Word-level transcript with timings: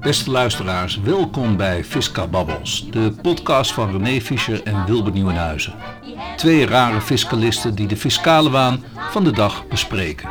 Beste 0.00 0.30
luisteraars, 0.30 1.00
welkom 1.00 1.56
bij 1.56 1.84
Fisca 1.84 2.26
Babbels, 2.26 2.90
de 2.90 3.12
podcast 3.22 3.72
van 3.72 3.90
René 3.90 4.20
Fischer 4.20 4.62
en 4.62 4.86
Wilbert 4.86 5.14
Nieuwenhuizen. 5.14 5.74
Twee 6.36 6.66
rare 6.66 7.00
fiscalisten 7.00 7.74
die 7.74 7.86
de 7.86 7.96
fiscale 7.96 8.50
waan 8.50 8.84
van 9.10 9.24
de 9.24 9.30
dag 9.32 9.66
bespreken. 9.66 10.30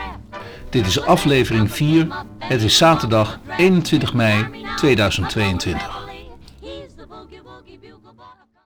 Dit 0.69 0.87
is 0.87 1.01
aflevering 1.01 1.71
4. 1.71 2.07
Het 2.39 2.61
is 2.61 2.77
zaterdag 2.77 3.39
21 3.57 4.13
mei 4.13 4.47
2022. 4.75 6.07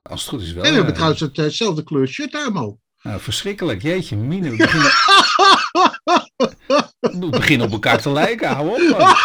Als 0.02 0.22
het 0.22 0.30
goed 0.30 0.42
is 0.42 0.54
wel. 0.54 0.64
En 0.64 0.70
we 0.70 0.76
hebben 0.76 0.94
eh, 0.94 1.00
trouwens 1.00 1.38
hetzelfde 1.38 1.84
kleur 1.84 2.08
shirt 2.08 2.36
aan, 2.36 2.54
man. 2.54 2.78
nou, 3.02 3.20
verschrikkelijk, 3.20 3.82
jeetje, 3.82 4.16
mine. 4.16 4.50
We 4.50 4.56
beginnen, 4.56 4.92
we 7.02 7.28
beginnen 7.30 7.68
op 7.68 7.74
elkaar 7.74 8.02
te 8.02 8.12
lijken, 8.12 8.50
hou 8.50 8.70
op 8.70 8.98
man. 9.00 9.16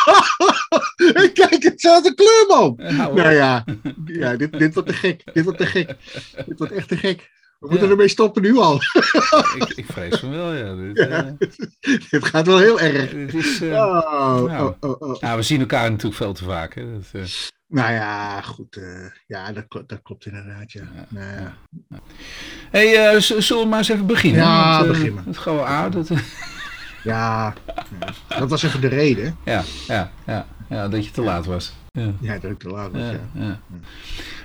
Kijk, 1.33 1.63
hetzelfde 1.63 2.15
kleur, 2.15 2.45
man. 2.49 2.63
Op. 2.63 2.81
Nou 2.81 3.33
ja, 3.33 3.65
ja 4.05 4.37
dit, 4.37 4.53
dit 4.59 4.75
wordt 4.75 4.89
te 4.89 4.95
gek. 4.95 5.23
Dit 5.33 5.45
wordt 5.45 5.59
te 5.59 5.67
gek. 5.67 5.97
Dit 6.47 6.59
wordt 6.59 6.73
echt 6.73 6.89
te 6.89 6.97
gek. 6.97 7.31
We 7.59 7.67
moeten 7.69 7.87
Ja. 7.87 7.93
ermee 7.93 8.09
stoppen 8.09 8.43
nu 8.43 8.57
al. 8.57 8.75
Ik, 9.59 9.73
ik 9.77 9.85
vrees 9.89 10.19
van 10.19 10.31
wel, 10.31 10.53
ja. 10.55 10.75
Dit, 10.75 10.99
eh, 10.99 11.23
dit 12.11 12.25
gaat 12.25 12.47
wel 12.47 12.59
heel 12.59 12.81
erg. 12.81 13.11
dit 13.11 13.35
is, 13.35 13.61
eh, 13.61 13.69
Oh, 13.69 14.43
nou. 14.43 14.75
oh, 14.81 14.91
oh, 14.91 15.01
oh. 15.11 15.21
nou, 15.21 15.37
we 15.37 15.43
zien 15.43 15.61
elkaar 15.61 15.91
natuurlijk 15.91 16.17
veel 16.17 16.33
te 16.33 16.45
vaak. 16.45 16.75
Hè. 16.75 16.93
Dat, 16.93 17.05
eh, 17.13 17.23
Nou 17.69 17.93
ja, 17.93 18.41
goed. 18.43 18.81
ja, 19.27 19.53
dat, 19.53 19.65
klopt- 19.69 19.89
dat 19.89 20.03
klopt 20.03 20.27
inderdaad, 20.27 20.73
ja. 20.73 20.83
Nou 21.09 21.27
ja. 21.27 21.57
hey, 22.71 23.21
zullen 23.21 23.63
we 23.63 23.69
maar 23.69 23.79
eens 23.79 23.89
even 23.89 24.07
beginnen? 24.07 24.41
Ja, 24.41 24.77
Want, 24.79 24.89
begin 24.89 25.15
maar. 25.15 25.25
Het 25.27 25.39
gouden 25.39 25.67
A, 25.67 25.89
dat, 25.89 26.09
Ja, 27.07 27.55
dat 28.39 28.51
was 28.51 28.63
even 28.63 28.81
de 28.81 28.89
reden. 28.89 29.37
ja, 29.45 29.63
ja, 29.87 30.11
ja, 30.27 30.47
ja, 30.69 30.89
dat 30.89 31.05
je 31.05 31.11
te 31.11 31.21
laat 31.23 31.47
was. 31.47 31.73
Ja. 31.93 32.13
Ja, 32.21 32.39
dat 32.39 32.51
ik 32.51 32.59
te 32.59 32.69
laat 32.69 32.93
was, 32.93 33.03
Ja. 33.33 33.61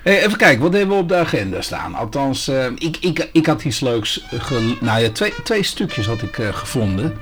Hey, 0.03 0.25
even 0.25 0.37
kijken, 0.37 0.61
wat 0.61 0.73
hebben 0.73 0.95
we 0.95 1.01
op 1.01 1.09
de 1.09 1.15
agenda 1.15 1.61
staan? 1.61 1.95
Althans, 1.95 2.47
eh, 2.47 2.65
ik, 2.65 2.97
ik, 2.99 3.29
ik 3.33 3.45
had 3.45 3.63
iets 3.63 3.79
leuks. 3.79 4.23
eh, 4.31 4.81
nou 4.81 5.01
ja, 5.01 5.09
twee, 5.09 5.33
twee 5.43 5.63
stukjes 5.63 6.05
had 6.05 6.21
ik 6.21 6.37
eh, 6.37 6.47
gevonden. 6.47 7.13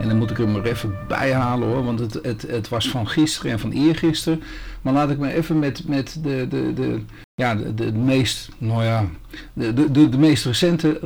En 0.00 0.08
dan 0.08 0.16
moet 0.16 0.30
ik 0.30 0.38
er 0.38 0.48
maar 0.48 0.64
even 0.64 0.96
bij 1.08 1.32
halen 1.32 1.68
hoor, 1.68 1.84
want 1.84 1.98
het, 1.98 2.18
het, 2.22 2.42
het 2.42 2.68
was 2.68 2.88
van 2.88 3.08
gisteren 3.08 3.52
en 3.52 3.58
van 3.58 3.72
eergisteren. 3.72 4.42
Maar 4.82 4.92
laat 4.92 5.10
ik 5.10 5.18
maar 5.18 5.30
even 5.30 5.58
met, 5.58 5.88
met 5.88 6.18
de, 6.22 6.46
de, 6.48 6.72
de, 6.74 7.00
ja, 7.34 7.54
de, 7.54 7.74
de 7.74 7.92
meest, 7.92 8.48
nou 8.58 8.84
ja, 8.84 9.06
de, 9.52 9.74
de, 9.74 9.90
de, 9.90 10.08
de 10.08 10.18
meest 10.18 10.44
recente 10.44 11.00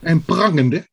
En 0.00 0.22
prangende. 0.22 0.88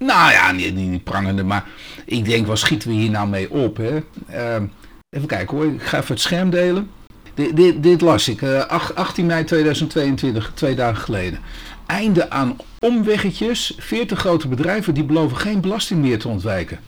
Nou 0.00 0.32
ja, 0.32 0.52
niet, 0.52 0.74
niet, 0.74 1.04
prangende, 1.04 1.42
maar 1.44 1.64
ik 2.04 2.24
denk, 2.24 2.46
wat 2.46 2.58
schieten 2.58 2.88
we 2.88 2.94
hier 2.94 3.10
nou 3.10 3.28
mee 3.28 3.50
op? 3.50 3.76
Hè? 3.76 4.00
Ehm, 4.28 4.64
even 5.10 5.28
kijken 5.28 5.56
hoor, 5.56 5.66
ik 5.66 5.82
ga 5.82 5.98
even 5.98 6.14
het 6.14 6.22
scherm 6.22 6.50
delen. 6.50 6.90
Dit, 7.34 7.82
dit, 7.82 8.00
las 8.00 8.28
ik, 8.28 8.42
eh, 8.42 8.66
ach- 8.66 8.94
18 8.94 9.26
mei 9.26 9.44
2022, 9.44 10.52
twee 10.54 10.74
dagen 10.74 11.02
geleden. 11.02 11.38
Einde 11.86 12.30
aan 12.30 12.56
omweggetjes, 12.78 13.74
40 13.78 14.18
grote 14.18 14.48
bedrijven 14.48 14.94
die 14.94 15.04
beloven 15.04 15.36
geen 15.36 15.60
belasting 15.60 16.00
meer 16.00 16.18
te 16.18 16.28
ontwijken. 16.28 16.78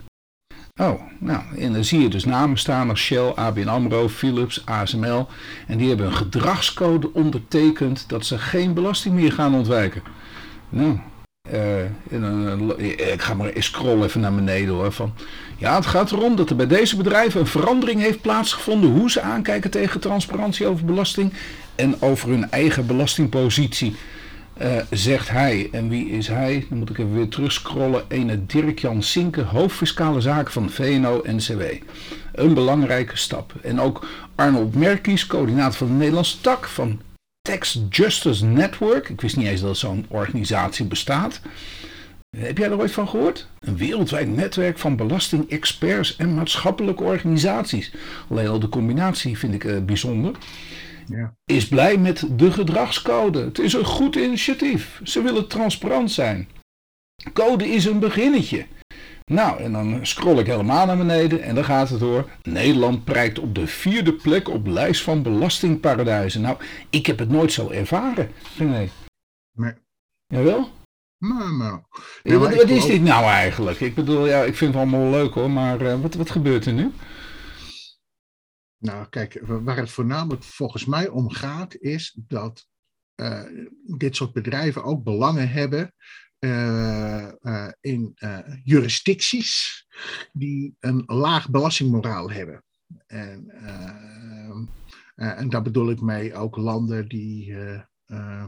Oh, 0.80 1.00
nou, 1.18 1.42
en 1.58 1.72
dan 1.72 1.84
zie 1.84 2.00
je 2.00 2.08
dus 2.08 2.24
namen 2.24 2.58
staan 2.58 2.90
als 2.90 3.00
Shell, 3.00 3.32
ABN 3.34 3.68
AMRO, 3.68 4.08
Philips, 4.08 4.62
ASML. 4.66 5.28
En 5.66 5.78
die 5.78 5.88
hebben 5.88 6.06
een 6.06 6.14
gedragscode 6.14 7.12
ondertekend 7.12 8.04
dat 8.08 8.26
ze 8.26 8.38
geen 8.38 8.74
belasting 8.74 9.14
meer 9.14 9.32
gaan 9.32 9.54
ontwijken. 9.54 10.02
Nou, 10.68 10.98
eh, 11.52 11.80
en 11.82 12.20
dan, 12.20 12.78
eh, 12.78 13.12
ik 13.12 13.22
ga 13.22 13.34
maar 13.34 13.50
scrollen 13.54 14.04
even 14.04 14.20
naar 14.20 14.34
beneden 14.34 14.74
hoor. 14.74 14.92
Van, 14.92 15.14
ja, 15.56 15.74
het 15.74 15.86
gaat 15.86 16.12
erom 16.12 16.36
dat 16.36 16.50
er 16.50 16.56
bij 16.56 16.66
deze 16.66 16.96
bedrijven 16.96 17.40
een 17.40 17.46
verandering 17.46 18.00
heeft 18.00 18.20
plaatsgevonden 18.20 18.90
hoe 18.90 19.10
ze 19.10 19.20
aankijken 19.20 19.70
tegen 19.70 20.00
transparantie 20.00 20.66
over 20.66 20.84
belasting 20.84 21.32
en 21.74 22.02
over 22.02 22.28
hun 22.28 22.50
eigen 22.50 22.86
belastingpositie. 22.86 23.94
Eh, 24.56 24.76
zegt 24.90 25.28
hij. 25.28 25.68
En 25.72 25.88
wie 25.88 26.10
is 26.10 26.28
hij? 26.28 26.66
Dan 26.68 26.78
moet 26.78 26.90
ik 26.90 26.98
even 26.98 27.14
weer 27.14 27.28
terugscrollen. 27.28 28.04
Ene 28.08 28.46
Dirk-Jan 28.46 29.02
Sinke, 29.02 29.42
hoofdfiscale 29.42 30.20
zaken 30.20 30.52
van 30.52 30.70
VNO-NCW. 30.70 31.62
Een 32.32 32.54
belangrijke 32.54 33.16
stap. 33.16 33.52
En 33.62 33.80
ook 33.80 34.06
Arnold 34.34 34.74
Merkies, 34.74 35.26
coördinator 35.26 35.74
van 35.74 35.86
de 35.86 35.92
Nederlandse 35.92 36.40
tak 36.40 36.66
van 36.66 37.00
Tax 37.42 37.80
Justice 37.88 38.44
Network. 38.44 39.08
Ik 39.08 39.20
wist 39.20 39.36
niet 39.36 39.46
eens 39.46 39.60
dat 39.60 39.76
zo'n 39.76 40.06
organisatie 40.08 40.86
bestaat. 40.86 41.40
Heb 42.36 42.58
jij 42.58 42.70
er 42.70 42.78
ooit 42.78 42.92
van 42.92 43.08
gehoord? 43.08 43.48
Een 43.58 43.76
wereldwijd 43.76 44.28
netwerk 44.28 44.78
van 44.78 44.96
belastingexperts 44.96 46.16
en 46.16 46.34
maatschappelijke 46.34 47.02
organisaties. 47.02 47.92
Alleen 48.28 48.48
al 48.48 48.60
de 48.60 48.68
combinatie 48.68 49.38
vind 49.38 49.54
ik 49.54 49.64
eh, 49.64 49.78
bijzonder. 49.78 50.34
Ja. 51.06 51.34
Is 51.44 51.68
blij 51.68 51.96
met 51.96 52.24
de 52.30 52.52
gedragscode. 52.52 53.44
Het 53.44 53.58
is 53.58 53.72
een 53.72 53.84
goed 53.84 54.16
initiatief. 54.16 55.00
Ze 55.02 55.22
willen 55.22 55.48
transparant 55.48 56.10
zijn. 56.10 56.48
Code 57.32 57.68
is 57.68 57.84
een 57.84 57.98
beginnetje. 57.98 58.66
Nou, 59.24 59.60
en 59.60 59.72
dan 59.72 60.06
scroll 60.06 60.38
ik 60.38 60.46
helemaal 60.46 60.86
naar 60.86 60.96
beneden 60.96 61.42
en 61.42 61.54
dan 61.54 61.64
gaat 61.64 61.88
het 61.88 62.00
door. 62.00 62.30
Nederland 62.42 63.04
prijkt 63.04 63.38
op 63.38 63.54
de 63.54 63.66
vierde 63.66 64.12
plek 64.14 64.48
op 64.48 64.66
lijst 64.66 65.02
van 65.02 65.22
belastingparadijzen. 65.22 66.40
Nou, 66.40 66.56
ik 66.90 67.06
heb 67.06 67.18
het 67.18 67.28
nooit 67.28 67.52
zo 67.52 67.70
ervaren. 67.70 68.30
Nee. 68.58 68.90
Nee. 69.52 69.74
Jawel? 70.26 70.68
Nou, 71.18 71.56
nou. 71.56 71.80
Ja, 72.22 72.38
wat 72.38 72.54
wat 72.54 72.68
is 72.68 72.86
dit 72.86 73.02
nou 73.02 73.24
eigenlijk? 73.24 73.80
Ik 73.80 73.94
bedoel, 73.94 74.26
ja, 74.26 74.42
ik 74.42 74.54
vind 74.56 74.74
het 74.74 74.82
allemaal 74.82 75.10
leuk 75.10 75.34
hoor, 75.34 75.50
maar 75.50 75.80
eh, 75.80 76.00
wat, 76.00 76.14
wat 76.14 76.30
gebeurt 76.30 76.66
er 76.66 76.72
nu? 76.72 76.92
Nou, 78.78 79.08
kijk, 79.08 79.40
waar 79.42 79.76
het 79.76 79.90
voornamelijk 79.90 80.42
volgens 80.44 80.84
mij 80.84 81.08
om 81.08 81.30
gaat, 81.30 81.76
is 81.76 82.18
dat 82.26 82.66
eh, 83.14 83.42
dit 83.96 84.16
soort 84.16 84.32
bedrijven 84.32 84.84
ook 84.84 85.04
belangen 85.04 85.48
hebben 85.48 85.94
in 87.80 88.12
eh, 88.14 88.38
jurisdicties 88.64 89.86
die 90.32 90.76
een 90.80 91.02
laag 91.06 91.50
belastingmoraal 91.50 92.30
hebben. 92.30 92.64
En, 93.06 93.50
eh, 93.50 94.50
eh, 95.14 95.38
en 95.40 95.48
daar 95.48 95.62
bedoel 95.62 95.90
ik 95.90 96.00
mee 96.00 96.34
ook 96.34 96.56
landen 96.56 97.08
die 97.08 97.54
eh, 97.54 97.80
eh, 98.06 98.44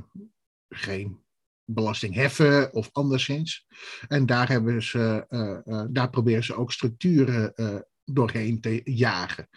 geen 0.69 1.25
belasting 1.65 2.15
heffen 2.15 2.73
of 2.73 2.89
anderszins. 2.93 3.67
En 4.09 4.27
daar, 4.27 4.49
hebben 4.49 4.83
ze, 4.83 5.25
eh, 5.29 5.59
eh, 5.65 5.87
daar 5.91 6.11
proberen 6.11 6.45
ze 6.45 6.55
ook 6.55 6.73
structuren 6.73 7.55
eh, 7.55 7.77
doorheen 8.05 8.61
te 8.61 8.81
jagen. 8.85 9.49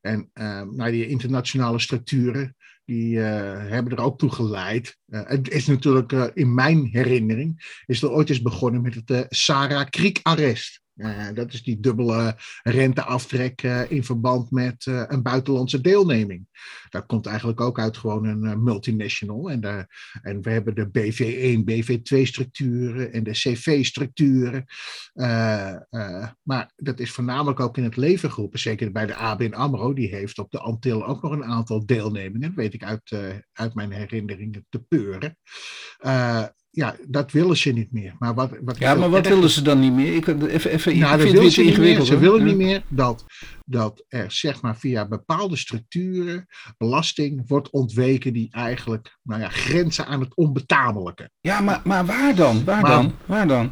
En 0.00 0.30
eh, 0.32 0.62
nou, 0.62 0.90
die 0.90 1.08
internationale 1.08 1.78
structuren, 1.78 2.55
die 2.86 3.20
eh, 3.20 3.70
hebben 3.70 3.92
er 3.96 4.04
ook 4.04 4.18
toe 4.18 4.30
geleid. 4.30 4.98
Eh, 5.06 5.20
het 5.24 5.50
is 5.50 5.66
natuurlijk 5.66 6.12
eh, 6.12 6.26
in 6.34 6.54
mijn 6.54 6.88
herinnering, 6.92 7.80
is 7.86 8.02
er 8.02 8.10
ooit 8.10 8.28
eens 8.28 8.42
begonnen 8.42 8.82
met 8.82 8.94
het 8.94 9.26
Sarah 9.28 9.88
Creek 9.88 10.20
Eh, 10.96 11.26
dat 11.34 11.52
is 11.52 11.62
die 11.62 11.80
dubbele 11.80 12.36
renteaftrek 12.62 13.62
eh, 13.62 13.90
in 13.90 14.04
verband 14.04 14.50
met 14.50 14.86
eh, 14.86 15.02
een 15.06 15.22
buitenlandse 15.22 15.80
deelneming. 15.80 16.46
Dat 16.88 17.06
komt 17.06 17.26
eigenlijk 17.26 17.60
ook 17.60 17.78
uit 17.78 17.96
gewoon 17.96 18.24
een 18.24 18.62
multinational. 18.62 19.50
En, 19.50 19.60
daar, 19.60 20.18
en 20.22 20.42
we 20.42 20.50
hebben 20.50 20.74
de 20.74 20.86
BV1, 20.86 21.64
BV2-structuren 21.64 23.12
en 23.12 23.22
de 23.22 23.30
CV-structuren. 23.30 24.64
Maar 26.42 26.72
dat 26.76 27.00
is 27.00 27.10
voornamelijk 27.10 27.60
ook 27.60 27.76
in 27.76 27.84
het 27.84 27.96
leven 27.96 28.32
geroepen. 28.32 28.58
Zeker 28.58 28.92
bij 28.92 29.06
de 29.06 29.14
ABN 29.14 29.52
AMRO. 29.52 29.92
Die 29.92 30.08
heeft 30.08 30.38
op 30.38 30.50
de 30.50 30.58
Antillen 30.58 31.06
ook 31.06 31.22
nog 31.22 31.32
een 31.32 31.44
aantal 31.44 31.86
deelnemingen. 31.86 32.48
Dat 32.48 32.54
weet 32.54 32.74
ik 32.74 32.84
uit, 32.84 33.16
uit 33.52 33.74
mijn 33.74 33.90
herinneringen 33.90 34.66
te 34.68 34.78
peuren. 34.78 35.36
Ja, 36.76 36.96
dat 37.08 37.32
willen 37.32 37.56
ze 37.56 37.72
niet 37.72 37.92
meer. 37.92 38.14
Maar 38.18 38.34
wat, 38.34 38.50
wat 38.64 38.78
Ja, 38.78 38.94
maar 38.94 39.10
wat 39.10 39.26
willen 39.28 39.50
ze 39.50 39.62
dan 39.62 39.80
niet 39.80 39.92
meer? 39.92 40.14
Ik, 40.14 40.26
even, 40.26 40.70
even, 40.70 40.98
nou, 40.98 41.14
ik 41.14 41.20
vind 41.20 41.32
willen 41.32 41.48
het 41.48 41.56
ingewikkeld. 41.58 42.06
Ze 42.06 42.18
willen 42.18 42.38
Ja. 42.38 42.44
niet 42.44 42.56
meer 42.56 42.82
dat, 42.88 43.24
dat 43.64 44.04
er 44.08 44.24
zeg 44.32 44.62
maar 44.62 44.76
via 44.76 45.06
bepaalde 45.08 45.56
structuren 45.56 46.46
belasting 46.78 47.42
wordt 47.48 47.70
ontweken 47.70 48.32
die 48.32 48.48
eigenlijk 48.50 49.16
nou 49.22 49.40
ja, 49.40 49.48
grenzen 49.48 50.06
aan 50.06 50.20
het 50.20 50.36
onbetamelijke. 50.36 51.30
Ja, 51.40 51.60
maar, 51.60 51.80
maar 51.84 52.06
waar 52.06 52.34
dan? 52.34 52.64
Waar 52.64 52.80
Maar- 52.80 52.90
dan? 52.90 53.12
Waar 53.26 53.48
dan? 53.48 53.70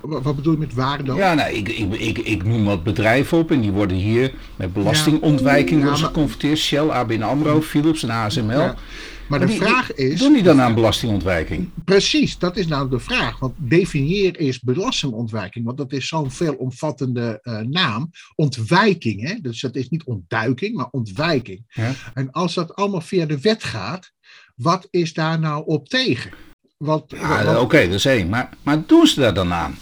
Wat, 0.00 0.36
bedoel 0.36 0.52
je 0.52 0.58
met 0.58 0.74
waar 0.74 1.04
dan? 1.04 1.16
Ja, 1.16 1.34
nou, 1.34 1.52
ik, 1.54 1.68
ik, 1.68 1.94
ik, 1.94 2.18
ik 2.18 2.44
noem 2.44 2.64
wat 2.64 2.82
bedrijven 2.84 3.38
op 3.38 3.50
en 3.50 3.60
die 3.60 3.72
worden 3.72 3.96
hier 3.96 4.32
met 4.56 4.72
belastingontwijking 4.72 5.80
Ja, 5.80 5.86
maar- 5.86 5.96
geconfronteerd. 5.96 6.58
Shell, 6.58 6.88
ABN 6.88 7.22
AMRO, 7.22 7.60
Philips 7.60 8.02
en 8.02 8.10
ASML. 8.10 8.74
Maar 9.28 9.38
de 9.40 9.46
Die- 9.46 9.56
vraag 9.56 9.94
is. 9.94 10.18
Doen 10.18 10.32
die 10.32 10.42
dan 10.42 10.60
aan 10.60 10.74
belastingontwijking? 10.74 11.70
Precies, 11.84 12.38
dat 12.38 12.56
is 12.56 12.66
nou 12.66 12.90
de 12.90 12.98
vraag. 12.98 13.38
Want 13.38 13.54
definieer 13.56 14.38
is 14.40 14.60
belastingontwijking. 14.60 15.64
Want 15.64 15.78
dat 15.78 15.92
is 15.92 16.08
zo'n 16.08 16.30
veelomvattende 16.30 17.38
eh, 17.42 17.58
naam. 17.58 18.10
Ontwijking, 18.34 19.28
hè? 19.28 19.34
dus 19.42 19.60
dat 19.60 19.74
is 19.76 19.88
niet 19.88 20.04
ontduiking, 20.04 20.76
maar 20.76 20.88
ontwijking. 20.90 21.64
Ja. 21.68 21.92
En 22.14 22.30
als 22.30 22.54
dat 22.54 22.74
allemaal 22.74 23.00
via 23.00 23.26
de 23.26 23.40
wet 23.40 23.64
gaat, 23.64 24.12
wat 24.54 24.88
is 24.90 25.12
daar 25.12 25.38
nou 25.38 25.62
op 25.66 25.88
tegen? 25.88 26.30
Want, 26.76 27.10
Ja, 27.10 27.44
want- 27.44 27.58
Oké, 27.58 27.84
dat 27.86 27.94
is 27.94 28.04
één. 28.04 28.28
Maar, 28.28 28.48
maar 28.62 28.86
doen 28.86 29.06
ze 29.06 29.20
daar 29.20 29.34
dan 29.34 29.52
aan? 29.52 29.76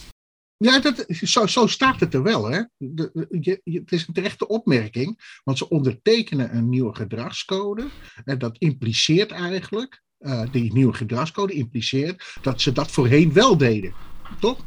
Ja, 0.57 0.79
dat, 0.79 1.05
zo, 1.09 1.47
zo 1.47 1.67
staat 1.67 2.01
het 2.01 2.15
er 2.15 2.23
wel. 2.23 2.51
Hè? 2.51 2.63
De, 2.77 3.27
je, 3.41 3.61
het 3.75 3.93
is 3.93 4.07
een 4.07 4.15
terechte 4.15 4.49
opmerking, 4.49 5.39
want 5.45 5.59
ze 5.59 5.69
ondertekenen 5.69 6.57
een 6.57 6.69
nieuwe 6.69 6.95
gedragscode. 6.95 7.87
En 8.25 8.39
dat 8.39 8.59
impliceert 8.59 9.31
eigenlijk, 9.31 10.03
uh, 10.19 10.43
die 10.51 10.73
nieuwe 10.73 10.93
gedragscode 10.93 11.53
impliceert 11.53 12.39
dat 12.43 12.61
ze 12.61 12.73
dat 12.73 12.91
voorheen 12.91 13.33
wel 13.33 13.57
deden. 13.57 13.95
Toch? 14.41 14.65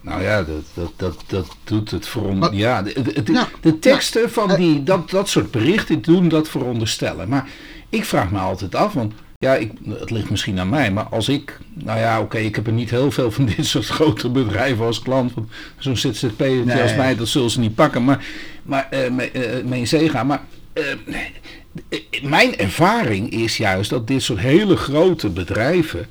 Nou 0.00 0.22
ja, 0.22 0.42
dat, 0.42 0.64
dat, 0.74 0.92
dat, 0.96 1.24
dat 1.26 1.56
doet 1.64 1.90
het 1.90 2.08
voor 2.08 2.54
Ja, 2.54 2.82
de, 2.82 3.22
de, 3.22 3.46
de 3.60 3.78
teksten 3.78 4.30
van 4.30 4.56
die, 4.56 4.82
dat, 4.82 5.10
dat 5.10 5.28
soort 5.28 5.50
berichten 5.50 6.02
doen 6.02 6.28
dat 6.28 6.48
veronderstellen. 6.48 7.28
Maar 7.28 7.50
ik 7.88 8.04
vraag 8.04 8.30
me 8.30 8.38
altijd 8.38 8.74
af, 8.74 8.92
want 8.92 9.14
ja, 9.44 9.54
ik, 9.54 9.72
het 9.88 10.10
ligt 10.10 10.30
misschien 10.30 10.58
aan 10.58 10.68
mij, 10.68 10.92
maar 10.92 11.04
als 11.04 11.28
ik, 11.28 11.58
nou 11.72 11.98
ja, 11.98 12.20
oké, 12.20 12.38
ik 12.38 12.54
heb 12.54 12.66
er 12.66 12.72
niet 12.72 12.90
heel 12.90 13.10
veel 13.10 13.30
van 13.30 13.46
dit 13.56 13.66
soort 13.66 13.86
grote 13.86 14.28
bedrijven 14.28 14.84
als 14.84 15.02
klant. 15.02 15.32
Zo'n 15.78 15.96
ZZP 15.96 16.38
nee. 16.38 16.82
als 16.82 16.94
mij, 16.94 17.16
dat 17.16 17.28
zullen 17.28 17.50
ze 17.50 17.60
niet 17.60 17.74
pakken, 17.74 18.04
maar, 18.04 18.24
maar 18.62 18.88
uh, 18.90 19.10
mee, 19.10 19.30
uh, 19.32 19.64
mee 19.64 19.86
zee 19.86 20.08
gaan. 20.08 20.26
Maar 20.26 20.42
uh, 20.74 20.84
mijn 22.22 22.56
ervaring 22.56 23.30
is 23.30 23.56
juist 23.56 23.90
dat 23.90 24.06
dit 24.06 24.22
soort 24.22 24.38
hele 24.38 24.76
grote 24.76 25.28
bedrijven, 25.28 26.06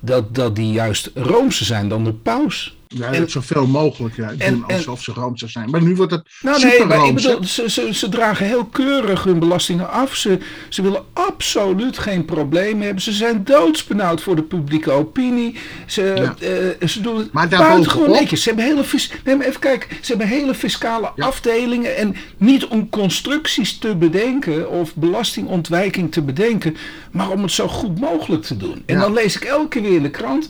dat, 0.00 0.34
dat 0.34 0.56
die 0.56 0.72
juist 0.72 1.10
roomser 1.14 1.66
zijn 1.66 1.88
dan 1.88 2.04
de 2.04 2.12
paus. 2.12 2.76
Ja, 2.94 3.12
en, 3.12 3.30
zoveel 3.30 3.66
mogelijk 3.66 4.16
ja, 4.16 4.32
doen 4.32 4.64
alsof 4.66 5.02
ze 5.02 5.12
roomser 5.12 5.50
zijn. 5.50 5.70
Maar 5.70 5.82
nu 5.82 5.94
wordt 5.94 6.12
het 6.12 6.28
nou, 6.40 6.62
nee, 6.62 6.84
maar 6.84 7.06
ik 7.06 7.14
bedoel, 7.14 7.44
ze, 7.44 7.70
ze, 7.70 7.94
ze, 7.94 8.08
dragen 8.08 8.46
heel 8.46 8.64
keurig 8.64 9.24
hun 9.24 9.38
belastingen 9.38 9.90
af. 9.90 10.14
Ze, 10.14 10.38
ze 10.68 10.82
willen 10.82 11.04
absoluut 11.12 11.98
geen 11.98 12.24
problemen 12.24 12.82
hebben. 12.82 13.02
Ze 13.02 13.12
zijn 13.12 13.44
doodsbenauwd 13.44 14.22
voor 14.22 14.36
de 14.36 14.42
publieke 14.42 14.90
opinie. 14.90 15.56
Ze, 15.86 16.02
ja. 16.02 16.34
uh, 16.80 16.88
ze 16.88 17.00
doen 17.00 17.16
het 17.16 17.32
maar 17.32 17.48
buitengewoon 17.48 18.10
netjes. 18.10 18.42
Ze 18.42 18.48
hebben 18.48 18.66
hele, 18.66 18.84
nee, 19.24 19.46
even 19.46 19.60
kijken, 19.60 19.88
ze 20.00 20.10
hebben 20.10 20.28
hele 20.28 20.54
fiscale 20.54 21.12
afdelingen. 21.16 21.96
En 21.96 22.16
niet 22.36 22.66
om 22.66 22.88
constructies 22.88 23.78
te 23.78 23.96
bedenken 23.96 24.70
of 24.70 24.94
belastingontwijking 24.94 26.12
te 26.12 26.22
bedenken. 26.22 26.76
Maar 27.10 27.30
om 27.30 27.42
het 27.42 27.52
zo 27.52 27.68
goed 27.68 28.00
mogelijk 28.00 28.42
te 28.42 28.56
doen. 28.56 28.82
En 28.86 28.98
dan 28.98 29.12
lees 29.12 29.36
ik 29.36 29.44
elke 29.44 29.68
keer 29.68 29.82
weer 29.82 29.96
in 29.96 30.02
de 30.02 30.10
krant 30.10 30.48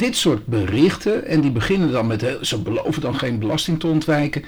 dit 0.00 0.16
soort 0.16 0.46
berichten, 0.46 1.26
en 1.26 1.40
die 1.40 1.50
beginnen 1.50 1.92
dan 1.92 2.06
met, 2.06 2.38
ze 2.40 2.62
beloven 2.62 3.00
dan 3.00 3.18
geen 3.18 3.38
belasting 3.38 3.80
te 3.80 3.86
ontwijken. 3.86 4.44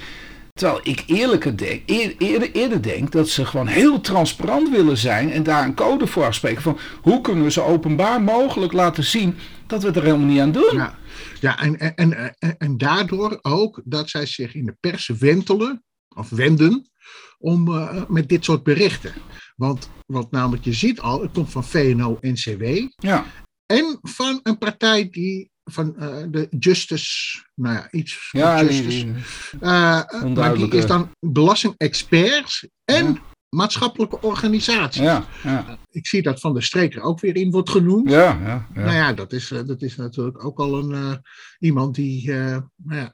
Terwijl 0.52 0.80
ik 0.82 1.04
eerlijker 1.06 1.56
denk, 1.56 1.82
eerder, 1.86 2.52
eerder 2.52 2.82
denk 2.82 3.12
dat 3.12 3.28
ze 3.28 3.46
gewoon 3.46 3.66
heel 3.66 4.00
transparant 4.00 4.70
willen 4.70 4.96
zijn 4.96 5.30
en 5.30 5.42
daar 5.42 5.64
een 5.64 5.74
code 5.74 6.06
voor 6.06 6.24
afspreken 6.24 6.62
van 6.62 6.78
hoe 7.02 7.20
kunnen 7.20 7.44
we 7.44 7.50
zo 7.50 7.64
openbaar 7.64 8.22
mogelijk 8.22 8.72
laten 8.72 9.04
zien 9.04 9.34
dat 9.66 9.80
we 9.80 9.86
het 9.86 9.96
er 9.96 10.02
helemaal 10.02 10.26
niet 10.26 10.40
aan 10.40 10.52
doen. 10.52 10.74
Ja, 10.74 10.98
ja 11.40 11.58
en, 11.58 11.78
en, 11.78 12.34
en, 12.38 12.56
en 12.58 12.78
daardoor 12.78 13.38
ook 13.42 13.80
dat 13.84 14.10
zij 14.10 14.26
zich 14.26 14.54
in 14.54 14.66
de 14.66 14.76
pers 14.80 15.08
wentelen 15.18 15.84
of 16.16 16.30
wenden 16.30 16.90
om 17.38 17.68
uh, 17.68 18.02
met 18.08 18.28
dit 18.28 18.44
soort 18.44 18.62
berichten. 18.62 19.12
Want 19.56 19.90
wat 20.06 20.30
namelijk 20.30 20.64
je 20.64 20.72
ziet 20.72 21.00
al, 21.00 21.22
het 21.22 21.32
komt 21.32 21.50
van 21.50 21.64
VNO-NCW. 21.64 22.64
Ja. 22.96 23.24
En 23.72 23.98
van 24.02 24.40
een 24.42 24.58
partij 24.58 25.10
die 25.10 25.50
van 25.64 25.94
uh, 25.98 26.16
de 26.30 26.46
Justice, 26.58 27.42
nou 27.54 27.74
ja, 27.74 27.90
iets. 27.90 28.28
Ja, 28.32 28.62
Justice. 28.62 29.04
Die, 29.04 29.14
uh, 29.60 30.24
maar 30.34 30.54
die 30.54 30.68
is 30.68 30.86
dan 30.86 31.10
belastingexperts 31.20 32.68
en 32.84 33.06
ja. 33.06 33.20
maatschappelijke 33.48 34.20
organisaties. 34.20 35.02
Ja, 35.02 35.24
ja. 35.42 35.78
Ik 35.90 36.06
zie 36.06 36.22
dat 36.22 36.40
Van 36.40 36.54
de 36.54 36.60
Streker 36.60 37.02
ook 37.02 37.20
weer 37.20 37.36
in 37.36 37.50
wordt 37.50 37.70
genoemd. 37.70 38.10
Ja, 38.10 38.40
ja, 38.44 38.66
ja. 38.74 38.80
Nou 38.80 38.96
ja, 38.96 39.12
dat 39.12 39.32
is, 39.32 39.48
dat 39.48 39.82
is 39.82 39.96
natuurlijk 39.96 40.44
ook 40.44 40.58
al 40.58 40.78
een, 40.78 40.90
uh, 40.90 41.14
iemand 41.58 41.94
die, 41.94 42.30
nou 42.30 42.64
ja, 42.86 43.12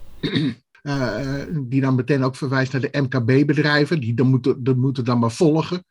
die 1.69 1.81
dan 1.81 1.95
meteen 1.95 2.23
ook 2.23 2.37
verwijst 2.37 2.73
naar 2.73 2.81
de 2.81 3.01
MKB-bedrijven. 3.01 4.01
Die 4.01 4.15
dan 4.15 4.27
moeten, 4.27 4.65
dat 4.65 4.77
moeten 4.77 5.05
dan 5.05 5.19
maar 5.19 5.33
volgen. 5.33 5.85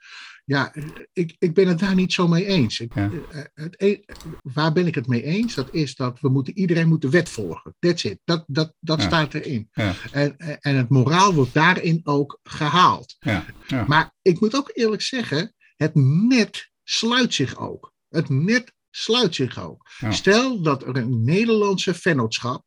Ja, 0.47 0.73
ik, 1.13 1.35
ik 1.39 1.53
ben 1.53 1.67
het 1.67 1.79
daar 1.79 1.95
niet 1.95 2.13
zo 2.13 2.27
mee 2.27 2.45
eens. 2.45 2.79
Ik, 2.79 2.93
ja. 2.93 3.11
Eh, 3.31 3.41
het, 3.53 3.81
e-, 3.81 3.99
waar 4.41 4.73
ben 4.73 4.87
ik 4.87 4.95
het 4.95 5.07
mee 5.07 5.23
eens? 5.23 5.55
Dat 5.55 5.73
is 5.73 5.95
dat 5.95 6.19
we 6.19 6.29
moeten, 6.29 6.57
iedereen 6.57 6.87
moet 6.87 7.01
de 7.01 7.09
wet 7.09 7.29
volgen. 7.29 7.75
That's 7.79 8.03
it. 8.03 8.19
Dat, 8.23 8.43
dat, 8.47 8.73
dat 8.79 9.01
ja. 9.01 9.07
staat 9.07 9.33
erin. 9.33 9.69
Ja. 9.71 9.95
En, 10.11 10.37
en 10.37 10.75
het 10.75 10.89
moraal 10.89 11.33
wordt 11.33 11.53
daarin 11.53 11.99
ook 12.03 12.39
gehaald. 12.43 13.17
Maar 13.87 14.13
ik 14.21 14.39
moet 14.39 14.55
ook 14.55 14.71
eerlijk 14.73 15.01
zeggen, 15.01 15.53
het 15.75 15.95
net 15.95 16.71
sluit 16.83 17.33
zich 17.33 17.57
ook. 17.57 17.93
Het 18.09 18.29
net 18.29 18.73
sluit 18.89 19.35
zich 19.35 19.59
ook. 19.59 19.89
Stel 20.09 20.61
dat 20.61 20.83
er 20.83 20.95
een 20.95 21.23
Nederlandse 21.23 21.93
vennootschap 21.93 22.65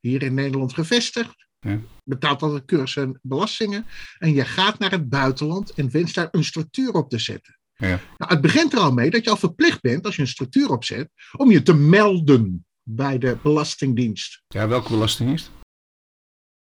hier 0.00 0.22
in 0.22 0.34
Nederland 0.34 0.74
gevestigd 0.74 1.43
ja. 1.64 1.78
Betaalt 2.04 2.42
altijd 2.42 2.64
cursus 2.64 3.02
en 3.02 3.18
belastingen. 3.22 3.86
En 4.18 4.34
je 4.34 4.44
gaat 4.44 4.78
naar 4.78 4.90
het 4.90 5.08
buitenland 5.08 5.70
en 5.70 5.90
wenst 5.90 6.14
daar 6.14 6.28
een 6.30 6.44
structuur 6.44 6.92
op 6.92 7.10
te 7.10 7.18
zetten. 7.18 7.58
Ja. 7.76 8.00
Nou, 8.16 8.32
het 8.32 8.40
begint 8.40 8.72
er 8.72 8.78
al 8.78 8.92
mee 8.92 9.10
dat 9.10 9.24
je 9.24 9.30
al 9.30 9.36
verplicht 9.36 9.80
bent, 9.80 10.04
als 10.06 10.16
je 10.16 10.22
een 10.22 10.28
structuur 10.28 10.70
opzet, 10.70 11.10
om 11.36 11.50
je 11.50 11.62
te 11.62 11.74
melden 11.74 12.66
bij 12.82 13.18
de 13.18 13.36
Belastingdienst. 13.42 14.42
Ja, 14.48 14.68
welke 14.68 14.90
Belastingdienst? 14.90 15.50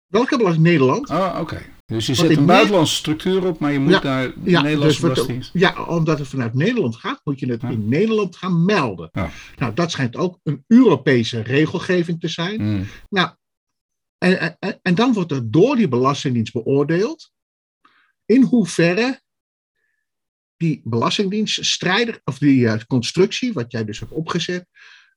Welke 0.06 0.36
belasting? 0.36 0.64
Nederland. 0.66 1.10
Oh, 1.10 1.38
oké. 1.40 1.62
Dus 1.86 2.06
je 2.06 2.14
zet 2.14 2.36
een 2.36 2.46
buitenlandse 2.46 2.94
structuur 2.94 3.46
op, 3.46 3.58
maar 3.58 3.72
je 3.72 3.78
moet 3.78 3.92
ja, 3.92 4.02
naar 4.02 4.28
de 4.28 4.50
ja, 4.50 4.62
Nederlandse 4.62 5.00
dus 5.00 5.00
Belastingdienst. 5.00 5.50
Ja, 5.52 5.84
omdat 5.84 6.18
het 6.18 6.28
vanuit 6.28 6.54
Nederland 6.54 6.96
gaat, 6.96 7.20
moet 7.24 7.40
je 7.40 7.46
het 7.46 7.62
in 7.62 7.88
Nederland 7.88 8.36
gaan 8.36 8.64
melden. 8.64 9.10
Nou, 9.56 9.74
dat 9.74 9.90
schijnt 9.90 10.16
ook 10.16 10.38
een 10.42 10.64
Europese 10.66 11.42
regelgeving 11.42 12.20
te 12.20 12.28
zijn. 12.28 12.62
Mm. 12.62 12.86
Nou, 13.08 13.30
en, 14.82 14.94
dan 14.94 15.12
wordt 15.12 15.32
er 15.32 15.50
door 15.50 15.76
die 15.76 15.88
Belastingdienst 15.88 16.52
beoordeeld 16.52 17.30
in 18.26 18.42
hoeverre 18.42 19.20
die 20.56 20.80
Belastingdienst 20.84 21.64
strijdig, 21.64 22.20
of 22.24 22.38
die 22.38 22.60
uh, 22.60 22.74
constructie, 22.86 23.52
wat 23.52 23.72
jij 23.72 23.84
dus 23.84 24.00
hebt 24.00 24.12
opgezet, 24.12 24.66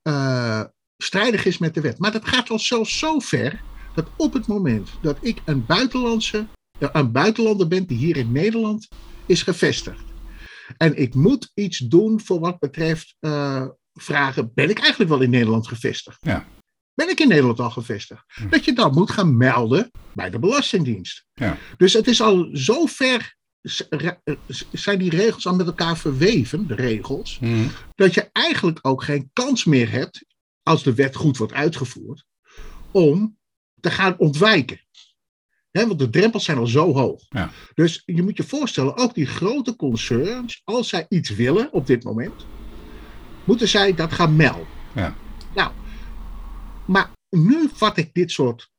uh, 0.03 0.63
strijdig 0.97 1.45
is 1.45 1.57
met 1.57 1.73
de 1.73 1.81
wet. 1.81 1.99
Maar 1.99 2.11
dat 2.11 2.27
gaat 2.27 2.49
al 2.49 2.59
zelfs 2.59 2.97
zo 2.97 3.19
ver 3.19 3.61
dat 3.95 4.09
op 4.17 4.33
het 4.33 4.47
moment 4.47 4.89
dat 5.01 5.17
ik 5.21 5.41
een 5.45 5.65
buitenlandse, 5.65 6.47
een 6.79 7.11
buitenlander 7.11 7.67
ben 7.67 7.85
die 7.85 7.97
hier 7.97 8.17
in 8.17 8.31
Nederland 8.31 8.87
is 9.25 9.41
gevestigd. 9.41 10.03
En 10.77 10.97
ik 10.97 11.15
moet 11.15 11.51
iets 11.53 11.77
doen 11.77 12.21
voor 12.21 12.39
wat 12.39 12.59
betreft 12.59 13.15
uh, 13.19 13.67
vragen, 13.93 14.51
ben 14.53 14.69
ik 14.69 14.79
eigenlijk 14.79 15.09
wel 15.09 15.21
in 15.21 15.29
Nederland 15.29 15.67
gevestigd? 15.67 16.17
Ja 16.21 16.47
ben 16.99 17.09
ik 17.09 17.19
in 17.19 17.27
Nederland 17.27 17.59
al 17.59 17.69
gevestigd. 17.69 18.23
Hm. 18.27 18.49
Dat 18.49 18.65
je 18.65 18.73
dan 18.73 18.93
moet 18.93 19.11
gaan 19.11 19.37
melden 19.37 19.91
bij 20.13 20.29
de 20.29 20.39
Belastingdienst. 20.39 21.25
Ja. 21.33 21.57
Dus 21.77 21.93
het 21.93 22.07
is 22.07 22.21
al 22.21 22.49
zo 22.53 22.85
ver, 22.85 23.35
zijn 24.71 24.99
die 24.99 25.09
regels 25.09 25.47
al 25.47 25.55
met 25.55 25.67
elkaar 25.67 25.97
verweven, 25.97 26.67
de 26.67 26.75
regels, 26.75 27.37
hm. 27.39 27.67
dat 27.95 28.13
je 28.13 28.29
eigenlijk 28.31 28.79
ook 28.81 29.03
geen 29.03 29.29
kans 29.33 29.65
meer 29.65 29.91
hebt, 29.91 30.25
als 30.63 30.83
de 30.83 30.93
wet 30.93 31.15
goed 31.15 31.37
wordt 31.37 31.53
uitgevoerd, 31.53 32.25
om 32.91 33.37
te 33.79 33.91
gaan 33.91 34.17
ontwijken. 34.17 34.79
want 35.71 35.99
de 35.99 36.09
drempels 36.09 36.45
zijn 36.45 36.57
al 36.57 36.67
zo 36.67 36.93
hoog. 36.93 37.25
Ja. 37.29 37.49
Dus 37.73 38.01
je 38.05 38.23
moet 38.23 38.37
je 38.37 38.43
voorstellen, 38.43 38.97
ook 38.97 39.13
die 39.13 39.25
grote 39.25 39.75
concerns, 39.75 40.61
als 40.63 40.89
zij 40.89 41.05
iets 41.09 41.29
willen 41.29 41.73
op 41.73 41.87
dit 41.87 42.03
moment, 42.03 42.45
moeten 43.43 43.67
zij 43.67 43.95
dat 43.95 44.13
gaan 44.13 44.35
melden. 44.35 44.67
Ja. 44.95 45.15
Nou, 45.55 45.71
maar 46.89 47.09
nu 47.29 47.69
vat 47.73 47.97
ik 47.97 48.13
dit 48.13 48.31
soort 48.31 48.69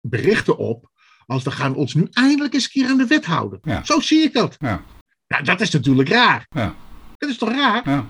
berichten 0.00 0.58
op. 0.58 0.90
Als 1.26 1.42
we 1.42 1.50
gaan 1.50 1.74
ons 1.74 1.94
nu 1.94 2.06
eindelijk 2.10 2.54
eens 2.54 2.64
een 2.64 2.70
keer 2.70 2.88
aan 2.88 2.98
de 2.98 3.06
wet 3.06 3.24
houden. 3.24 3.58
Ja. 3.62 3.84
Zo 3.84 4.00
zie 4.00 4.22
ik 4.22 4.32
dat. 4.32 4.56
Ja. 4.58 4.84
Nou, 5.26 5.44
dat 5.44 5.60
is 5.60 5.70
natuurlijk 5.70 6.08
raar. 6.08 6.46
Ja. 6.48 6.74
Dat 7.16 7.30
is 7.30 7.38
toch 7.38 7.50
raar? 7.50 7.82
Ja. 7.88 8.06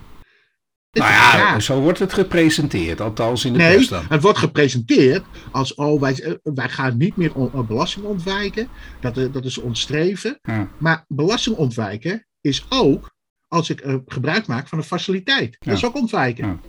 Nou 0.93 1.11
ja, 1.13 1.37
raar. 1.37 1.63
zo 1.63 1.81
wordt 1.81 1.99
het 1.99 2.13
gepresenteerd, 2.13 3.01
althans 3.01 3.45
in 3.45 3.53
de 3.53 3.59
nee, 3.59 3.75
pers 3.77 3.89
dan. 3.89 4.05
het 4.09 4.23
wordt 4.23 4.39
gepresenteerd 4.39 5.25
als, 5.53 5.75
oh, 5.75 6.01
wij, 6.01 6.23
eh, 6.23 6.33
wij 6.43 6.69
gaan 6.69 6.97
niet 6.97 7.17
meer 7.17 7.35
on, 7.35 7.67
belasting 7.67 8.07
ontwijken. 8.07 8.69
Dat, 9.01 9.17
eh, 9.17 9.33
dat 9.33 9.45
is 9.45 9.59
ons 9.59 9.81
streven. 9.81 10.39
Ja. 10.43 10.69
Maar 10.79 11.05
belasting 11.09 11.57
ontwijken 11.57 12.27
is 12.41 12.67
ook 12.69 13.17
als 13.49 13.71
ik 13.71 13.85
uh, 13.85 13.97
gebruik 14.07 14.47
maak 14.47 14.69
van 14.69 14.79
een 14.79 14.85
faciliteit. 14.85 15.57
Dat 15.59 15.77
is 15.77 15.85
ook 15.85 15.95
ontwijken. 15.95 16.61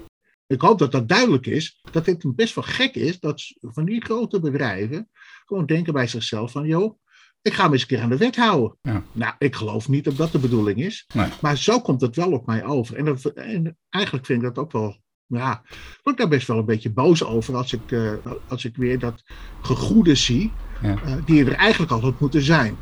Ik 0.50 0.62
hoop 0.62 0.79
dat 0.79 0.91
dat 0.91 1.08
duidelijk 1.08 1.46
is, 1.46 1.79
dat 1.91 2.06
het 2.06 2.36
best 2.36 2.56
wel 2.56 2.63
gek 2.63 2.96
is 2.96 3.20
dat 3.20 3.44
van 3.60 3.86
die 3.86 4.03
grote 4.03 4.39
bedrijven 4.39 5.10
gewoon 5.46 5.65
denken 5.65 5.94
bij 5.94 6.08
zichzelf 6.08 6.51
van, 6.51 6.68
joh, 6.68 7.00
ik 7.41 7.53
ga 7.53 7.68
me 7.68 7.74
eens 7.74 7.82
een 7.82 7.88
keer 7.88 8.01
aan 8.01 8.10
de 8.10 8.18
wet 8.18 8.36
houden. 8.36 8.77
Ja. 8.82 9.03
Nou, 9.12 9.34
ik 9.38 9.56
geloof 9.56 9.88
niet 9.88 10.03
dat 10.03 10.18
dat 10.18 10.32
de 10.32 10.39
bedoeling 10.39 10.84
is. 10.84 11.08
Nee. 11.13 11.27
Maar 11.41 11.58
zo 11.58 11.82
komt 11.82 12.01
het 12.01 12.15
wel 12.15 12.32
op 12.32 12.46
mij 12.46 12.65
over. 12.65 12.96
En, 12.96 13.06
dat, 13.06 13.25
en, 13.25 13.77
eigenlijk 13.89 14.25
vind 14.25 14.41
ik 14.41 14.48
dat 14.48 14.58
ook 14.58 14.72
wel. 14.72 14.98
Ja, 15.25 15.62
word 16.03 16.15
ik 16.15 16.18
daar 16.18 16.27
best 16.27 16.48
wel 16.48 16.58
een 16.58 16.65
beetje 16.65 16.91
boos 16.91 17.24
over 17.24 17.56
als 17.56 17.74
ik, 17.74 17.91
uh, 17.91 18.13
als 18.48 18.65
ik 18.65 18.75
weer 18.75 19.00
dat 19.00 19.24
gegoede 19.62 20.15
zie, 20.15 20.51
ja. 20.82 20.96
uh, 21.06 21.15
die 21.25 21.46
er 21.46 21.53
eigenlijk 21.53 21.91
al 21.91 22.01
had 22.01 22.20
moeten 22.20 22.41
zijn. 22.41 22.77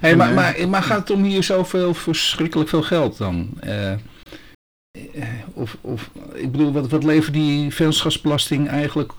Hey, 0.00 0.10
en, 0.10 0.16
maar, 0.16 0.28
uh, 0.28 0.34
maar, 0.34 0.68
maar, 0.68 0.82
gaat 0.82 1.08
het 1.08 1.10
om 1.10 1.24
hier 1.24 1.42
zoveel 1.42 1.94
verschrikkelijk 1.94 2.68
veel 2.68 2.82
geld 2.82 3.18
dan? 3.18 3.58
Eh, 5.74 5.90
of, 5.92 6.10
of, 6.10 6.10
ik 6.34 6.50
bedoel, 6.52 6.72
wat, 6.72 6.88
wat 6.88 7.04
levert 7.04 7.34
die 7.34 7.74
vennootschapsbelasting 7.74 8.68
eigenlijk 8.68 9.12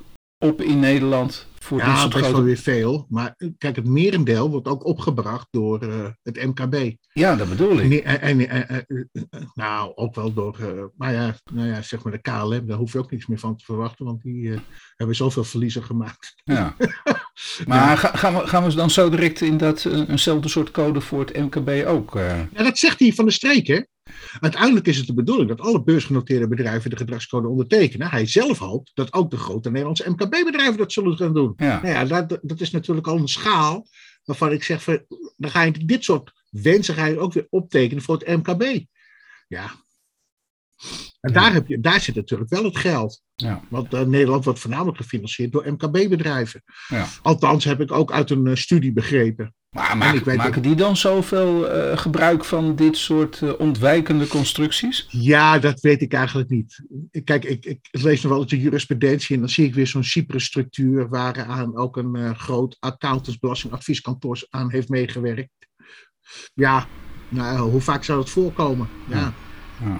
op 0.45 0.61
in 0.61 0.79
Nederland 0.79 1.47
voor 1.59 1.77
dit 1.77 1.87
Ja, 1.87 1.95
soort 1.95 2.13
best 2.13 2.31
wel 2.31 2.43
weer 2.43 2.57
veel. 2.57 3.05
Maar 3.09 3.33
eh, 3.37 3.49
kijk, 3.57 3.75
het 3.75 3.85
merendeel 3.87 4.49
wordt 4.49 4.67
ook 4.67 4.85
opgebracht 4.85 5.47
door 5.51 5.81
eh, 5.81 6.05
het 6.23 6.45
MKB. 6.45 6.95
Ja, 7.13 7.35
dat 7.35 7.49
bedoel 7.49 7.77
ik. 7.79 8.03
En, 8.03 8.21
en, 8.21 8.49
en- 8.49 8.67
en- 8.69 8.85
eh, 9.13 9.41
nou, 9.53 9.91
ook 9.95 10.15
wel 10.15 10.33
door, 10.33 10.57
eh, 10.59 10.83
maar 10.97 11.13
ja, 11.13 11.35
nou 11.53 11.67
ja, 11.67 11.81
zeg 11.81 12.03
maar 12.03 12.13
de 12.13 12.21
KLM, 12.21 12.67
daar 12.67 12.77
hoef 12.77 12.93
je 12.93 12.99
ook 12.99 13.11
niets 13.11 13.27
meer 13.27 13.39
van 13.39 13.55
te 13.55 13.65
verwachten, 13.65 14.05
want 14.05 14.21
die 14.21 14.51
eh, 14.51 14.59
hebben 14.95 15.15
zoveel 15.15 15.43
verliezen 15.43 15.83
gemaakt. 15.83 16.33
Ja. 16.43 16.75
Maar 17.67 17.97
ga- 17.97 18.15
gaan, 18.15 18.33
we, 18.35 18.47
gaan 18.47 18.63
we 18.63 18.75
dan 18.75 18.89
zo 18.89 19.09
direct 19.09 19.41
in 19.41 19.57
dat 19.57 19.85
eh, 19.85 20.09
eenzelfde 20.09 20.49
soort 20.49 20.71
code 20.71 21.01
voor 21.01 21.19
het 21.19 21.37
MKB 21.37 21.85
ook? 21.87 22.15
eh, 22.15 22.37
Ja, 22.53 22.63
dat 22.63 22.77
zegt 22.77 22.99
hij 22.99 23.13
van 23.13 23.25
de 23.25 23.31
streek, 23.31 23.67
hè? 23.67 23.81
Uiteindelijk 24.39 24.87
is 24.87 24.97
het 24.97 25.07
de 25.07 25.13
bedoeling 25.13 25.49
dat 25.49 25.61
alle 25.61 25.83
beursgenoteerde 25.83 26.47
bedrijven 26.47 26.89
de 26.89 26.97
gedragscode 26.97 27.47
ondertekenen. 27.47 28.09
Hij 28.09 28.25
zelf 28.25 28.57
hoopt 28.57 28.91
dat 28.93 29.13
ook 29.13 29.31
de 29.31 29.37
grote 29.37 29.69
Nederlandse 29.69 30.09
MKB-bedrijven 30.09 30.77
dat 30.77 30.91
zullen 30.91 31.17
gaan 31.17 31.33
doen. 31.33 31.53
ja. 31.57 31.81
Nou 31.81 31.93
ja, 31.93 32.05
dat, 32.05 32.39
dat 32.41 32.59
is 32.59 32.71
natuurlijk 32.71 33.07
al 33.07 33.17
een 33.17 33.27
schaal 33.27 33.87
waarvan 34.23 34.51
ik 34.51 34.63
zeg, 34.63 34.83
van, 34.83 35.05
dan 35.37 35.51
ga 35.51 35.61
je 35.61 35.85
dit 35.85 36.03
soort 36.03 36.31
wensen 36.49 36.93
ga 36.93 37.05
je 37.05 37.19
ook 37.19 37.33
weer 37.33 37.47
optekenen 37.49 38.03
voor 38.03 38.17
het 38.17 38.27
MKB. 38.27 38.85
Ja. 39.47 39.71
En 41.27 41.33
daar, 41.33 41.53
heb 41.53 41.67
je, 41.67 41.79
daar 41.79 42.01
zit 42.01 42.15
natuurlijk 42.15 42.49
wel 42.49 42.63
het 42.63 42.77
geld. 42.77 43.21
Ja. 43.35 43.61
Want 43.69 43.93
eh, 43.93 44.01
Nederland 44.01 44.43
wordt 44.45 44.59
voornamelijk 44.59 44.97
gefinancierd 44.97 45.51
door 45.51 45.71
MKB-bedrijven. 45.71 46.63
Ja. 46.87 47.05
Althans, 47.21 47.63
heb 47.63 47.81
ik 47.81 47.91
ook 47.91 48.11
uit 48.11 48.29
een 48.29 48.47
eh, 48.47 48.55
studie 48.55 48.93
begrepen. 48.93 49.55
Maar 49.69 50.15
ik 50.15 50.35
maken, 50.35 50.61
die 50.61 50.75
dan 50.75 50.97
zoveel 50.97 51.69
eh, 51.69 51.97
gebruik 51.97 52.45
van 52.45 52.75
dit 52.75 52.97
soort 52.97 53.57
ontwijkende 53.57 54.27
constructies? 54.27 55.05
Ja, 55.09 55.59
dat 55.59 55.79
weet 55.79 56.01
ik 56.01 56.13
eigenlijk 56.13 56.49
niet. 56.49 56.83
Kijk, 57.23 57.45
ik, 57.45 57.65
ik 57.65 57.87
lees 57.91 58.21
nog 58.21 58.31
wel 58.31 58.41
eens 58.41 58.49
de 58.49 58.59
jurisprudentie 58.59 59.35
en 59.35 59.41
dan 59.41 59.49
zie 59.49 59.65
ik 59.65 59.73
weer 59.73 59.87
zo'n 59.87 60.03
Cyprus-structuur 60.03 61.09
waaraan 61.09 61.77
ook 61.77 61.97
een 61.97 62.35
groot 62.35 62.77
accountantsbelastingadvieskantoor 62.79 64.45
aan 64.49 64.71
heeft 64.71 64.89
meegewerkt. 64.89 65.67
Ja, 66.53 66.87
nou, 67.29 67.69
hoe 67.69 67.81
vaak 67.81 68.03
zou 68.03 68.19
dat 68.19 68.29
voorkomen? 68.29 68.87
Ja. 69.09 69.33
Ja. 69.83 69.99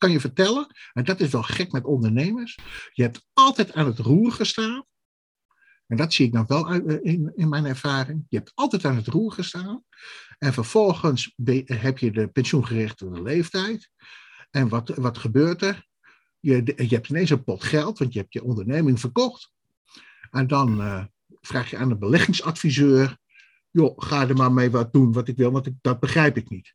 Kan 0.00 0.10
je 0.10 0.20
vertellen, 0.20 0.66
en 0.92 1.04
dat 1.04 1.20
is 1.20 1.30
wel 1.30 1.42
gek 1.42 1.72
met 1.72 1.84
ondernemers, 1.84 2.58
je 2.92 3.02
hebt 3.02 3.26
altijd 3.32 3.72
aan 3.72 3.86
het 3.86 3.98
roer 3.98 4.32
gestaan. 4.32 4.84
En 5.86 5.96
dat 5.96 6.12
zie 6.12 6.26
ik 6.26 6.32
dan 6.32 6.46
wel 6.46 6.68
eh, 6.68 6.98
in, 7.02 7.32
in 7.34 7.48
mijn 7.48 7.66
ervaring. 7.66 8.26
Je 8.28 8.36
hebt 8.36 8.52
altijd 8.54 8.84
aan 8.84 8.96
het 8.96 9.06
roer 9.06 9.32
gestaan. 9.32 9.84
En 10.38 10.52
vervolgens 10.52 11.34
heb 11.64 11.98
je 11.98 12.10
de 12.10 12.28
pensioengerechtigde 12.28 13.22
leeftijd. 13.22 13.90
En 14.50 14.68
wat, 14.68 14.88
wat 14.88 15.18
gebeurt 15.18 15.62
er? 15.62 15.86
Je, 16.38 16.62
je 16.76 16.94
hebt 16.94 17.08
ineens 17.08 17.30
een 17.30 17.44
pot 17.44 17.64
geld, 17.64 17.98
want 17.98 18.12
je 18.12 18.18
hebt 18.18 18.32
je 18.32 18.44
onderneming 18.44 19.00
verkocht. 19.00 19.52
En 20.30 20.46
dan 20.46 20.80
eh, 20.80 21.04
vraag 21.40 21.70
je 21.70 21.76
aan 21.76 21.88
de 21.88 21.98
beleggingsadviseur: 21.98 23.16
joh, 23.70 23.98
ga 23.98 24.28
er 24.28 24.36
maar 24.36 24.52
mee 24.52 24.70
wat 24.70 24.92
doen 24.92 25.12
wat 25.12 25.28
ik 25.28 25.36
wil, 25.36 25.50
want 25.50 25.66
ik, 25.66 25.74
dat 25.80 26.00
begrijp 26.00 26.36
ik 26.36 26.50
niet. 26.50 26.74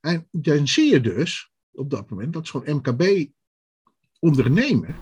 En 0.00 0.28
dan 0.30 0.68
zie 0.68 0.92
je 0.92 1.00
dus 1.00 1.50
op 1.76 1.90
dat 1.90 2.10
moment 2.10 2.32
dat 2.32 2.46
zo'n 2.46 2.62
MKB-ondernemer 2.66 4.94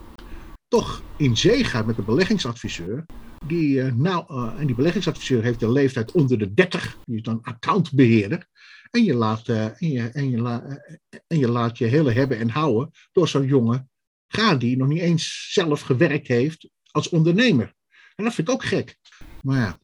toch 0.69 1.03
in 1.17 1.37
zee 1.37 1.65
gaat 1.65 1.87
met 1.87 1.97
de 1.97 2.03
beleggingsadviseur. 2.03 3.05
Die, 3.47 3.83
eh, 3.83 3.93
nou, 3.93 4.25
eh, 4.29 4.61
en 4.61 4.67
die 4.67 4.77
beleggingsadviseur 4.77 5.43
heeft 5.43 5.63
een 5.63 5.73
leeftijd 5.73 6.13
onder 6.13 6.39
de 6.39 6.55
30, 6.55 6.99
die 7.05 7.17
is 7.17 7.23
dan 7.23 7.43
accountbeheerder. 7.43 8.47
En 8.91 9.05
je 9.05 9.15
laat, 9.15 9.49
eh, 9.49 9.65
en 9.65 9.91
je, 9.91 10.09
en 10.09 10.31
je, 10.31 10.39
la- 10.41 10.83
en 11.27 11.39
je 11.39 11.49
laat 11.49 11.79
je 11.79 11.85
hele 11.85 12.13
hebben 12.13 12.39
en 12.39 12.51
houden 12.51 12.91
door 13.13 13.29
zo'n 13.29 13.47
jongen 13.47 13.91
gaan 14.29 14.59
die 14.59 14.77
nog 14.77 14.89
niet 14.89 15.01
eens 15.01 15.49
zelf 15.53 15.81
gewerkt 15.81 16.29
heeft 16.29 16.69
als 16.91 17.09
ondernemer. 17.09 17.75
En 18.15 18.25
dat 18.25 18.35
vind 18.35 18.49
ik 18.49 18.55
ook 18.55 18.65
gek. 18.65 18.97
Maar 19.43 19.59
ja. 19.59 19.79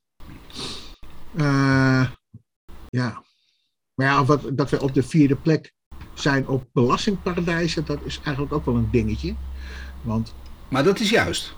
Ja. 2.91 3.25
Maar 3.95 4.07
ja, 4.07 4.25
wat, 4.25 4.57
dat 4.57 4.71
we 4.71 4.81
op 4.81 4.95
de 4.95 5.03
vierde 5.03 5.37
plek 5.37 5.73
zijn 6.15 6.49
op 6.49 6.65
belastingparadijzen, 6.73 7.85
dat 7.85 7.99
is 8.05 8.21
eigenlijk 8.25 8.55
ook 8.55 8.65
wel 8.65 8.75
een 8.77 8.89
dingetje. 8.91 9.35
Want 10.03 10.35
Maar 10.69 10.85
dat 10.85 11.01
is 11.01 11.11
juist. 11.11 11.55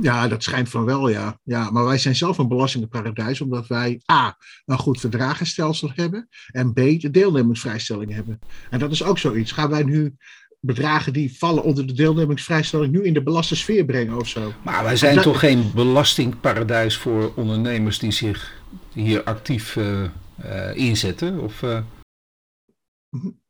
ja, 0.00 0.28
dat 0.28 0.42
schijnt 0.42 0.68
van 0.68 0.84
wel, 0.84 1.08
ja. 1.08 1.38
ja. 1.42 1.70
Maar 1.70 1.84
wij 1.84 1.98
zijn 1.98 2.16
zelf 2.16 2.38
een 2.38 2.48
belastingparadijs 2.48 3.40
omdat 3.40 3.66
wij 3.66 4.00
A, 4.12 4.36
een 4.66 4.78
goed 4.78 5.00
verdragenstelsel 5.00 5.90
hebben 5.94 6.28
en 6.50 6.72
B, 6.72 6.76
de 6.76 7.10
deelnemingsvrijstelling 7.10 8.12
hebben. 8.12 8.38
En 8.70 8.78
dat 8.78 8.90
is 8.92 9.02
ook 9.02 9.18
zoiets. 9.18 9.52
Gaan 9.52 9.70
wij 9.70 9.82
nu 9.82 10.14
bedragen 10.60 11.12
die 11.12 11.38
vallen 11.38 11.62
onder 11.62 11.86
de 11.86 11.92
deelnemingsvrijstelling 11.92 12.92
nu 12.92 13.02
in 13.04 13.14
de 13.14 13.22
belastensfeer 13.22 13.84
brengen 13.84 14.16
of 14.16 14.28
zo? 14.28 14.52
Maar 14.62 14.84
wij 14.84 14.96
zijn 14.96 15.14
Dat- 15.14 15.24
toch 15.24 15.38
geen 15.38 15.70
belastingparadijs 15.74 16.96
voor 16.96 17.32
ondernemers 17.34 17.98
die 17.98 18.10
zich 18.12 18.52
hier 18.92 19.22
actief 19.24 19.76
eh, 19.76 20.04
eh, 20.36 20.76
inzetten? 20.76 21.40
Of, 21.40 21.62
eh, 21.62 21.78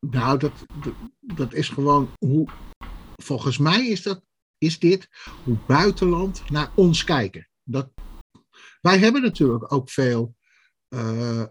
Nou, 0.00 0.38
dat, 0.38 0.66
dat, 1.20 1.52
is 1.52 1.68
gewoon 1.68 2.10
hoe. 2.18 2.48
Volgens 3.22 3.58
mij 3.58 3.86
is, 3.86 4.02
dat, 4.02 4.22
is 4.58 4.78
dit 4.78 5.08
hoe 5.44 5.58
buitenland 5.66 6.50
naar 6.50 6.72
ons 6.74 7.04
kijken. 7.04 7.48
Dat, 7.62 7.90
wij 8.80 8.98
hebben 8.98 9.22
natuurlijk 9.22 9.72
ook 9.72 9.90
veel 9.90 10.36
eh, 10.88 11.40
eh, 11.40 11.48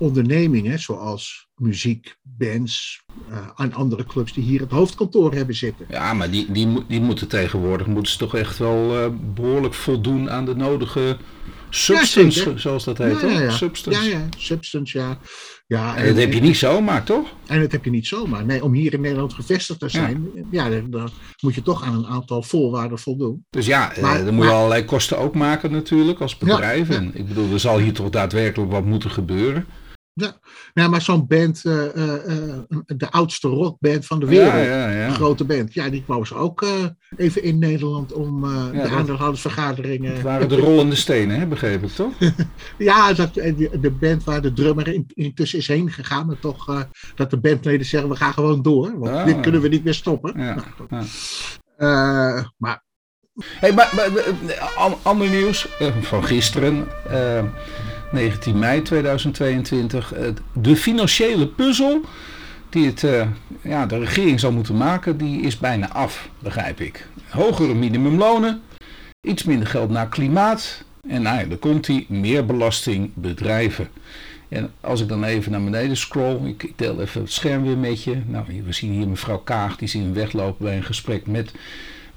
ondernemingen, 0.00 0.78
zoals 0.78 1.47
muziek, 1.58 2.16
bands 2.22 3.02
eh, 3.30 3.36
en 3.56 3.72
andere 3.72 4.04
clubs 4.04 4.32
die 4.32 4.44
hier 4.44 4.60
het 4.60 4.70
hoofdkantoor 4.70 5.34
hebben 5.34 5.54
zitten. 5.54 5.86
ja, 5.88 6.14
maar 6.14 6.30
die, 6.30 6.52
die, 6.52 6.84
die 6.88 7.00
moeten 7.00 7.28
tegenwoordig 7.28 7.86
moeten 7.86 8.12
ze 8.12 8.18
toch 8.18 8.34
echt 8.34 8.58
wel 8.58 8.96
eh, 8.98 9.10
behoorlijk 9.34 9.74
voldoen 9.74 10.30
aan 10.30 10.44
de 10.44 10.54
nodige 10.56 11.16
substance, 11.70 12.52
zoals 12.56 12.84
dat 12.84 12.98
heet. 12.98 13.20
Ja, 13.20 13.28
ja. 13.28 13.50
Substance. 13.50 14.02
Ja, 14.02 14.18
ja, 14.18 14.28
substance, 14.36 14.98
ja. 14.98 15.18
ja 15.66 15.96
En 15.96 16.06
dat 16.06 16.16
heb 16.16 16.32
je 16.32 16.40
niet 16.40 16.56
zomaar, 16.56 17.04
toch? 17.04 17.28
En 17.46 17.60
dat 17.60 17.72
heb 17.72 17.84
je 17.84 17.90
niet 17.90 18.06
zomaar. 18.06 18.44
Nee, 18.44 18.64
om 18.64 18.72
hier 18.72 18.92
in 18.92 19.00
Nederland 19.00 19.32
gevestigd 19.32 19.80
te 19.80 19.88
zijn, 19.88 20.30
ja, 20.50 20.68
dan, 20.68 20.90
dan 20.90 21.10
moet 21.40 21.54
je 21.54 21.62
toch 21.62 21.82
aan 21.84 21.94
een 21.94 22.06
aantal 22.06 22.42
voorwaarden 22.42 22.98
voldoen. 22.98 23.44
Dus 23.50 23.66
ja, 23.66 23.92
eh, 23.92 24.02
dan 24.02 24.24
moet 24.24 24.26
je 24.26 24.32
maar- 24.32 24.50
allerlei 24.50 24.84
kosten 24.84 25.18
ook 25.18 25.34
maken 25.34 25.70
natuurlijk 25.70 26.20
als 26.20 26.38
bedrijf. 26.38 26.90
En 26.90 27.10
ik 27.14 27.28
bedoel, 27.28 27.52
er 27.52 27.60
zal 27.60 27.78
hier 27.78 27.92
toch 27.92 28.10
daadwerkelijk 28.10 28.70
wat 28.70 28.84
moeten 28.84 29.10
gebeuren. 29.10 29.66
Nou, 30.74 30.90
maar 30.90 31.02
zo'n 31.02 31.26
band, 31.26 31.64
eh, 31.64 31.96
eh, 31.96 32.14
eh, 32.14 32.58
de 32.86 33.10
oudste 33.10 33.48
rockband 33.48 34.06
van 34.06 34.20
de 34.20 34.26
wereld, 34.26 34.52
Ja, 34.52 34.58
ja, 34.58 34.90
ja. 34.90 35.06
een 35.06 35.14
grote 35.14 35.44
band, 35.44 35.74
ja, 35.74 35.88
die 35.88 36.04
kwam 36.04 36.24
ze 36.26 36.34
ook 36.34 36.66
even 37.16 37.42
in 37.42 37.58
Nederland 37.58 38.12
om 38.12 38.46
Ja, 38.46 38.70
de 38.70 38.88
aandeelhoudersvergaderingen. 38.88 40.12
Het 40.12 40.22
waren 40.22 40.48
de 40.48 40.56
rollende 40.56 40.94
stenen, 40.94 41.38
hè, 41.38 41.46
begreep 41.46 41.82
ik 41.82 41.90
toch? 41.90 42.12
Ja, 42.78 43.12
dat, 43.12 43.34
de, 43.34 43.96
band 44.00 44.24
waar 44.24 44.42
de 44.42 44.52
drummer 44.52 44.88
in, 44.88 45.04
intussen 45.14 45.58
is 45.58 45.68
heen 45.68 45.90
gegaan, 45.90 46.26
maar 46.26 46.38
toch 46.40 46.86
dat 47.14 47.30
de 47.30 47.38
bandleden 47.38 47.86
zeggen, 47.86 48.10
we 48.10 48.16
gaan 48.16 48.32
gewoon 48.32 48.62
door, 48.62 48.98
want 48.98 49.14
Ah. 49.16 49.24
dit 49.24 49.40
kunnen 49.40 49.60
we 49.60 49.68
niet 49.68 49.84
meer 49.84 49.94
stoppen. 49.94 50.32
Ja, 50.36 50.54
Nou, 50.88 51.04
ja. 51.78 52.52
Maar 52.56 52.86
Hey, 53.44 53.72
maar, 53.72 53.92
maar, 53.96 54.10
an- 54.76 54.96
ander 55.02 55.28
nieuws 55.28 55.68
van 56.00 56.24
gisteren, 56.24 56.86
19 58.12 58.58
mei 58.58 58.82
2022. 58.82 60.12
eh, 60.12 60.28
de 60.52 60.76
financiële 60.76 61.46
puzzel 61.46 62.00
die 62.68 62.86
het, 62.86 63.04
eh, 63.04 63.26
ja, 63.62 63.86
de 63.86 63.98
regering 63.98 64.40
zal 64.40 64.52
moeten 64.52 64.76
maken, 64.76 65.16
die 65.16 65.40
is 65.40 65.58
bijna 65.58 65.92
af, 65.92 66.28
begrijp 66.38 66.80
ik. 66.80 67.08
Hogere 67.28 67.74
minimumlonen, 67.74 68.62
iets 69.20 69.44
minder 69.44 69.66
geld 69.66 69.90
naar 69.90 70.08
klimaat 70.08 70.84
en 71.08 71.22
nou 71.22 71.38
ja, 71.38 71.44
dan 71.44 71.58
komt 71.58 71.86
die 71.86 72.06
meer 72.08 72.46
belasting 72.46 73.10
bedrijven. 73.14 73.88
En 74.48 74.70
als 74.80 75.00
ik 75.00 75.08
dan 75.08 75.24
even 75.24 75.52
naar 75.52 75.64
beneden 75.64 75.96
scroll, 75.96 76.46
ik, 76.46 76.72
deel 76.76 77.00
even 77.00 77.20
het 77.20 77.32
scherm 77.32 77.62
weer 77.62 77.78
met 77.78 78.02
je. 78.02 78.16
Nou, 78.26 78.44
we 78.64 78.72
zien 78.72 78.92
hier 78.92 79.08
mevrouw 79.08 79.38
Kaag, 79.38 79.76
die 79.76 79.88
zien 79.88 80.14
weglopen 80.14 80.64
bij 80.64 80.76
een 80.76 80.84
gesprek 80.84 81.26
met 81.26 81.52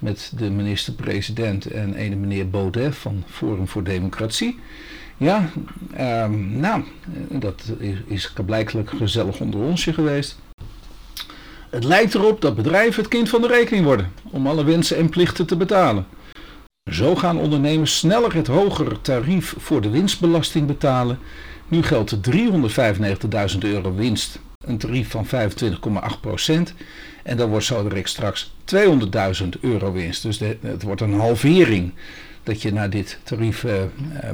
met 0.02 0.32
de 0.38 0.50
minister-president 0.50 1.66
en 1.66 1.94
ene 1.94 2.16
meneer 2.16 2.50
Baudet 2.50 2.96
van 2.96 3.24
Forum 3.28 3.68
voor 3.68 3.84
Democratie. 3.84 4.60
Ja, 5.22 5.50
ehm, 5.94 6.60
nou, 6.60 6.84
dat 7.30 7.64
is, 7.80 7.98
is 8.08 8.34
blijkbaar 8.46 8.84
gezellig 8.86 9.40
onder 9.40 9.60
onsje 9.60 9.94
geweest. 9.94 10.40
Het 11.70 11.84
lijkt 11.84 12.14
erop 12.14 12.42
dat 12.42 12.56
bedrijven 12.56 13.02
het 13.02 13.12
kind 13.12 13.30
van 13.30 13.42
de 13.42 13.48
rekening 13.48 13.86
worden 13.86 14.12
om 14.32 14.48
alle 14.48 14.64
wensen 14.64 14.98
en 14.98 15.10
plichten 15.10 15.46
te 15.46 15.56
betalen. 15.56 16.06
Zo 16.92 17.16
gaan 17.16 17.38
ondernemers 17.38 17.98
sneller 17.98 18.36
het 18.36 18.48
hogere 18.48 19.02
tarief 19.02 19.56
voor 19.58 19.82
de 19.82 19.90
winstbelasting 19.90 20.68
betalen. 20.68 21.20
Nu 21.68 21.84
geldt 21.84 22.24
de 22.24 22.50
395.000 23.54 23.58
euro 23.60 23.96
winst 23.96 24.40
een 24.66 24.78
tarief 24.78 25.10
van 25.10 25.26
25,8% 25.26 26.74
En 27.24 27.38
dan 27.38 27.50
wordt 27.50 27.66
zo 27.66 27.84
direct 27.84 28.10
straks 28.10 28.54
200.000 28.76 29.50
euro 29.60 29.92
winst. 29.92 30.24
Dus 30.24 30.40
het 30.62 30.84
wordt 30.84 31.02
een 31.02 31.20
halvering. 31.20 31.94
Dat 32.44 32.62
je 32.62 32.74
naar 32.74 32.90
dit 32.90 33.20
tarief, 33.24 33.64
uh, 33.64 33.72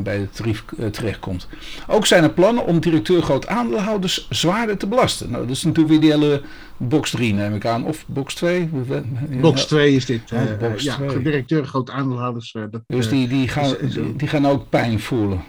bij 0.01 0.17
het 0.17 0.35
tarief 0.35 0.63
uh, 0.79 0.87
terechtkomt. 0.87 1.47
Ook 1.87 2.05
zijn 2.05 2.23
er 2.23 2.29
plannen 2.29 2.65
om 2.65 2.79
directeur 2.79 3.21
groot 3.21 3.47
aandeelhouders 3.47 4.27
zwaarder 4.29 4.77
te 4.77 4.87
belasten. 4.87 5.31
Nou, 5.31 5.47
dat 5.47 5.55
is 5.55 5.63
natuurlijk 5.63 5.89
weer 5.89 6.01
die 6.01 6.11
hele 6.11 6.41
box 6.77 7.11
3 7.11 7.33
neem 7.33 7.55
ik 7.55 7.65
aan. 7.65 7.85
Of 7.85 8.05
box 8.07 8.35
2? 8.35 8.69
Box 9.41 9.65
2 9.65 9.95
is 9.95 10.05
dit. 10.05 10.21
Box 10.59 10.83
ja, 10.83 10.97
directeur 11.23 11.65
groot 11.65 11.89
aandeelhouders. 11.89 12.51
Dat, 12.51 12.81
dus 12.87 13.09
die, 13.09 13.27
die, 13.27 13.47
gaan, 13.47 13.75
die, 13.81 14.15
die 14.15 14.27
gaan 14.27 14.47
ook 14.47 14.69
pijn 14.69 14.99
voelen. 14.99 15.41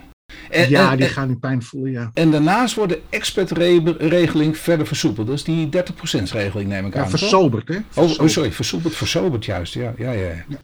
En, 0.50 0.70
ja, 0.70 0.96
die 0.96 1.06
gaan 1.06 1.28
nu 1.28 1.36
pijn 1.36 1.62
voelen, 1.62 1.92
ja. 1.92 2.10
En 2.14 2.30
daarnaast 2.30 2.74
wordt 2.74 2.92
de 2.92 3.00
expertregeling 3.08 4.56
verder 4.56 4.86
versoepeld. 4.86 5.28
Is 5.28 5.44
die 5.44 5.68
30% 5.68 5.70
regeling, 6.32 6.68
neem 6.68 6.86
ik 6.86 6.96
aan. 6.96 7.02
Ja, 7.02 7.08
versoberd, 7.08 7.68
hè? 7.68 7.74
Versoberd. 7.74 8.18
Oh, 8.18 8.24
oh, 8.24 8.30
sorry, 8.30 8.52
versoepeld, 8.52 8.94
versoberd 8.96 9.44
juist, 9.44 9.74
ja. 9.74 9.94
Ja, 9.96 10.12
ja. 10.12 10.44
ja. 10.48 10.58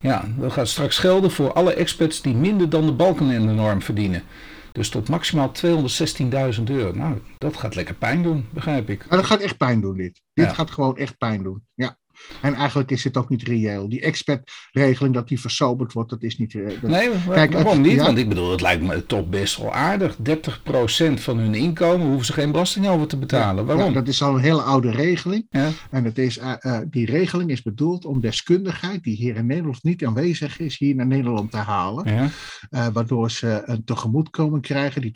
Ja, 0.00 0.24
dat 0.36 0.52
gaat 0.52 0.68
straks 0.68 0.98
gelden 0.98 1.30
voor 1.30 1.52
alle 1.52 1.74
experts 1.74 2.22
die 2.22 2.34
minder 2.34 2.70
dan 2.70 2.86
de 2.86 2.92
balken 2.92 3.30
in 3.30 3.46
de 3.46 3.52
norm 3.52 3.82
verdienen. 3.82 4.22
Dus 4.72 4.88
tot 4.88 5.08
maximaal 5.08 5.52
216.000 5.66 6.62
euro. 6.64 6.92
Nou, 6.92 7.18
dat 7.38 7.56
gaat 7.56 7.74
lekker 7.74 7.94
pijn 7.94 8.22
doen, 8.22 8.48
begrijp 8.50 8.90
ik. 8.90 9.06
Maar 9.08 9.18
dat 9.18 9.26
gaat 9.26 9.40
echt 9.40 9.56
pijn 9.56 9.80
doen, 9.80 9.96
dit. 9.96 10.22
Dit 10.34 10.52
gaat 10.52 10.70
gewoon 10.70 10.96
echt 10.96 11.18
pijn 11.18 11.42
doen, 11.42 11.64
ja. 11.74 11.98
En 12.42 12.54
eigenlijk 12.54 12.90
is 12.90 13.04
het 13.04 13.16
ook 13.16 13.28
niet 13.28 13.42
reëel. 13.42 13.88
Die 13.88 14.00
expertregeling 14.00 15.14
dat 15.14 15.28
die 15.28 15.40
versoberd 15.40 15.92
wordt, 15.92 16.10
dat 16.10 16.22
is 16.22 16.38
niet 16.38 16.52
reëel. 16.52 16.76
nee, 16.82 17.10
kijk, 17.28 17.52
waarom 17.52 17.80
niet? 17.80 18.00
Want 18.00 18.18
ik 18.18 18.28
bedoel, 18.28 18.50
het 18.50 18.60
lijkt 18.60 18.82
me 18.82 19.06
toch 19.06 19.28
best 19.28 19.56
wel 19.56 19.74
aardig. 19.74 20.16
30% 20.16 20.20
van 21.14 21.38
hun 21.38 21.54
inkomen 21.54 22.06
hoeven 22.06 22.26
ze 22.26 22.32
geen 22.32 22.52
belasting 22.52 22.88
over 22.88 23.06
te 23.06 23.16
betalen. 23.16 23.66
waarom? 23.66 23.84
Ja, 23.84 23.92
dat 23.92 24.08
is 24.08 24.22
al 24.22 24.34
een 24.34 24.40
hele 24.40 24.62
oude 24.62 24.90
regeling. 24.90 25.46
En 25.90 26.04
het 26.04 26.18
is, 26.18 26.38
uh, 26.38 26.52
uh, 26.60 26.78
die 26.90 27.06
regeling 27.06 27.50
is 27.50 27.62
bedoeld 27.62 28.04
om 28.04 28.20
deskundigheid, 28.20 29.02
die 29.02 29.16
hier 29.16 29.36
in 29.36 29.46
Nederland 29.46 29.82
niet 29.82 30.04
aanwezig 30.04 30.58
is, 30.58 30.78
hier 30.78 30.94
naar 30.94 31.06
Nederland 31.06 31.50
te 31.50 31.56
halen. 31.56 32.06
Uh, 32.08 32.86
waardoor 32.92 33.30
ze 33.30 33.62
een 33.64 33.84
tegemoetkoming 33.84 34.62
krijgen. 34.62 35.00
Die 35.00 35.12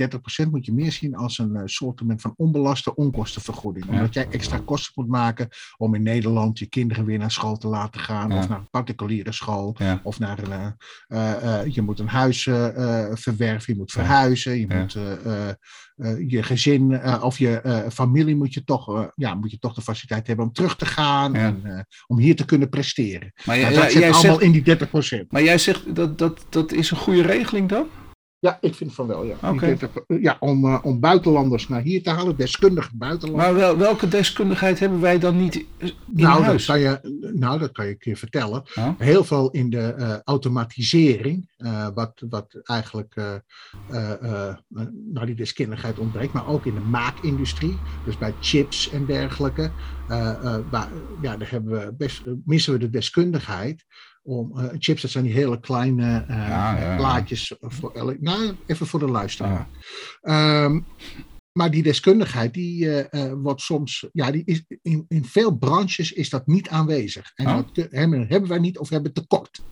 30% 0.46 0.50
moet 0.50 0.66
je 0.66 0.72
meer 0.72 0.92
zien 0.92 1.14
als 1.14 1.38
een 1.38 1.60
soort 1.64 2.02
van 2.16 2.34
onbelaste 2.36 2.94
onkostenvergoeding. 2.94 3.88
Omdat 3.88 4.14
jij 4.14 4.26
extra 4.30 4.60
kosten 4.64 4.92
moet 4.96 5.08
maken 5.08 5.48
om 5.76 5.94
in 5.94 6.02
Nederland 6.02 6.58
je 6.58 6.66
kinderen 6.66 6.91
weer 7.00 7.18
naar 7.18 7.30
school 7.30 7.56
te 7.56 7.68
laten 7.68 8.00
gaan. 8.00 8.32
Of 8.32 8.48
naar 8.48 8.58
een 8.58 8.70
particuliere 8.70 9.32
school. 9.32 9.76
Of 10.02 10.18
naar 10.18 10.38
een, 10.38 10.76
uh, 11.08 11.32
uh, 11.42 11.66
je 11.66 11.82
moet 11.82 11.98
een 11.98 12.08
huis 12.08 12.42
verwerven, 13.12 13.72
je 13.72 13.78
moet 13.78 13.92
verhuizen. 13.92 14.58
Je 14.58 14.66
moet 14.66 14.92
je 16.30 16.42
gezin 16.42 17.04
of 17.22 17.38
je 17.38 17.86
familie 17.92 18.36
moet 18.36 18.54
je, 18.54 18.64
toch, 18.64 19.10
ja, 19.14 19.34
moet 19.34 19.50
je 19.50 19.58
toch 19.58 19.74
de 19.74 19.82
faciliteit 19.82 20.26
hebben 20.26 20.46
om 20.46 20.52
terug 20.52 20.76
te 20.76 20.86
gaan. 20.86 21.34
En 21.34 21.86
om 22.06 22.18
hier 22.18 22.36
te 22.36 22.44
kunnen 22.44 22.68
presteren. 22.68 23.32
Maar 23.44 23.58
nou, 23.58 23.74
dat 23.74 23.92
zit 23.92 24.12
allemaal 24.12 24.40
in 24.40 24.52
die 24.52 24.76
30%. 24.76 25.26
Maar 25.28 25.42
jij 25.42 25.58
zegt 25.58 25.94
dat, 25.94 26.18
dat 26.18 26.46
dat 26.50 26.72
is 26.72 26.90
een 26.90 26.96
goede 26.96 27.22
regeling 27.22 27.68
dan? 27.68 27.86
Ja, 28.42 28.58
ik 28.60 28.74
vind 28.74 28.94
van 28.94 29.06
wel, 29.06 29.24
ja. 29.24 29.36
Okay. 29.42 29.78
ja 30.06 30.36
om, 30.40 30.64
uh, 30.64 30.78
om 30.82 31.00
buitenlanders 31.00 31.68
naar 31.68 31.80
hier 31.80 32.02
te 32.02 32.10
halen, 32.10 32.36
deskundige 32.36 32.96
buitenlanders. 32.96 33.50
Maar 33.50 33.60
wel, 33.60 33.76
welke 33.76 34.08
deskundigheid 34.08 34.78
hebben 34.78 35.00
wij 35.00 35.18
dan 35.18 35.36
niet 35.36 35.54
in 35.54 35.92
nou, 36.06 36.42
huis? 36.42 36.66
Dat 36.66 36.76
kan 36.76 36.84
je, 36.84 37.30
nou, 37.34 37.58
dat 37.58 37.72
kan 37.72 37.84
je 37.84 37.90
een 37.90 37.98
keer 37.98 38.16
vertellen. 38.16 38.62
Heel 38.98 39.24
veel 39.24 39.50
in 39.50 39.70
de 39.70 39.94
uh, 39.98 40.16
automatisering, 40.24 41.48
uh, 41.58 41.88
wat, 41.94 42.22
wat 42.28 42.60
eigenlijk 42.62 43.14
nou, 45.12 45.26
die 45.26 45.34
deskundigheid 45.34 45.98
ontbreekt, 45.98 46.32
maar 46.32 46.48
ook 46.48 46.66
in 46.66 46.74
de 46.74 46.80
maakindustrie, 46.80 47.78
dus 48.04 48.18
bij 48.18 48.34
chips 48.40 48.90
en 48.90 49.06
dergelijke. 49.06 49.70
waar, 50.70 50.88
ja, 51.22 51.36
daar 51.36 51.50
hebben 51.50 51.72
we 51.72 51.92
best, 51.92 52.22
missen 52.44 52.72
we 52.72 52.78
de 52.78 52.90
deskundigheid 52.90 53.84
om 54.22 54.52
uh, 54.56 54.64
chips, 54.78 55.02
dat 55.02 55.10
zijn 55.10 55.24
die 55.24 55.32
hele 55.32 55.60
kleine 55.60 56.24
uh, 56.28 56.96
plaatjes. 56.96 57.54
Voor 57.60 58.16
nou, 58.20 58.54
even 58.66 58.86
voor 58.86 59.00
de 59.00 59.10
luisteraar. 59.10 59.68
Um, 60.22 60.86
maar 61.52 61.70
die 61.70 61.82
deskundigheid, 61.82 62.54
die 62.54 62.84
uh, 63.10 63.32
wordt 63.32 63.60
soms, 63.60 64.06
ja, 64.12 64.30
die 64.30 64.42
is, 64.44 64.64
in, 64.82 65.04
in 65.08 65.24
veel 65.24 65.56
branches 65.56 66.12
is 66.12 66.30
dat 66.30 66.46
niet 66.46 66.68
aanwezig. 66.68 67.32
En 67.34 67.46
oh. 67.46 67.54
dat 67.54 67.90
hebben, 67.90 68.26
hebben 68.28 68.48
wij 68.48 68.58
niet 68.58 68.78
of 68.78 68.88
hebben 68.88 69.12
tekort. 69.12 69.62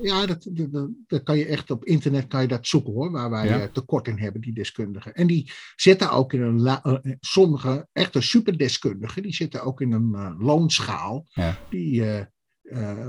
Ja, 0.00 0.26
dat, 0.26 0.48
dat, 0.50 0.88
dat, 1.06 1.22
kan 1.22 1.38
je 1.38 1.46
echt 1.46 1.70
op 1.70 1.84
internet 1.84 2.26
kan 2.26 2.40
je 2.40 2.48
dat 2.48 2.66
zoeken 2.66 2.92
hoor, 2.92 3.10
waar 3.10 3.30
wij 3.30 3.48
ja. 3.48 3.68
tekort 3.68 4.08
in 4.08 4.18
hebben, 4.18 4.40
die 4.40 4.52
deskundigen. 4.52 5.14
En 5.14 5.26
die 5.26 5.50
zitten 5.76 6.10
ook 6.10 6.32
in 6.32 6.42
een, 6.42 7.16
sommige 7.20 7.88
echte 7.92 8.20
superdeskundigen, 8.20 9.22
die 9.22 9.34
zitten 9.34 9.62
ook 9.62 9.80
in 9.80 9.92
een 9.92 10.36
loonschaal 10.38 11.26
ja. 11.28 11.58
die 11.70 12.00
uh, 12.00 12.20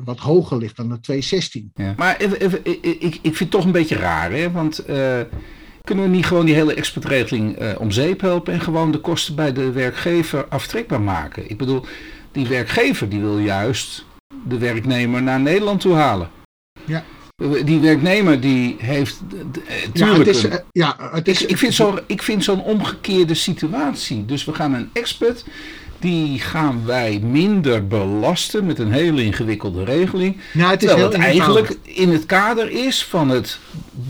wat 0.03 0.19
hoger 0.19 0.57
ligt 0.57 0.75
dan 0.75 0.89
de 0.89 0.99
216. 0.99 1.71
Ja. 1.75 1.93
Maar 1.97 2.17
even, 2.17 2.39
even, 2.39 2.65
ik, 2.81 3.01
ik 3.01 3.19
vind 3.21 3.39
het 3.39 3.51
toch 3.51 3.65
een 3.65 3.71
beetje 3.71 3.95
raar, 3.95 4.31
hè? 4.31 4.51
want 4.51 4.89
uh, 4.89 5.19
kunnen 5.81 6.05
we 6.05 6.09
niet 6.09 6.25
gewoon 6.25 6.45
die 6.45 6.55
hele 6.55 6.73
exportregeling 6.73 7.61
uh, 7.61 7.71
om 7.79 7.91
zeep 7.91 8.21
helpen 8.21 8.53
en 8.53 8.61
gewoon 8.61 8.91
de 8.91 8.99
kosten 8.99 9.35
bij 9.35 9.53
de 9.53 9.71
werkgever 9.71 10.47
aftrekbaar 10.47 11.01
maken? 11.01 11.49
Ik 11.49 11.57
bedoel, 11.57 11.85
die 12.31 12.47
werkgever 12.47 13.09
die 13.09 13.19
wil 13.19 13.39
juist 13.39 14.05
de 14.47 14.57
werknemer 14.57 15.21
naar 15.21 15.39
Nederland 15.39 15.81
toe 15.81 15.93
halen. 15.93 16.29
Ja. 16.85 17.03
Die 17.65 17.79
werknemer 17.79 18.41
die 18.41 18.75
heeft. 18.77 19.21
Ja, 19.93 20.17
het 20.17 20.27
is, 20.27 20.45
ja, 20.71 20.95
het 21.11 21.27
is, 21.27 21.41
ik, 21.45 21.61
ik 22.07 22.21
vind 22.21 22.43
zo'n 22.43 22.63
omgekeerde 22.63 23.33
situatie. 23.33 24.25
Dus 24.25 24.45
we 24.45 24.53
gaan 24.53 24.73
een 24.73 24.89
expert 24.93 25.45
die 25.99 26.39
gaan 26.39 26.85
wij 26.85 27.19
minder 27.19 27.87
belasten 27.87 28.65
met 28.65 28.79
een 28.79 28.91
hele 28.91 29.23
ingewikkelde 29.23 29.83
regeling. 29.83 30.37
Nou, 30.53 30.71
het 30.71 30.81
is 30.81 30.87
terwijl 30.87 31.11
het 31.11 31.21
eigenlijk 31.21 31.77
in 31.83 32.09
het 32.09 32.25
kader 32.25 32.71
is 32.71 33.05
van 33.05 33.29
het 33.29 33.59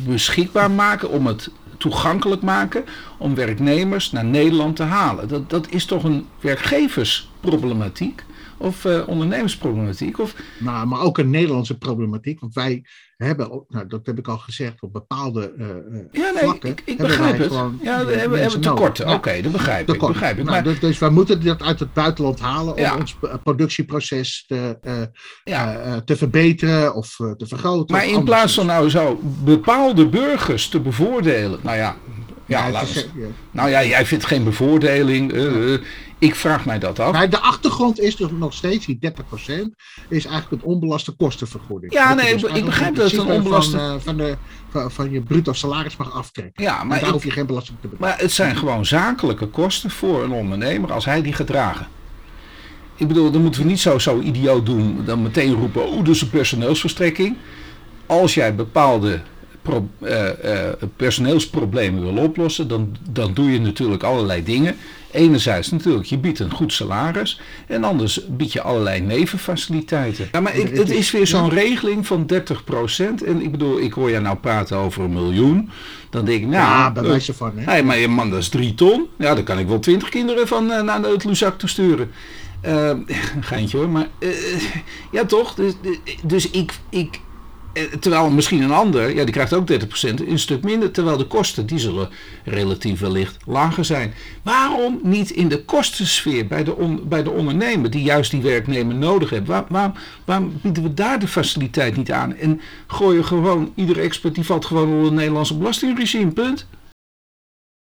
beschikbaar 0.06 0.72
maken, 0.72 1.10
om 1.10 1.28
het 1.28 1.50
toegankelijk 1.78 2.42
maken, 2.42 2.84
om 3.18 3.36
werknemers 3.36 4.12
naar 4.12 4.26
Nederland 4.26 4.76
te 4.76 4.84
halen. 4.84 5.28
Dat, 5.28 5.50
dat 5.50 5.70
is 5.70 5.86
toch 5.86 6.04
een 6.04 6.28
werkgeversproblematiek? 6.40 8.24
Of 8.58 8.86
uh, 8.86 9.08
ondernemersproblematiek? 9.08 10.20
Of... 10.20 10.36
Nou, 10.60 10.88
maar 10.88 11.02
ook 11.02 11.18
een 11.18 11.30
Nederlandse 11.30 11.78
problematiek. 11.78 12.40
Want 12.40 12.54
wij 12.54 12.84
hebben, 13.26 13.66
nou, 13.68 13.88
dat 13.88 14.06
heb 14.06 14.18
ik 14.18 14.28
al 14.28 14.38
gezegd, 14.38 14.82
op 14.82 14.94
bepaalde 14.94 15.54
uh, 15.58 15.68
ja, 16.12 16.32
nee, 16.32 16.44
vlakken. 16.44 16.70
Ik, 16.70 16.82
ik 16.86 16.98
begrijp 16.98 17.38
het. 17.38 17.52
Ja, 17.82 18.06
we 18.06 18.14
hebben, 18.14 18.42
hebben 18.42 18.62
tekorten. 18.62 19.06
Oké, 19.06 19.16
okay, 19.16 19.42
dat 19.42 19.52
begrijp 19.52 19.90
ik. 19.90 20.00
Begrijp 20.00 20.38
ik. 20.38 20.44
Nou, 20.44 20.64
maar... 20.64 20.80
dus, 20.80 21.00
wij 21.00 21.10
moeten 21.10 21.44
dat 21.44 21.62
uit 21.62 21.80
het 21.80 21.94
buitenland 21.94 22.40
halen 22.40 22.76
om 22.76 23.00
ons 23.00 23.18
productieproces 23.44 24.46
te, 24.48 24.78
uh, 24.84 24.94
ja. 25.44 26.02
te 26.02 26.16
verbeteren 26.16 26.96
of 26.96 27.16
te 27.16 27.46
vergroten. 27.48 27.96
Maar 27.96 28.08
in 28.08 28.24
plaats 28.24 28.54
van 28.54 28.66
nou 28.66 28.90
zo 28.90 29.20
bepaalde 29.44 30.08
burgers 30.08 30.70
te 30.70 30.80
bevoordelen. 30.80 31.60
Nou 31.64 31.78
ja, 31.78 31.96
ja, 32.46 32.68
ja, 32.68 32.84
nou 33.52 33.70
ja, 33.70 33.84
jij 33.84 34.06
vindt 34.06 34.26
geen 34.26 34.44
bevoordeling. 34.44 35.34
Uh, 35.34 35.80
ik 36.20 36.36
vraag 36.36 36.66
mij 36.66 36.80
dat 36.80 37.00
af. 37.00 37.12
Maar 37.12 37.30
de 37.30 37.40
achtergrond 37.40 38.00
is 38.00 38.16
dus 38.16 38.30
nog 38.32 38.54
steeds, 38.54 38.86
die 38.86 39.00
30% 39.02 39.08
is 40.10 40.26
eigenlijk 40.26 40.64
een 40.64 40.70
onbelaste 40.70 41.12
kostenvergoeding. 41.12 41.94
Ja, 41.94 42.14
nee, 42.14 42.38
dus 42.38 42.44
ik 42.44 42.66
begrijp 42.66 42.96
dat 42.96 43.12
het 43.12 43.20
een 43.20 43.32
onbelaste... 43.32 43.78
Van, 43.78 43.96
uh, 43.96 44.02
van, 44.02 44.18
de, 44.18 44.38
van, 44.70 44.92
van, 44.92 45.12
je 45.12 45.22
bruto 45.22 45.54
salaris 45.54 45.98
mag 45.98 46.14
aftrekken. 46.14 46.64
Ja, 46.64 46.84
maar 46.84 47.00
daar 47.00 47.10
hoef 47.10 47.24
je 47.24 47.32
geen 47.32 47.46
belasting 47.46 47.78
te 47.82 47.88
betalen. 47.88 48.12
Maar 48.12 48.22
het 48.22 48.32
zijn 48.32 48.58
gewoon 48.58 48.86
zakelijke 48.86 49.48
kosten 49.48 49.90
voor 49.90 50.24
een 50.24 50.32
ondernemer 50.32 50.92
als 50.92 51.06
hij 51.06 51.22
die 51.22 51.34
gaat 51.34 51.48
dragen. 51.48 51.88
Ik 52.96 53.08
bedoel, 53.08 53.32
dan 53.32 53.42
moeten 53.42 53.62
we 53.62 53.68
niet 53.68 53.80
zo, 53.80 54.00
zo 54.00 54.20
idioot 54.20 54.66
doen, 54.66 55.02
dan 55.06 55.22
meteen 55.22 55.54
roepen, 55.54 55.88
oh, 55.88 56.04
dus 56.06 56.22
een 56.22 56.30
personeelsverstrekking. 56.30 57.36
Als 58.06 58.34
jij 58.34 58.56
bepaalde 58.56 59.22
pro, 59.62 59.90
uh, 60.02 60.24
uh, 60.44 60.70
personeelsproblemen 60.96 62.04
wil 62.04 62.24
oplossen, 62.24 62.68
dan, 62.68 62.96
dan 63.10 63.34
doe 63.34 63.52
je 63.52 63.60
natuurlijk 63.60 64.04
allerlei 64.04 64.44
dingen. 64.44 64.76
Enerzijds 65.12 65.72
natuurlijk, 65.72 66.06
je 66.06 66.18
biedt 66.18 66.40
een 66.40 66.52
goed 66.52 66.74
salaris. 66.74 67.42
En 67.68 67.84
anders 67.84 68.28
bied 68.28 68.54
je 68.54 68.62
allerlei 68.62 69.02
nevenfaciliteiten. 69.02 70.30
Ja, 70.32 70.40
maar 70.40 70.56
ik, 70.56 70.78
het 70.78 70.90
is 70.90 71.12
weer 71.12 71.28
zo'n 71.28 71.50
regeling 71.50 72.08
van 72.08 72.32
30%. 72.34 72.38
En 73.26 73.42
ik 73.42 73.52
bedoel, 73.52 73.80
ik 73.80 73.94
hoor 73.94 74.10
jij 74.10 74.20
nou 74.20 74.38
praten 74.38 74.78
over 74.78 75.04
een 75.04 75.14
miljoen. 75.14 75.70
Dan 76.10 76.26
denk 76.26 76.42
ik, 76.42 76.48
nou... 76.48 76.54
Ja, 76.54 76.92
bij 76.92 77.04
wijze 77.04 77.34
van, 77.34 77.52
hè. 77.56 77.64
Hey, 77.64 77.84
maar 77.84 77.98
je 77.98 78.08
man, 78.08 78.30
dat 78.30 78.40
is 78.40 78.50
drie 78.50 78.74
ton. 78.76 79.08
Ja, 79.18 79.36
dan 79.36 79.44
kan 79.44 79.60
ik 79.60 79.68
wel 79.68 79.80
twintig 79.80 80.10
kinderen 80.10 80.48
van 80.48 80.72
uh, 80.72 80.82
naar 80.82 81.02
het 81.02 81.24
Luzak 81.24 81.60
toe 81.60 81.70
sturen. 81.70 82.12
Uh, 82.66 82.92
geintje 83.40 83.78
hoor, 83.78 83.90
maar... 83.90 84.08
Uh, 84.20 84.30
ja, 85.12 85.26
toch? 85.26 85.54
Dus, 85.54 85.74
dus 86.24 86.50
ik... 86.50 86.74
ik 86.90 87.16
eh, 87.16 87.29
terwijl 88.00 88.30
misschien 88.30 88.62
een 88.62 88.72
ander, 88.72 89.16
ja, 89.16 89.24
die 89.24 89.34
krijgt 89.34 89.54
ook 89.54 89.72
30% 89.72 89.76
een 90.28 90.40
stuk 90.40 90.64
minder. 90.64 90.92
Terwijl 90.92 91.18
de 91.18 91.28
kosten, 91.28 91.66
die 91.66 91.80
zullen 91.80 92.10
relatief 92.44 93.00
wellicht 93.00 93.38
lager 93.46 93.86
zijn. 93.86 94.14
Waarom 94.44 95.00
niet 95.04 95.30
in 95.30 95.48
de 95.48 95.64
kostensfeer 95.64 96.48
bij 96.48 96.64
de, 96.64 97.00
bij 97.04 97.24
de 97.24 97.32
ondernemer, 97.32 97.90
die 97.90 98.04
juist 98.04 98.32
die 98.32 98.42
werknemer 98.42 98.96
nodig 98.96 99.30
heeft? 99.30 99.48
Waar, 99.48 99.66
waarom, 99.70 99.94
waarom 100.26 100.54
bieden 100.62 100.84
we 100.84 100.94
daar 100.94 101.20
de 101.20 101.28
faciliteit 101.28 101.98
niet 101.98 102.12
aan? 102.12 102.36
En 102.36 102.62
gooien 102.88 103.26
gewoon, 103.26 103.72
iedere 103.76 104.02
expert 104.02 104.36
die 104.36 104.46
valt 104.46 104.66
gewoon 104.66 104.90
onder 104.90 105.06
het 105.06 105.14
Nederlandse 105.14 105.58
belastingregime, 105.58 106.32
punt. 106.32 106.68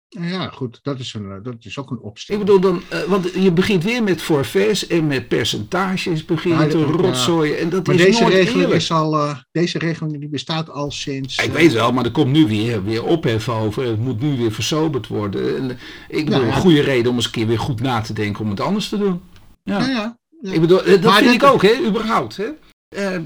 Ja, 0.10 0.50
goed, 0.50 0.80
dat 0.82 1.00
is, 1.00 1.13
een, 1.13 1.39
dat 1.43 1.56
is 1.60 1.78
ook 1.78 1.91
een 1.91 2.00
opstel. 2.00 2.36
Ik 2.36 2.45
bedoel 2.45 2.60
dan, 2.60 2.82
uh, 2.93 3.04
want 3.04 3.34
je 3.34 3.52
begint 3.52 3.84
weer 3.84 4.04
met 4.04 4.22
forfaits 4.22 4.88
en 4.88 5.08
met 5.08 5.28
percentages 5.28 6.26
begin 6.26 6.60
je 6.60 6.67
te 6.67 6.84
rotzooien. 6.84 7.58
En 7.60 7.69
dat 7.69 7.88
maar 7.88 7.95
is 7.95 8.02
deze 8.02 8.22
nooit 8.22 8.34
regeling 8.34 8.62
eerlijk. 8.62 8.82
is 8.82 8.91
al, 8.91 9.13
uh, 9.13 9.38
deze 9.52 9.78
regeling 9.78 10.19
die 10.19 10.30
bestaat 10.30 10.69
al 10.69 10.91
sinds. 10.91 11.38
Ik 11.38 11.52
weet 11.52 11.74
wel, 11.74 11.91
maar 11.91 12.06
er 12.06 12.12
komt 12.12 12.32
nu 12.32 12.48
weer, 12.48 12.84
weer 12.84 13.04
ophef 13.04 13.50
over. 13.50 13.84
Het 13.84 14.00
moet 14.00 14.22
nu 14.22 14.38
weer 14.38 14.52
versoberd 14.52 15.08
worden. 15.08 15.58
En, 15.58 15.78
ik 16.08 16.26
bedoel, 16.26 16.41
ja. 16.41 16.48
een 16.48 16.54
goede 16.62 16.82
reden 16.82 17.10
om 17.10 17.15
eens 17.15 17.26
een 17.26 17.32
keer 17.32 17.48
weer 17.48 17.60
goed 17.60 17.82
na 17.82 18.02
te 18.02 18.13
denken 18.13 18.43
om 18.43 18.50
het 18.50 18.60
anders 18.60 18.89
te 18.89 18.98
doen. 18.98 19.22
Ja. 19.63 19.80
ja, 19.80 19.88
ja, 19.89 20.17
ja. 20.41 20.52
Ik 20.52 20.62
bedoel, 20.62 20.84
eh, 20.84 20.91
dat 20.91 21.04
Maar 21.04 21.13
vind 21.13 21.32
dit- 21.32 21.41
ik 21.41 21.48
ook, 21.48 21.62
hè, 21.62 21.86
überhaupt. 21.88 22.38
Hè. 22.38 22.48
Eh, 22.95 23.15
eh, 23.15 23.24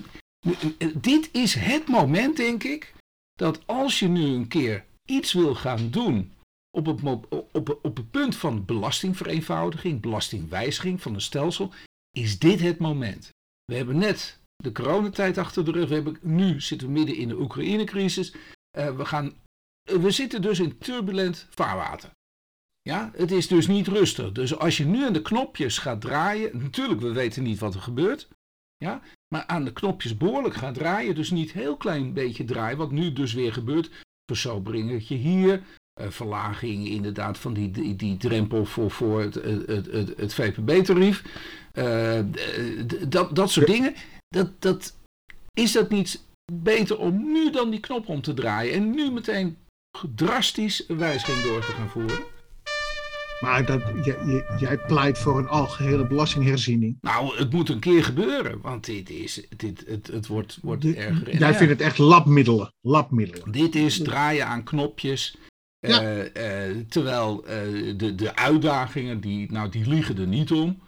dit 0.96 1.30
is 1.32 1.54
het 1.54 1.88
moment, 1.88 2.38
denk 2.38 2.64
ik, 2.64 2.94
dat 3.36 3.60
als 3.66 4.00
je 4.00 4.08
nu 4.08 4.26
een 4.26 4.48
keer 4.48 4.84
iets 5.06 5.34
wil 5.34 5.56
gaan 5.56 5.88
doen 5.92 6.32
op 6.76 6.86
het, 6.86 7.02
op, 7.52 7.80
op 7.82 7.98
het 7.98 8.12
punt 8.12 8.36
van 8.36 8.66
belastingvereenvoudiging, 8.66 10.02
belastingwijziging 10.02 11.02
van 11.02 11.14
een 11.14 11.22
stelsel, 11.22 11.74
is 12.12 12.40
dit 12.40 12.60
het 12.60 12.80
moment. 12.80 13.30
We 13.66 13.76
hebben 13.76 13.98
net 13.98 14.40
de 14.56 14.72
coronatijd 14.72 15.38
achter 15.38 15.66
de 15.66 15.72
rug. 15.72 15.88
We 15.90 15.94
hebben, 15.94 16.18
nu 16.22 16.62
zitten 16.62 16.88
we 16.88 16.94
midden 16.94 17.16
in 17.16 17.28
de 17.28 17.40
Oekraïne-crisis. 17.40 18.36
Eh, 18.78 18.96
we, 18.96 19.06
gaan, 19.06 19.34
eh, 19.84 19.96
we 19.96 20.12
zitten 20.12 20.42
dus 20.42 20.60
in 20.60 20.78
turbulent 20.78 21.48
vaarwater. 21.50 22.12
Ja, 22.82 23.12
het 23.16 23.32
is 23.32 23.48
dus 23.48 23.68
niet 23.68 23.88
rustig. 23.88 24.32
Dus 24.32 24.58
als 24.58 24.78
je 24.78 24.86
nu 24.86 25.06
aan 25.06 25.14
de 25.14 25.22
knopjes 25.22 25.78
gaat 25.78 26.02
draaien, 26.02 26.58
natuurlijk, 26.58 27.02
we 27.02 27.12
weten 27.12 27.44
niet 27.44 27.60
wat 27.60 27.74
er 27.74 27.82
gebeurt. 27.82 28.28
Ja, 28.78 29.02
maar 29.28 29.46
aan 29.46 29.64
de 29.64 29.74
knopjes 29.74 30.18
behoorlijk 30.18 30.56
gaat 30.56 30.74
draaien, 30.74 31.16
dus 31.16 31.32
niet 31.32 31.52
heel 31.52 31.78
klein 31.78 32.14
beetje 32.14 32.44
draaien, 32.44 32.78
wat 32.78 32.92
nu 32.92 33.14
dus 33.14 33.34
weer 33.34 33.54
gebeurt. 33.54 34.06
Versoberingertje 34.26 35.16
hier, 35.16 35.64
verlaging 36.02 36.88
inderdaad 36.88 37.38
van 37.38 37.54
die, 37.54 37.72
die, 37.72 37.96
die 37.96 38.18
drempel 38.18 38.66
voor, 38.66 38.92
voor 38.92 39.22
het, 39.22 39.34
het, 39.34 39.86
het, 39.86 40.14
het, 40.18 40.34
VPB-tarief. 40.34 41.24
Eh, 41.72 42.20
dat, 43.08 43.36
dat 43.36 43.52
soort 43.52 43.68
dingen. 43.68 43.94
Dat, 44.28 44.50
dat, 44.62 44.96
is 45.54 45.72
dat 45.72 45.90
niet 45.90 46.24
beter 46.52 46.98
om 46.98 47.32
nu 47.32 47.52
dan 47.52 47.70
die 47.70 47.80
knop 47.80 48.08
om 48.08 48.22
te 48.22 48.34
draaien 48.34 48.74
en 48.74 48.90
nu 48.90 49.12
meteen 49.12 49.58
drastisch 50.16 50.84
een 50.88 50.98
wijziging 50.98 51.42
door 51.42 51.62
te 51.66 51.72
gaan 51.72 51.90
voeren? 51.90 52.20
Maar 53.40 53.66
dat, 53.66 53.82
jij, 54.04 54.44
jij- 54.60 54.78
pleit 54.78 55.18
voor 55.18 55.38
een 55.38 55.48
algehele 55.48 56.08
belastingherziening. 56.08 56.98
Nou, 57.02 57.38
het 57.38 57.52
moet 57.52 57.70
een 57.70 57.80
keer 57.80 58.04
gebeuren, 58.04 58.62
want 58.62 58.86
dit 58.86 59.10
is, 59.10 59.48
dit, 59.58 59.84
het, 59.88 60.08
het 60.08 60.28
wordt, 60.28 60.60
wordt 60.62 60.82
Dit- 60.82 60.96
erger 60.96 61.30
en 61.30 61.38
jij 61.38 61.54
vindt 61.54 61.72
het 61.72 61.82
echt 61.82 61.98
labmiddelen. 61.98 62.74
labmiddelen. 62.82 63.52
Dit 63.52 63.76
is 63.76 63.98
draaien 64.02 64.48
aan 64.48 64.64
knopjes. 64.64 65.38
Ja. 65.88 66.02
eh, 66.02 66.70
eh, 66.70 66.78
terwijl 66.88 67.46
eh, 67.46 67.98
de, 67.98 68.16
de 68.16 68.36
uitdagingen, 68.36 69.20
die, 69.22 69.52
nou, 69.52 69.70
die 69.70 69.88
liegen 69.88 70.18
er 70.18 70.28
niet 70.28 70.52
om. 70.52 70.82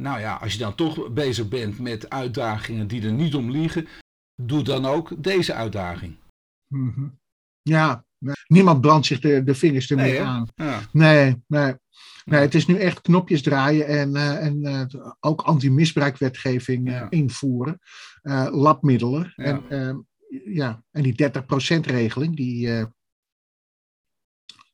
Nou 0.00 0.20
ja, 0.20 0.34
als 0.34 0.52
je 0.52 0.58
dan 0.58 0.74
toch 0.74 1.12
bezig 1.12 1.48
bent 1.48 1.78
met 1.78 2.10
uitdagingen 2.10 2.86
die 2.86 3.02
er 3.02 3.12
niet 3.12 3.34
om 3.34 3.50
liegen, 3.50 3.88
doe 4.42 4.62
dan 4.62 4.86
ook 4.86 5.22
deze 5.22 5.54
uitdaging. 5.54 6.16
Mhm. 6.72 7.08
Ja, 7.62 8.04
niemand 8.46 8.80
brandt 8.80 9.06
zich 9.06 9.20
de, 9.20 9.44
de 9.44 9.54
vingers 9.54 9.90
ermee 9.90 10.10
Nee, 10.10 10.22
aan. 10.22 10.48
Ja. 10.54 10.80
Nee, 10.92 11.42
nee. 11.46 11.74
nee, 12.24 12.40
het 12.40 12.54
is 12.54 12.66
nu 12.66 12.74
echt 12.78 13.00
knopjes 13.00 13.42
draaien 13.42 13.86
en, 13.86 14.16
en 14.16 14.88
ook 15.20 15.42
anti-misbruikwetgeving 15.42 16.90
Ja. 16.90 17.06
invoeren. 17.10 17.78
Labmiddelen. 18.50 19.32
Ja. 19.36 19.44
En, 19.44 19.62
eh, 19.68 19.94
ja, 20.54 20.82
en 20.90 21.02
die 21.02 21.14
30% 21.14 21.86
regeling, 21.86 22.36
die, 22.36 22.86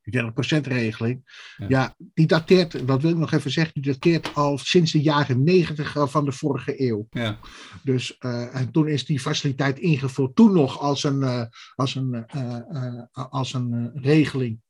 die 0.05 0.23
30% 0.23 0.67
regeling, 0.67 1.23
Ja. 1.57 1.67
ja. 1.69 1.95
die 2.15 2.27
dateert, 2.27 2.87
dat 2.87 3.03
wil 3.03 3.11
ik 3.11 3.17
nog 3.17 3.33
even 3.33 3.51
zeggen, 3.51 3.83
die 3.83 3.93
dateert 3.93 4.35
al 4.35 4.59
sinds 4.59 4.93
de 4.93 5.03
jaren 5.03 5.45
90 5.45 5.97
eh, 5.97 6.07
van 6.07 6.25
de 6.25 6.33
vorige 6.33 6.83
eeuw. 6.83 7.07
Ja. 7.11 7.39
Dus, 7.83 8.19
eh, 8.19 8.57
en 8.57 8.71
toen 8.71 8.89
is 8.89 9.05
die 9.05 9.21
faciliteit 9.21 9.79
ingevoerd, 9.79 10.35
toen 10.35 10.53
nog 10.53 10.81
als 10.81 11.05
een, 11.05 11.23
eh, 11.23 11.45
als 11.75 11.95
een, 11.95 12.27
eh, 12.27 13.01
als 13.13 13.53
een 13.53 13.91
regeling. 13.95 14.61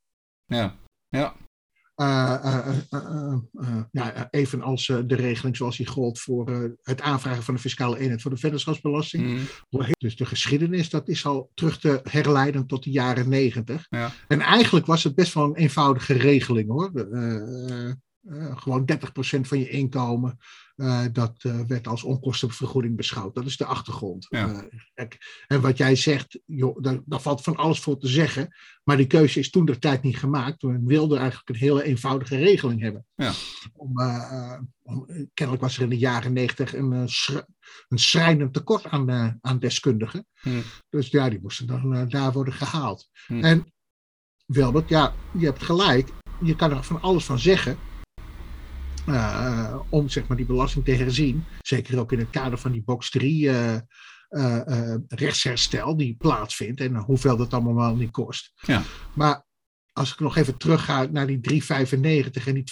Ja. 0.45 0.75
Ja. 1.09 1.35
Eh, 1.95 2.33
eh, 2.43 2.77
eh, 2.89 3.81
ja, 3.91 4.27
evenals 4.29 4.85
de 4.85 5.15
regeling 5.15 5.57
zoals 5.57 5.77
die 5.77 5.87
gold 5.87 6.19
voor 6.19 6.75
het 6.81 7.01
aanvragen 7.01 7.43
van 7.43 7.53
de 7.53 7.59
fiscale 7.59 7.99
eenheid 7.99 8.21
voor 8.21 8.31
de 8.31 8.37
vennootschapsbelasting. 8.37 9.23
Mhm. 9.69 9.91
Dus 9.97 10.15
de 10.15 10.25
geschiedenis, 10.25 10.89
dat 10.89 11.07
is 11.07 11.25
al 11.25 11.51
terug 11.53 11.79
te 11.79 11.99
herleiden 12.03 12.67
tot 12.67 12.83
de 12.83 12.91
jaren 12.91 13.29
negentig. 13.29 13.85
Ja. 13.89 14.11
En 14.27 14.39
eigenlijk 14.39 14.85
was 14.85 15.03
het 15.03 15.15
best 15.15 15.33
wel 15.33 15.43
een 15.43 15.55
eenvoudige 15.55 16.13
regeling 16.13 16.69
hoor. 16.69 16.91
Gewoon 18.55 18.85
30% 18.85 19.47
van 19.47 19.59
je 19.59 19.69
inkomen, 19.69 20.37
eh, 20.75 21.05
dat 21.11 21.35
eh, 21.37 21.59
werd 21.67 21.87
als 21.87 22.03
onkostenvergoeding 22.03 22.95
beschouwd. 22.95 23.35
Dat 23.35 23.45
is 23.45 23.57
de 23.57 23.65
achtergrond. 23.65 24.25
Ja. 24.29 24.67
Eh, 24.93 25.07
en 25.47 25.61
wat 25.61 25.77
jij 25.77 25.95
zegt, 25.95 26.39
joh, 26.45 26.81
daar, 26.81 26.99
daar 27.05 27.21
valt 27.21 27.41
van 27.41 27.55
alles 27.55 27.79
voor 27.79 27.97
te 27.97 28.07
zeggen. 28.07 28.55
Maar 28.83 28.97
die 28.97 29.07
keuze 29.07 29.39
is 29.39 29.49
toen 29.49 29.65
de 29.65 29.79
tijd 29.79 30.01
niet 30.01 30.17
gemaakt. 30.17 30.61
Men 30.61 30.85
wilde 30.85 31.17
eigenlijk 31.17 31.49
een 31.49 31.55
hele 31.55 31.83
eenvoudige 31.83 32.37
regeling 32.37 32.81
hebben. 32.81 33.05
Ja. 33.15 33.31
Om, 33.73 33.93
om, 34.81 35.05
kennelijk 35.33 35.63
was 35.63 35.77
er 35.77 35.83
in 35.83 35.89
de 35.89 35.97
jaren 35.97 36.33
negentig 36.33 36.75
een, 36.75 37.09
schri- 37.09 37.45
een 37.87 37.99
schrijnend 37.99 38.53
tekort 38.53 38.85
aan, 38.85 39.37
aan 39.41 39.59
deskundigen. 39.59 40.27
Hm. 40.33 40.61
Dus 40.89 41.07
ja, 41.07 41.29
die 41.29 41.41
moesten 41.41 41.67
dan 41.67 42.09
daar 42.09 42.31
worden 42.31 42.53
gehaald. 42.53 43.09
Hm. 43.25 43.43
En 43.43 43.73
Wilbert, 44.45 44.89
ja, 44.89 45.13
je 45.37 45.45
hebt 45.45 45.63
gelijk. 45.63 46.09
Je 46.41 46.55
kan 46.55 46.71
er 46.71 46.83
van 46.83 47.01
alles 47.01 47.25
van 47.25 47.39
zeggen. 47.39 47.77
Eh, 49.05 49.79
om 49.89 50.09
zeg 50.09 50.27
maar 50.27 50.37
die 50.37 50.45
belasting 50.45 50.85
te 50.85 50.91
herzien. 50.91 51.43
Zeker 51.61 51.99
ook 51.99 52.11
in 52.11 52.19
het 52.19 52.29
kader 52.29 52.57
van 52.57 52.71
die 52.71 52.83
box 52.83 53.09
3 53.09 53.49
eh, 53.49 53.75
eh, 54.29 54.95
rechtsherstel 55.07 55.97
die 55.97 56.15
plaatsvindt. 56.15 56.81
En 56.81 56.95
hoeveel 56.95 57.37
dat 57.37 57.53
allemaal 57.53 57.75
wel 57.75 57.95
niet 57.95 58.11
kost. 58.11 58.51
Ja. 58.61 58.83
Maar 59.13 59.43
als 59.97 60.13
ik 60.13 60.19
nog 60.19 60.35
even 60.35 60.57
terugga 60.57 61.07
naar 61.11 61.27
die 61.27 61.39
395 61.39 62.47
en 62.47 62.53
die 62.53 62.63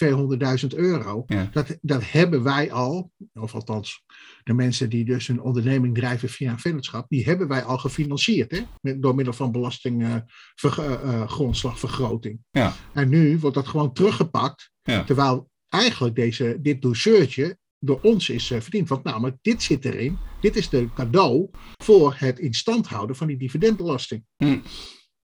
200.000 0.61 0.67
euro. 0.75 1.23
Ja. 1.25 1.49
Dat, 1.51 1.77
dat 1.81 2.11
hebben 2.11 2.43
wij 2.43 2.71
al, 2.71 3.11
of 3.33 3.55
althans 3.55 4.03
de 4.43 4.53
mensen 4.53 4.89
die 4.89 5.05
dus 5.05 5.27
een 5.27 5.41
onderneming 5.41 5.95
drijven 5.95 6.29
via 6.29 6.51
een 6.51 6.59
vennootschap, 6.59 7.09
die 7.09 7.23
hebben 7.23 7.47
wij 7.47 7.63
al 7.63 7.77
gefinancierd 7.77 8.51
hè? 8.51 8.61
Met, 8.81 9.01
door 9.01 9.15
middel 9.15 9.33
van 9.33 9.51
belastinggrondslagvergroting. 9.51 12.39
Ja. 12.51 12.73
En 12.93 13.09
nu 13.09 13.39
wordt 13.39 13.55
dat 13.55 13.67
gewoon 13.67 13.93
teruggepakt, 13.93 14.71
Ja. 14.81 15.03
terwijl 15.03 15.51
eigenlijk 15.73 16.15
deze, 16.15 16.57
dit 16.61 16.81
douceurtje 16.81 17.57
door 17.79 17.99
ons 18.01 18.29
is 18.29 18.51
eh, 18.51 18.61
verdiend. 18.61 18.89
Want 18.89 19.03
namelijk, 19.03 19.37
dit 19.41 19.63
zit 19.63 19.85
erin, 19.85 20.17
dit 20.41 20.55
is 20.55 20.69
de 20.69 20.89
cadeau 20.95 21.49
voor 21.83 22.15
het 22.17 22.39
in 22.39 22.53
stand 22.53 22.87
houden 22.87 23.15
van 23.15 23.27
die 23.27 23.37
dividendbelasting. 23.37 24.23
Hm. 24.37 24.59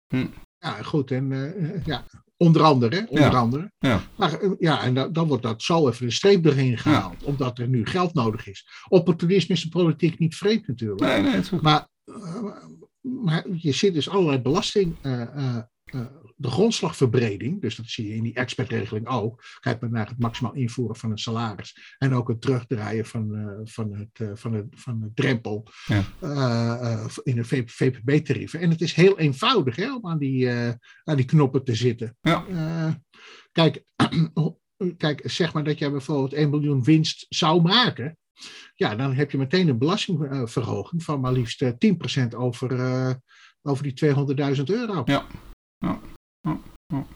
Hm. 0.07 0.27
Ja, 0.57 0.81
goed. 0.83 1.11
En 1.11 1.31
eh, 1.31 1.85
ja, 1.85 2.05
onder 2.37 2.61
andere. 2.61 2.95
hè, 2.95 3.01
Onder 3.07 3.31
Ja. 3.31 3.39
andere. 3.39 3.71
Ja. 3.79 4.01
Maar 4.17 4.39
eh, 4.39 4.51
ja, 4.59 4.83
en 4.83 4.93
dan, 4.93 5.13
dan 5.13 5.27
wordt 5.27 5.43
dat 5.43 5.61
zo 5.61 5.89
even 5.89 6.05
een 6.05 6.11
streep 6.11 6.43
doorheen 6.43 6.77
gehaald. 6.77 7.23
Omdat 7.23 7.59
er 7.59 7.67
nu 7.67 7.85
geld 7.85 8.13
nodig 8.13 8.47
is. 8.47 8.67
Opportunisme 8.89 9.55
is 9.55 9.61
de 9.61 9.69
politiek 9.69 10.19
niet 10.19 10.35
vreemd 10.35 10.67
natuurlijk. 10.67 11.01
Nee, 11.01 11.21
nee. 11.21 11.61
Maar, 11.61 11.87
eh, 12.03 12.43
maar 13.01 13.45
je 13.55 13.71
ziet 13.71 13.93
dus 13.93 14.09
allerlei 14.09 14.39
belasting. 14.41 14.95
De 16.35 16.49
grondslagverbreding, 16.49 17.61
dus 17.61 17.75
dat 17.75 17.85
zie 17.87 18.07
je 18.07 18.15
in 18.15 18.23
die 18.23 18.33
expertregeling 18.33 19.07
ook. 19.07 19.43
Kijk 19.59 19.81
maar 19.81 19.89
naar 19.91 20.07
het 20.07 20.19
maximaal 20.19 20.53
invoeren 20.53 20.95
van 20.95 21.11
een 21.11 21.17
salaris. 21.17 21.95
En 21.97 22.13
ook 22.13 22.27
het 22.27 22.41
terugdraaien 22.41 23.05
van, 23.05 23.35
eh, 23.35 23.59
van, 23.63 23.93
het, 23.93 24.09
eh, 24.13 24.31
van, 24.33 24.53
het, 24.53 24.65
van 24.69 24.99
de 24.99 25.11
drempel 25.13 25.67
Ja. 25.85 26.03
eh, 26.19 27.05
in 27.23 27.35
de 27.35 27.43
VPB-tarieven. 27.43 28.59
En 28.59 28.69
het 28.69 28.81
is 28.81 28.93
heel 28.93 29.19
eenvoudig 29.19 29.75
hè, 29.75 29.95
om 29.95 30.07
aan 30.07 30.17
die, 30.19 30.49
aan 31.03 31.15
die 31.15 31.25
knoppen 31.25 31.63
te 31.63 31.75
zitten. 31.75 32.17
Ja. 32.21 32.45
Kijk, 33.51 33.83
kijk, 34.97 35.21
zeg 35.23 35.53
maar 35.53 35.63
dat 35.63 35.79
jij 35.79 35.91
bijvoorbeeld 35.91 36.33
1 36.33 36.49
miljoen 36.49 36.83
winst 36.83 37.25
zou 37.29 37.61
maken. 37.61 38.17
Ja, 38.75 38.95
dan 38.95 39.13
heb 39.13 39.31
je 39.31 39.37
meteen 39.37 39.67
een 39.67 39.77
belastingverhoging 39.77 41.03
van 41.03 41.19
maar 41.19 41.31
liefst 41.31 41.61
eh, 41.61 41.71
10% 42.23 42.27
over, 42.35 42.71
over 43.61 43.83
die 43.83 43.93
200.000 44.57 44.63
euro. 44.63 45.01
Ja. 45.05 45.25
Ja. 45.77 45.99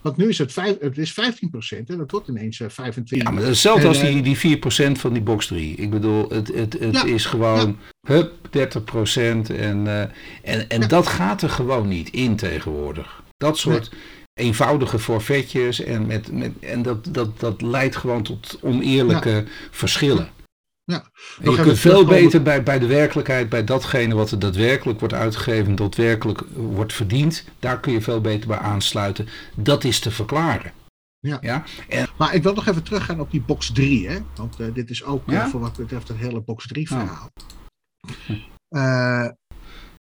Want 0.01 0.17
nu 0.17 0.27
is 0.29 0.37
het, 0.37 0.53
vijf, 0.53 0.79
het 0.79 0.97
is 0.97 1.11
15% 1.11 1.15
en 1.85 1.97
dat 1.97 2.11
wordt 2.11 2.27
ineens 2.27 2.59
eh, 2.59 2.67
25%. 2.69 3.03
Ja, 3.03 3.31
maar 3.31 3.43
hetzelfde 3.43 3.81
En, 3.81 3.87
als 3.87 3.99
eh, 4.01 4.23
die, 4.23 4.37
die 4.37 4.57
4% 4.57 4.91
van 4.91 5.13
die 5.13 5.21
box 5.21 5.47
3. 5.47 5.75
Ik 5.75 5.89
bedoel, 5.89 6.29
het, 6.29 6.47
het, 6.53 6.79
het 6.79 6.93
Ja, 6.93 7.05
is 7.05 7.25
gewoon, 7.25 7.77
hup, 8.07 8.33
30% 8.47 8.51
en, 9.15 9.87
eh, 9.87 10.01
en, 10.41 10.69
en 10.69 10.81
Ja. 10.81 10.87
dat 10.87 11.07
gaat 11.07 11.41
er 11.41 11.49
gewoon 11.49 11.87
niet 11.87 12.09
in 12.09 12.35
tegenwoordig. 12.35 13.23
Dat 13.37 13.57
soort 13.57 13.91
eenvoudige 14.33 14.99
forfaitjes 14.99 15.83
en, 15.83 16.05
met, 16.05 16.31
met, 16.31 16.51
en 16.59 16.81
dat, 16.81 17.07
dat, 17.11 17.39
dat 17.39 17.61
leidt 17.61 17.95
gewoon 17.95 18.23
tot 18.23 18.59
oneerlijke 18.61 19.43
verschillen. 19.71 20.29
Ja. 20.91 21.03
je 21.41 21.55
kunt 21.55 21.79
veel 21.79 22.05
beter 22.05 22.41
bij, 22.41 22.63
bij 22.63 22.79
de 22.79 22.85
werkelijkheid, 22.85 23.49
bij 23.49 23.63
datgene 23.63 24.15
wat 24.15 24.31
er 24.31 24.39
daadwerkelijk 24.39 24.99
wordt 24.99 25.13
uitgegeven, 25.13 25.75
daadwerkelijk 25.75 26.41
wordt 26.53 26.93
verdiend, 26.93 27.45
daar 27.59 27.79
kun 27.79 27.93
je 27.93 28.01
veel 28.01 28.21
beter 28.21 28.47
bij 28.47 28.57
aansluiten. 28.57 29.27
Dat 29.55 29.83
is 29.83 29.99
te 29.99 30.11
verklaren. 30.11 30.71
Ja. 31.19 31.37
ja? 31.41 31.63
En... 31.89 32.07
Maar 32.17 32.33
ik 32.33 32.43
wil 32.43 32.53
nog 32.53 32.67
even 32.67 32.83
teruggaan 32.83 33.19
op 33.19 33.31
die 33.31 33.41
box 33.41 33.71
3, 33.71 34.09
hè? 34.09 34.19
want 34.35 34.59
uh, 34.59 34.73
dit 34.73 34.89
is 34.89 35.03
ook 35.03 35.27
uh, 35.27 35.45
voor 35.45 35.59
wat 35.59 35.77
betreft 35.77 36.07
het 36.07 36.17
hele 36.17 36.41
box 36.41 36.67
3 36.67 36.87
verhaal. 36.87 37.31
Uh, 38.69 39.27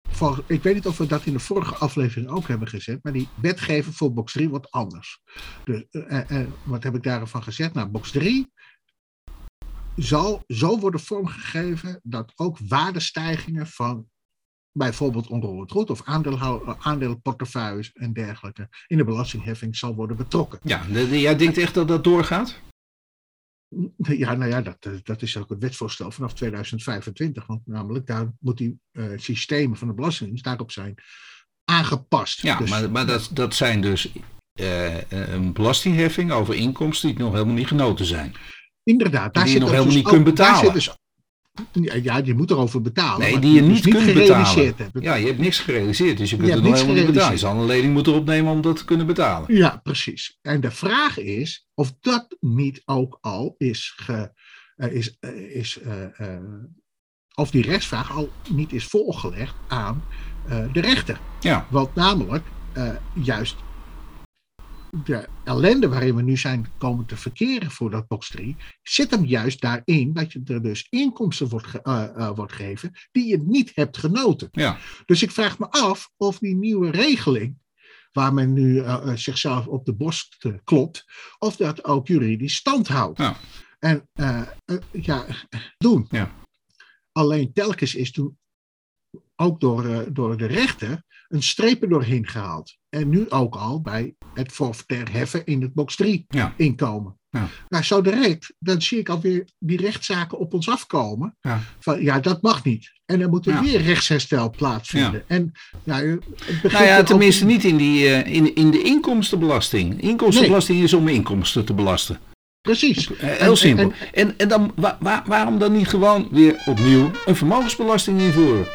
voor, 0.08 0.44
ik 0.46 0.62
weet 0.62 0.74
niet 0.74 0.86
of 0.86 0.98
we 0.98 1.06
dat 1.06 1.26
in 1.26 1.32
de 1.32 1.38
vorige 1.38 1.74
aflevering 1.74 2.28
ook 2.28 2.48
hebben 2.48 2.68
gezet, 2.68 2.98
maar 3.02 3.12
die 3.12 3.28
wetgeving 3.34 3.96
voor 3.96 4.12
box 4.12 4.32
3 4.32 4.48
wordt 4.48 4.70
anders. 4.70 5.20
Dus, 5.64 5.84
wat 6.62 6.82
heb 6.82 6.94
ik 6.94 7.02
daarvan 7.02 7.42
gezegd? 7.42 7.74
Nou, 7.74 7.88
box 7.88 8.10
3 8.10 8.52
zal 9.96 10.44
zo 10.46 10.78
worden 10.78 11.00
vormgegeven 11.00 12.00
dat 12.02 12.32
ook 12.34 12.58
waardestijgingen 12.68 13.66
van 13.66 14.06
bijvoorbeeld 14.72 15.26
onroerend 15.26 15.70
goed 15.70 15.90
of 15.90 16.02
aandelenportefeuilles 16.78 17.92
en 17.92 18.12
dergelijke 18.12 18.68
in 18.86 18.96
de 18.96 19.04
belastingheffing 19.04 19.76
zal 19.76 19.94
worden 19.94 20.16
betrokken. 20.16 20.58
Ja, 20.62 20.86
jij 21.10 21.36
denkt 21.36 21.58
echt 21.58 21.74
dat 21.74 21.88
dat 21.88 22.04
doorgaat? 22.04 22.60
Ja, 23.96 24.34
nou 24.34 24.50
ja, 24.50 24.62
dat, 24.62 24.88
dat 25.02 25.22
is 25.22 25.36
ook 25.36 25.48
het 25.48 25.58
wetsvoorstel 25.58 26.10
vanaf 26.10 26.34
2025. 26.34 27.46
Want 27.46 27.66
namelijk 27.66 28.06
daar 28.06 28.32
moet 28.40 28.58
die 28.58 28.78
uh, 28.92 29.18
systemen 29.18 29.76
van 29.76 29.88
de 29.88 29.94
Belastingdienst 29.94 30.44
daarop 30.44 30.70
zijn 30.70 30.94
aangepast. 31.64 32.42
Ja, 32.42 32.58
dus, 32.58 32.70
maar, 32.70 32.90
maar 32.90 33.06
dat, 33.06 33.30
dat 33.32 33.54
zijn 33.54 33.80
dus 33.80 34.12
uh, 34.60 35.10
een 35.10 35.52
belastingheffing 35.52 36.32
over 36.32 36.54
inkomsten 36.54 37.08
die 37.08 37.18
nog 37.18 37.32
helemaal 37.32 37.54
niet 37.54 37.66
genoten 37.66 38.04
zijn. 38.04 38.34
Inderdaad, 38.84 39.34
daar 39.34 39.44
die 39.44 39.52
je 39.52 39.58
nog 39.58 39.68
helemaal 39.68 39.92
dus 39.92 40.02
niet 40.02 40.08
kunt 40.08 40.24
betalen. 40.24 40.72
Dus, 40.72 40.96
ja, 42.02 42.16
je 42.24 42.34
moet 42.34 42.50
erover 42.50 42.82
betalen. 42.82 43.20
Nee, 43.20 43.38
die 43.38 43.52
je 43.52 43.60
niet, 43.60 43.88
kunt 43.88 44.14
betalen. 44.14 44.74
Hebt. 44.76 44.90
Ja, 45.00 45.14
je 45.14 45.26
hebt 45.26 45.38
niks 45.38 45.58
gerealiseerd, 45.58 46.18
dus 46.18 46.30
je 46.30 46.36
kunt 46.36 46.52
het 46.52 46.62
nog 46.62 46.72
helemaal 46.74 46.94
niet 46.94 47.06
betalen. 47.06 47.32
Je 47.32 47.38
zal 47.38 47.56
een 47.56 47.66
lening 47.66 47.92
moeten 47.92 48.12
opnemen 48.12 48.52
om 48.52 48.60
dat 48.60 48.76
te 48.76 48.84
kunnen 48.84 49.06
betalen. 49.06 49.56
Ja, 49.56 49.80
precies. 49.82 50.38
En 50.42 50.60
de 50.60 50.70
vraag 50.70 51.18
is 51.18 51.66
of 51.74 51.92
dat 52.00 52.36
niet 52.40 52.82
ook 52.84 53.18
al 53.20 53.54
is, 53.58 53.92
ge, 53.96 54.32
uh, 54.76 54.92
is, 54.92 55.16
uh, 55.20 55.56
is 55.56 55.78
uh, 56.20 56.36
of 57.34 57.50
die 57.50 57.62
rechtsvraag 57.62 58.12
al 58.12 58.30
niet 58.50 58.72
is 58.72 58.84
voorgelegd 58.84 59.54
aan 59.68 60.04
de 60.72 60.80
rechter. 60.80 61.20
Ja. 61.40 61.66
Want 61.70 61.94
namelijk, 61.94 62.44
juist 63.14 63.56
de 64.96 65.28
ellende 65.44 65.88
waarin 65.88 66.16
we 66.16 66.22
nu 66.22 66.36
zijn 66.36 66.66
komen 66.78 67.06
te 67.06 67.16
verkeren 67.16 67.70
voor 67.70 67.90
dat 67.90 68.08
box 68.08 68.30
3, 68.30 68.56
zit 68.82 69.10
hem 69.10 69.24
juist 69.24 69.60
daarin 69.60 70.12
dat 70.12 70.32
je 70.32 70.40
er 70.44 70.62
dus 70.62 70.86
inkomsten 70.90 71.48
wordt, 71.48 71.66
ge, 71.66 71.80
uh, 71.84 72.04
uh, 72.16 72.30
wordt 72.34 72.52
gegeven 72.52 72.92
die 73.12 73.26
je 73.26 73.38
niet 73.38 73.72
hebt 73.74 73.98
genoten. 73.98 74.48
Ja. 74.52 74.78
Dus 75.06 75.22
ik 75.22 75.30
vraag 75.30 75.58
me 75.58 75.70
af 75.70 76.10
of 76.16 76.38
die 76.38 76.54
nieuwe 76.54 76.90
regeling, 76.90 77.58
waar 78.12 78.34
men 78.34 78.52
nu 78.52 78.74
uh, 78.74 79.14
zichzelf 79.14 79.66
op 79.66 79.84
de 79.84 79.94
borst 79.94 80.46
klopt, 80.64 81.04
of 81.38 81.56
dat 81.56 81.84
ook 81.84 82.06
juridisch 82.06 82.54
stand 82.54 82.88
houdt. 82.88 83.18
Ja. 83.18 83.36
En 83.78 84.08
ja, 84.90 85.26
doen. 85.78 86.06
Ja. 86.10 86.34
Alleen 87.12 87.52
telkens 87.52 87.94
is 87.94 88.12
toen 88.12 88.38
ook 89.36 89.60
door, 89.60 90.12
door 90.12 90.36
de 90.36 90.46
rechter 90.46 91.04
een 91.32 91.42
streep 91.42 91.82
er 91.82 91.88
doorheen 91.88 92.26
gehaald. 92.28 92.76
En 92.88 93.08
nu 93.08 93.30
ook 93.30 93.54
al 93.54 93.80
bij 93.80 94.14
het 94.34 94.52
forfaitair 94.52 95.12
heffen 95.12 95.46
in 95.46 95.62
het 95.62 95.74
box 95.74 95.96
3 95.96 96.24
ja. 96.28 96.54
inkomen. 96.56 97.16
Ja. 97.30 97.48
Nou, 97.68 97.84
zo 97.84 98.00
direct, 98.02 98.54
dan 98.58 98.82
zie 98.82 98.98
ik 98.98 99.08
alweer 99.08 99.48
die 99.58 99.80
rechtszaken 99.80 100.38
op 100.38 100.54
ons 100.54 100.68
afkomen. 100.68 101.36
Ja, 101.40 101.60
van, 101.80 102.02
ja 102.02 102.20
dat 102.20 102.42
mag 102.42 102.64
niet. 102.64 102.92
En 103.06 103.18
dan 103.18 103.30
moet 103.30 103.46
er 103.46 103.52
Ja. 103.52 103.62
weer 103.62 103.80
rechtsherstel 103.82 104.50
plaatsvinden. 104.50 105.24
En, 105.28 105.52
ja, 105.84 105.94
het 105.94 106.20
begint 106.46 106.72
Nou 106.72 106.84
ja, 106.84 106.98
ook- 106.98 107.06
tenminste 107.06 107.44
niet 107.44 107.64
in, 107.64 107.76
die, 107.76 108.08
eh, 108.08 108.34
in, 108.34 108.54
in 108.54 108.70
de 108.70 108.82
inkomstenbelasting. 108.82 110.00
Inkomstenbelasting 110.02 110.82
is 110.82 110.92
om 110.94 111.08
inkomsten 111.08 111.64
te 111.64 111.74
belasten. 111.74 112.18
Precies. 112.60 113.16
En- 113.16 113.36
Heel 113.36 113.56
simpel. 113.56 113.84
en- 113.92 114.12
En, 114.12 114.38
en 114.38 114.48
dan, 114.48 114.72
wa- 114.76 114.96
wa- 115.00 115.22
waarom 115.26 115.58
dan 115.58 115.72
niet 115.72 115.88
gewoon 115.88 116.28
weer 116.30 116.62
opnieuw 116.66 117.10
een 117.26 117.36
vermogensbelasting 117.36 118.20
invoeren? 118.20 118.66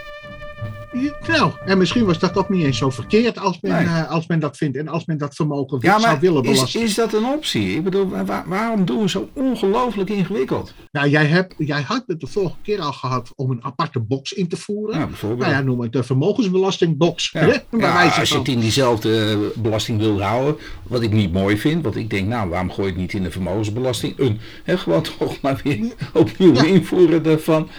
Nou, 1.28 1.52
en 1.65 1.78
misschien 1.78 2.06
was 2.06 2.19
dat 2.19 2.38
ook 2.38 2.50
niet 2.50 2.63
eens 2.65 2.78
zo 2.78 2.89
verkeerd 2.89 3.39
als 3.39 3.58
men, 3.62 3.71
Nee. 3.71 3.86
eh, 3.86 4.12
als 4.12 4.28
men 4.28 4.39
dat 4.39 4.58
vindt. 4.58 4.78
En 4.78 4.88
als 4.88 5.06
men 5.06 5.17
dat 5.17 5.36
vermogen 5.36 5.78
Ja, 5.82 6.00
zou 6.00 6.19
willen 6.19 6.43
is, 6.43 6.52
belasten. 6.52 6.82
is 6.82 6.95
dat 6.95 7.13
een 7.13 7.26
optie? 7.26 7.76
Ik 7.76 7.84
bedoel, 7.84 8.10
wa- 8.10 8.26
wa- 8.26 8.43
waarom 8.47 8.86
doen 8.86 9.02
we 9.02 9.10
zo 9.10 9.30
ongelooflijk 9.34 10.10
ingewikkeld? 10.10 10.73
Nou, 10.91 11.10
jij, 11.10 11.26
hebt, 11.26 11.54
jij 11.58 11.82
had 11.82 12.04
het 12.08 12.19
de 12.19 12.28
vorige 12.28 12.56
keer 12.63 12.80
al 12.82 12.91
gehad 12.93 13.32
om 13.36 13.52
een 13.52 13.63
aparte 13.63 14.00
box 14.00 14.32
in 14.32 14.47
te 14.47 14.58
voeren. 14.58 15.00
Ja, 15.00 15.06
bijvoorbeeld. 15.08 15.39
nou 15.41 15.52
ja, 15.52 15.62
noem 15.62 15.82
het 15.82 15.91
de 15.91 16.04
vermogensbelastingbox. 16.04 17.30
Ja. 17.32 17.39
hè, 17.39 18.19
als 18.19 18.30
je 18.30 18.38
het 18.38 18.47
in 18.47 18.60
diezelfde 18.60 19.19
eh, 19.19 19.62
belasting 19.62 20.00
wil 20.00 20.21
houden, 20.21 20.56
wat 20.84 21.02
ik 21.02 21.12
niet 21.12 21.32
mooi 21.34 21.58
vind, 21.58 21.84
want 21.84 21.95
ik 21.95 22.10
denk, 22.10 22.28
nou, 22.28 22.50
waarom 22.50 22.71
gooi 22.71 22.88
je 22.88 22.91
het 22.93 23.02
niet 23.02 23.13
in 23.13 23.23
de 23.23 23.32
vermogensbelasting? 23.32 24.19
Een, 24.19 24.39
hè, 24.63 24.78
gewoon 24.78 25.02
toch 25.19 25.41
maar 25.41 25.62
weer 25.63 25.93
opnieuw 26.13 26.63
invoeren 26.63 27.23
daarvan. 27.23 27.69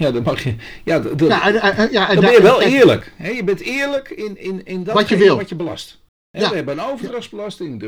Ja, 0.00 0.10
dan 0.10 0.22
mag 0.22 0.42
je. 0.44 0.54
Ja, 0.84 1.00
d- 1.00 1.18
d- 1.18 1.20
Ja, 1.20 1.46
en- 1.46 1.60
en- 1.76 1.92
ja, 1.92 2.08
en 2.08 2.14
dan 2.14 2.24
ben 2.24 2.32
daar- 2.32 2.32
je 2.32 2.42
wel 2.42 2.62
eerlijk. 2.62 3.12
Hè? 3.16 3.28
Je 3.30 3.44
bent 3.44 3.60
eerlijk 3.60 4.10
in, 4.10 4.38
in, 4.38 4.64
in 4.66 4.84
dat 4.84 4.94
Wat 4.94 5.08
je 5.08 5.16
wil. 5.16 5.36
wat 5.36 5.48
je 5.48 5.54
belast. 5.54 5.98
Ja. 6.30 6.48
We 6.48 6.54
hebben 6.56 6.78
een 6.78 6.84
overdrachtsbelasting, 6.84 7.80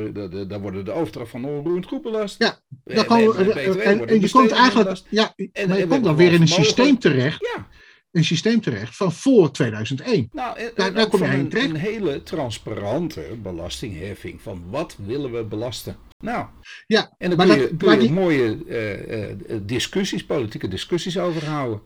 daar 0.49 0.61
worden 0.61 0.85
de 0.85 0.93
overdracht 0.93 1.31
van 1.31 1.45
onroerend 1.45 1.87
goed 1.87 2.03
belast. 2.03 2.35
Ja, 2.39 2.59
Dan 2.85 3.05
en, 3.07 4.21
je 4.21 4.31
komt 4.31 4.51
eigenlijk, 4.51 4.85
belast. 4.85 5.07
ja, 5.11 5.33
En- 5.53 5.69
maar 5.69 5.79
je 5.79 5.87
komt 5.87 6.05
dan 6.05 6.17
weer 6.17 6.33
in 6.33 6.41
een 6.41 6.49
systeem 6.49 6.99
terecht, 6.99 7.49
Ja, 7.57 7.67
een 8.11 8.25
systeem 8.25 8.61
terecht 8.61 8.97
van 8.97 9.13
voor 9.13 9.51
2001. 9.51 10.29
nou, 10.33 10.59
en, 10.59 10.71
Daar- 10.75 10.93
daar 10.95 11.09
kom 11.09 11.21
je 11.23 11.27
heen 11.29 11.39
een, 11.41 11.49
terecht. 11.49 11.69
een 11.69 11.77
hele 11.77 12.23
transparante 12.23 13.23
belastingheffing 13.43 14.41
van 14.43 14.63
wat 14.71 14.97
willen 15.07 15.33
we 15.33 15.45
belasten. 15.45 15.97
Nou, 16.19 16.47
Ja, 16.87 17.15
en 17.19 17.29
dan 17.29 17.39
maar 17.39 17.47
kun 17.47 17.59
dat- 17.59 17.69
je, 17.71 17.77
kun 17.77 17.87
maar 17.87 17.97
je 17.97 18.01
die- 18.03 18.13
mooie 18.13 18.59
eh, 18.69 19.31
eh, 19.31 19.37
discussies, 19.63 20.25
politieke 20.25 20.69
discussies 20.69 21.19
over 21.19 21.45
houden. 21.47 21.81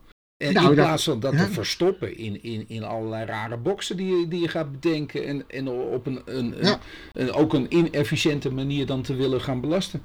En 0.45 0.53
Nou, 0.53 0.71
in 0.71 0.77
dat- 0.77 0.85
plaats 0.85 1.05
van 1.05 1.21
dat 1.21 1.33
ja. 1.33 1.45
te 1.45 1.51
verstoppen 1.53 2.17
in, 2.17 2.43
in, 2.43 2.69
in 2.69 2.83
allerlei 2.85 3.25
rare 3.25 3.57
boxen 3.57 3.97
die 3.97 4.17
je, 4.17 4.29
die 4.29 4.41
je 4.41 4.49
gaat 4.49 4.73
bedenken 4.73 5.27
en, 5.27 5.49
en 5.51 5.69
op 5.69 6.07
een, 6.07 6.23
een, 6.25 6.59
een, 6.59 6.65
Ja. 6.65 6.79
een- 7.13 7.33
ook 7.33 7.55
een 7.55 7.75
inefficiënte 7.77 8.53
manier 8.53 8.87
dan 8.87 9.03
te 9.03 9.15
willen 9.15 9.41
gaan 9.41 9.61
belasten. 9.61 10.05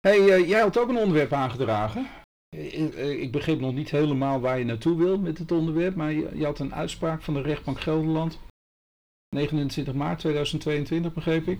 hey, 0.00 0.28
eh, 0.28 0.48
jij 0.48 0.60
had 0.60 0.78
ook 0.78 0.88
een 0.88 0.96
onderwerp 0.96 1.32
aangedragen. 1.32 2.06
Ik, 2.56 2.94
eh, 2.94 3.22
ik 3.22 3.32
begreep 3.32 3.60
nog 3.60 3.74
niet 3.74 3.90
helemaal 3.90 4.40
waar 4.40 4.58
je 4.58 4.64
naartoe 4.64 4.96
wil 4.98 5.18
met 5.18 5.38
het 5.38 5.52
onderwerp, 5.52 5.94
maar 5.94 6.12
je 6.12 6.44
had 6.44 6.58
een 6.58 6.74
uitspraak 6.74 7.22
van 7.22 7.34
de 7.34 7.40
rechtbank 7.42 7.80
Gelderland. 7.80 8.38
29 9.34 9.94
maart 9.94 10.18
2022 10.18 11.12
begreep 11.14 11.46
ik. 11.48 11.58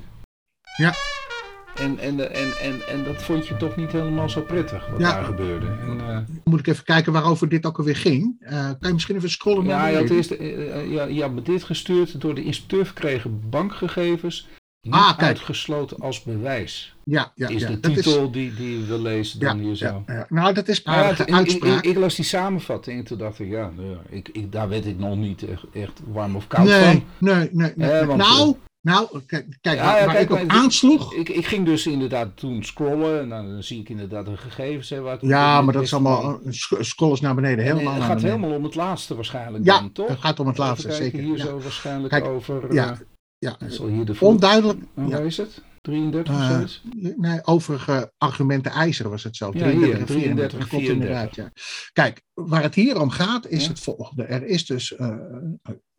Ja. 0.77 0.92
En, 1.80 1.98
en, 1.98 2.34
en, 2.34 2.52
en, 2.60 2.88
en 2.88 3.04
dat 3.04 3.22
vond 3.22 3.46
je 3.46 3.56
toch 3.56 3.76
niet 3.76 3.92
helemaal 3.92 4.28
zo 4.30 4.40
prettig 4.40 4.87
wat 4.90 5.00
Ja. 5.00 5.12
daar 5.14 5.24
gebeurde. 5.24 5.66
En, 5.66 6.00
eh, 6.08 6.18
moet 6.44 6.58
ik 6.58 6.66
even 6.66 6.84
kijken 6.84 7.12
waarover 7.12 7.48
dit 7.48 7.66
ook 7.66 7.78
alweer 7.78 7.96
ging. 7.96 8.37
Eh, 8.40 8.58
kan 8.64 8.76
je 8.80 8.92
misschien 8.92 9.16
even 9.16 9.30
scrollen 9.30 9.64
ja, 9.64 9.87
je 9.87 9.96
had 9.96 10.10
eerst, 10.10 10.30
eh, 10.30 10.90
ja, 10.92 11.04
je 11.04 11.22
had 11.22 11.32
me 11.32 11.42
dit 11.42 11.62
gestuurd 11.64 12.20
door 12.20 12.34
de 12.34 12.44
inspecteur 12.44 12.84
verkregen 12.87 13.40
bankgegevens. 13.50 14.48
Niet 14.82 14.94
Ah, 14.94 15.18
uitgesloten 15.18 15.98
als 15.98 16.22
bewijs. 16.22 16.94
Ja, 17.04 17.32
ja, 17.34 17.48
is 17.48 17.62
ja. 17.62 17.68
de 17.68 17.80
titel 17.80 18.30
die, 18.30 18.54
die 18.54 18.84
we 18.84 18.98
lezen 19.00 19.40
dan 19.40 19.58
hier 19.58 19.74
zo. 19.76 20.02
ja. 20.06 20.26
Nou, 20.28 20.54
dat 20.54 20.68
is 20.68 20.80
ja, 20.84 21.10
ik, 21.10 21.18
ik, 21.18 21.34
uitspraak. 21.34 21.84
ik, 21.84 21.96
las 21.96 22.14
die 22.14 22.24
samenvatting 22.24 22.98
en 22.98 23.04
toen 23.04 23.18
dacht 23.18 23.38
ik, 23.38 23.48
ja, 23.50 23.70
nou 23.76 23.88
ja, 23.88 23.98
ik, 24.08 24.28
ik, 24.32 24.52
daar 24.52 24.68
werd 24.68 24.87
ik 24.87 24.98
nog 24.98 25.16
niet 25.16 25.48
echt, 25.48 25.64
echt 25.72 26.00
warm 26.06 26.37
of 26.37 26.46
koud 26.46 26.66
nee, 26.66 26.82
van. 26.84 27.04
nee, 27.18 27.48
nee, 27.52 27.72
nee. 27.76 27.90
Eh, 27.90 28.06
want, 28.06 28.18
nou, 28.20 28.54
nou, 28.85 29.09
kijk, 29.27 29.59
kijk 29.61 29.77
Ja, 29.79 29.85
waar, 29.85 29.99
ja, 29.99 30.05
waar 30.07 30.14
kijk, 30.14 30.31
ik 30.31 30.37
op 30.40 30.47
maar- 30.47 30.57
aansloeg. 30.57 31.14
Ik, 31.14 31.29
ik 31.29 31.47
ging 31.47 31.66
dus 31.66 31.87
inderdaad 31.87 32.37
toen 32.37 32.62
scrollen 32.64 33.20
en 33.20 33.29
dan 33.29 33.62
zie 33.62 33.81
ik 33.81 33.88
inderdaad 33.88 34.25
de 34.27 34.37
gegevens. 34.37 34.90
Hè, 34.90 35.01
waar 35.01 35.18
Ja, 35.20 35.62
maar 35.62 35.75
dat 35.75 35.83
is 35.83 35.92
allemaal 35.92 36.40
een 36.44 36.55
sc- 36.55 36.77
scroll 36.83 37.11
eens 37.11 37.20
naar 37.20 37.35
beneden, 37.35 37.64
En, 37.64 37.70
helemaal 37.73 37.94
Het 37.94 38.03
gaat 38.03 38.14
beneden. 38.14 38.37
helemaal 38.37 38.57
om 38.59 38.64
het 38.64 38.75
laatste 38.75 39.14
waarschijnlijk 39.14 39.64
Ja, 39.64 39.79
dan, 39.79 39.92
toch? 39.92 40.09
het 40.09 40.20
gaat 40.20 40.40
om 40.40 40.47
het 40.47 40.59
laatste, 40.59 40.92
zeker. 40.92 41.18
Hier 41.23 41.37
Ja. 41.37 41.44
zo 41.44 41.61
waarschijnlijk 41.61 42.09
Kijk, 42.11 42.25
over... 42.25 42.75
ja, 42.75 42.90
eh, 42.90 42.99
Ja, 43.38 43.57
zal 43.68 43.87
hier 43.87 44.05
de 44.05 44.14
onduidelijk. 44.20 44.79
Ja. 44.97 45.03
Waar 45.09 45.25
is 45.25 45.37
het? 45.37 45.62
33 45.85 46.35
of 46.35 46.81
Eh? 47.03 47.16
Nee, 47.16 47.44
overige 47.44 48.12
argumenten 48.18 48.73
ijzeren 48.73 49.11
was 49.11 49.23
het 49.25 49.37
zo. 49.37 49.47
Ja, 49.47 49.59
33 49.59 49.81
hier, 49.88 49.99
en 49.99 50.07
33 50.07 50.59
en 50.61 50.68
klopt 50.68 50.85
inderdaad, 50.88 51.35
ja. 51.35 51.53
Kijk, 51.92 52.23
waar 52.35 52.62
het 52.62 52.75
hier 52.75 53.01
om 53.01 53.11
gaat 53.11 53.47
is 53.47 53.62
Ja. 53.62 53.68
het 53.68 53.81
volgende. 53.81 54.25
Er 54.25 54.47
is 54.47 54.66
dus, 54.66 54.97
eh, 54.97 55.09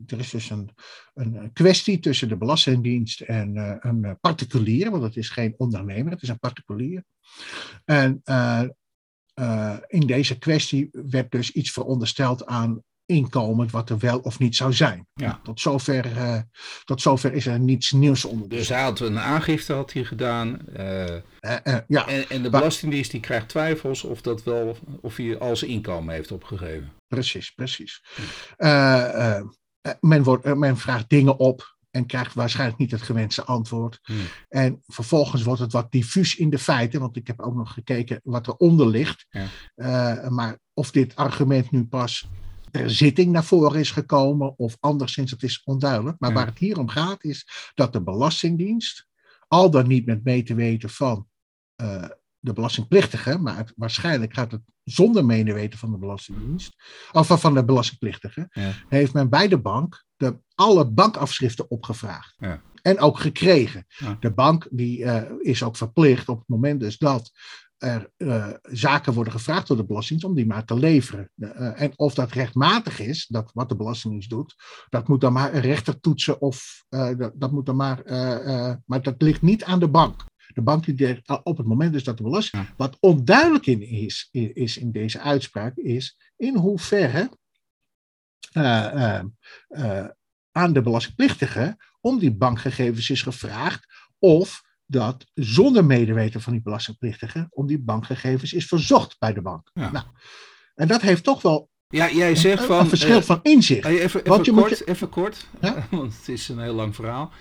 er 0.06 0.20
is 0.20 0.30
dus 0.30 0.50
een, 0.50 0.70
een 1.14 1.54
kwestie 1.54 2.00
tussen 2.00 2.28
de 2.28 2.38
Belastingdienst 2.38 3.22
en 3.22 3.58
eh, 3.58 3.76
een 3.80 4.04
eh, 4.04 4.12
particulier, 4.22 4.92
want 4.92 5.04
het 5.04 5.16
is 5.16 5.30
geen 5.30 5.54
ondernemer, 5.58 6.12
het 6.12 6.22
is 6.22 6.30
een 6.30 6.40
particulier. 6.40 7.04
En 7.86 8.22
eh, 8.24 8.64
eh, 9.34 9.78
in 9.88 10.08
deze 10.08 10.38
kwestie 10.38 10.90
werd 10.92 11.32
dus 11.32 11.52
iets 11.52 11.72
verondersteld 11.72 12.46
aan 12.46 12.84
inkomen 13.06 13.70
wat 13.70 13.90
er 13.90 13.98
wel 13.98 14.20
of 14.20 14.40
niet 14.40 14.56
zou 14.56 14.74
zijn. 14.74 15.08
Ja. 15.14 15.40
Tot, 15.44 15.60
zover, 15.60 16.18
uh, 16.18 16.40
tot 16.84 17.02
zover 17.02 17.34
is 17.34 17.46
er 17.46 17.60
niets 17.60 17.92
nieuws 17.92 18.26
onder. 18.26 18.50
Dus 18.50 18.70
hij 18.70 18.82
had 18.82 19.00
een 19.00 19.20
aangifte 19.20 19.74
had 19.74 19.94
hij 19.94 20.04
gedaan. 20.04 20.60
Uh, 20.78 21.04
uh, 21.06 21.78
ja. 21.88 22.08
en, 22.08 22.30
en 22.30 22.44
de 22.44 22.50
Belastingdienst 22.50 23.12
die 23.12 23.20
krijgt 23.20 23.50
twijfels 23.50 24.04
of, 24.04 24.22
dat 24.22 24.44
wel, 24.44 24.78
of 25.02 25.16
hij 25.16 25.38
al 25.38 25.56
zijn 25.56 25.72
inkomen 25.72 26.14
heeft 26.14 26.32
opgegeven. 26.32 26.92
Precies, 27.08 27.52
precies. 27.52 28.04
men, 30.00 30.24
wordt, 30.24 30.56
men 30.56 30.78
vraagt 30.78 31.10
dingen 31.10 31.40
op 31.40 31.76
en 31.96 32.06
krijgt 32.06 32.34
waarschijnlijk 32.34 32.80
niet 32.80 32.92
het 32.92 33.02
gewenste 33.02 33.44
antwoord. 33.44 34.00
Hmm. 34.04 34.18
En 34.50 34.84
vervolgens 34.88 35.44
wordt 35.44 35.62
het 35.62 35.72
wat 35.72 35.92
diffuus 35.92 36.36
in 36.36 36.50
de 36.50 36.60
feiten, 36.60 37.00
want 37.00 37.16
ik 37.16 37.28
heb 37.28 37.40
ook 37.40 37.56
nog 37.56 37.74
gekeken 37.74 38.20
wat 38.24 38.48
eronder 38.48 38.88
ligt. 38.88 39.26
Ja. 39.30 39.48
Uh, 39.76 40.30
maar 40.30 40.60
of 40.74 40.92
dit 40.92 41.16
argument 41.16 41.72
nu 41.72 41.86
pas 41.86 42.28
ter 42.76 42.90
zitting 42.90 43.32
naar 43.32 43.44
voren 43.44 43.80
is 43.80 43.92
gekomen 43.92 44.58
of 44.58 44.78
anderszins, 44.80 45.32
het 45.32 45.44
is 45.44 45.62
onduidelijk. 45.64 46.20
Maar 46.20 46.30
Ja. 46.30 46.36
waar 46.36 46.46
het 46.46 46.58
hier 46.58 46.80
om 46.80 46.88
gaat 46.90 47.24
is 47.24 47.48
dat 47.74 47.94
de 47.94 48.02
Belastingdienst, 48.04 49.08
al 49.48 49.70
dan 49.72 49.88
niet 49.88 50.06
met 50.06 50.24
mee 50.24 50.44
te 50.44 50.56
weten 50.56 50.90
van 50.90 51.28
uh, 51.82 52.08
de 52.40 52.54
belastingplichtige, 52.54 53.38
maar 53.38 53.58
het, 53.58 53.74
waarschijnlijk 53.76 54.34
gaat 54.34 54.52
het 54.52 54.62
zonder 54.84 55.26
medeweten 55.26 55.80
van 55.80 55.92
de 55.92 55.98
Belastingdienst, 55.98 56.76
of 57.12 57.28
van 57.28 57.54
de 57.54 57.66
belastingplichtige, 57.66 58.48
Ja. 58.52 58.72
heeft 58.90 59.14
men 59.14 59.30
bij 59.30 59.48
de 59.48 59.58
bank 59.58 60.06
de, 60.16 60.40
alle 60.56 60.90
bankafschriften 60.92 61.70
opgevraagd. 61.70 62.36
Ja. 62.38 62.62
En 62.82 63.00
ook 63.00 63.20
gekregen. 63.20 63.86
Ja. 63.88 64.18
De 64.20 64.34
bank 64.34 64.68
die, 64.72 65.00
uh, 65.00 65.22
is 65.40 65.64
ook 65.64 65.78
verplicht 65.78 66.30
op 66.30 66.38
het 66.40 66.48
moment 66.48 66.80
dus 66.80 66.98
dat 66.98 67.32
er 67.78 68.12
uh, 68.18 68.54
zaken 68.62 69.14
worden 69.14 69.34
gevraagd 69.34 69.68
door 69.68 69.78
de 69.78 69.86
Belastingdienst 69.86 70.26
om 70.26 70.36
die 70.36 70.46
maar 70.46 70.66
te 70.66 70.76
leveren. 70.76 71.30
Uh, 71.36 71.82
en 71.82 71.92
of 71.96 72.14
dat 72.14 72.32
rechtmatig 72.32 73.00
is, 73.00 73.28
dat 73.28 73.52
wat 73.54 73.70
de 73.70 73.76
Belastingdienst 73.76 74.30
doet, 74.30 74.56
dat 74.90 75.08
moet 75.08 75.22
dan 75.22 75.34
maar 75.34 75.54
een 75.54 75.62
rechter 75.62 76.00
toetsen 76.00 76.42
of 76.42 76.86
dat, 76.90 77.32
dat, 77.36 77.52
moet 77.52 77.66
dan 77.66 77.76
maar, 77.76 78.02
maar 78.86 79.02
dat 79.02 79.22
ligt 79.22 79.42
niet 79.42 79.64
aan 79.64 79.80
de 79.80 79.90
bank. 79.90 80.24
De 80.54 80.62
bank 80.62 80.98
die 80.98 81.22
op 81.44 81.58
het 81.58 81.68
moment 81.68 81.94
dus 81.94 82.04
dat 82.04 82.18
de 82.18 82.24
belasting. 82.24 82.70
Wat 82.78 82.98
onduidelijk 83.00 83.66
in 83.66 83.82
is, 83.82 84.30
is 84.32 84.78
in 84.78 84.92
deze 84.92 85.20
uitspraak, 85.20 85.78
is 85.78 86.18
in 86.36 86.56
hoeverre 86.56 87.30
aan 90.52 90.74
de 90.74 90.82
belastingplichtige 90.82 91.78
om 92.02 92.20
die 92.20 92.36
bankgegevens 92.36 93.10
is 93.10 93.22
gevraagd 93.22 93.86
of 94.20 94.64
dat 94.86 95.26
zonder 95.34 95.86
medeweten 95.86 96.42
van 96.42 96.54
die 96.54 96.62
belastingplichtige 96.62 97.48
om 97.50 97.68
die 97.68 97.80
bankgegevens 97.80 98.54
is 98.54 98.66
verzocht 98.68 99.16
bij 99.20 99.34
de 99.34 99.42
bank. 99.42 99.70
Ja. 99.74 99.92
Nou, 99.92 100.06
en 100.76 100.88
dat 100.88 101.02
heeft 101.02 101.24
toch 101.24 101.42
wel 101.42 101.70
Ja, 101.88 102.12
jij 102.12 102.36
zegt 102.36 102.62
een, 102.62 102.68
van. 102.68 102.80
een 102.80 102.90
verschil 102.90 103.18
eh, 103.18 103.24
van 103.24 103.40
inzicht. 103.42 103.86
Even, 103.86 104.20
even 104.26 104.54
kort, 104.54 104.78
je- 104.78 104.86
even 104.86 105.10
kort 105.10 105.48
Ja? 105.62 105.88
want 105.92 106.18
het 106.18 106.28
is 106.30 106.50
een 106.50 106.60
heel 106.60 106.74
lang 106.74 106.96
verhaal. 106.96 107.32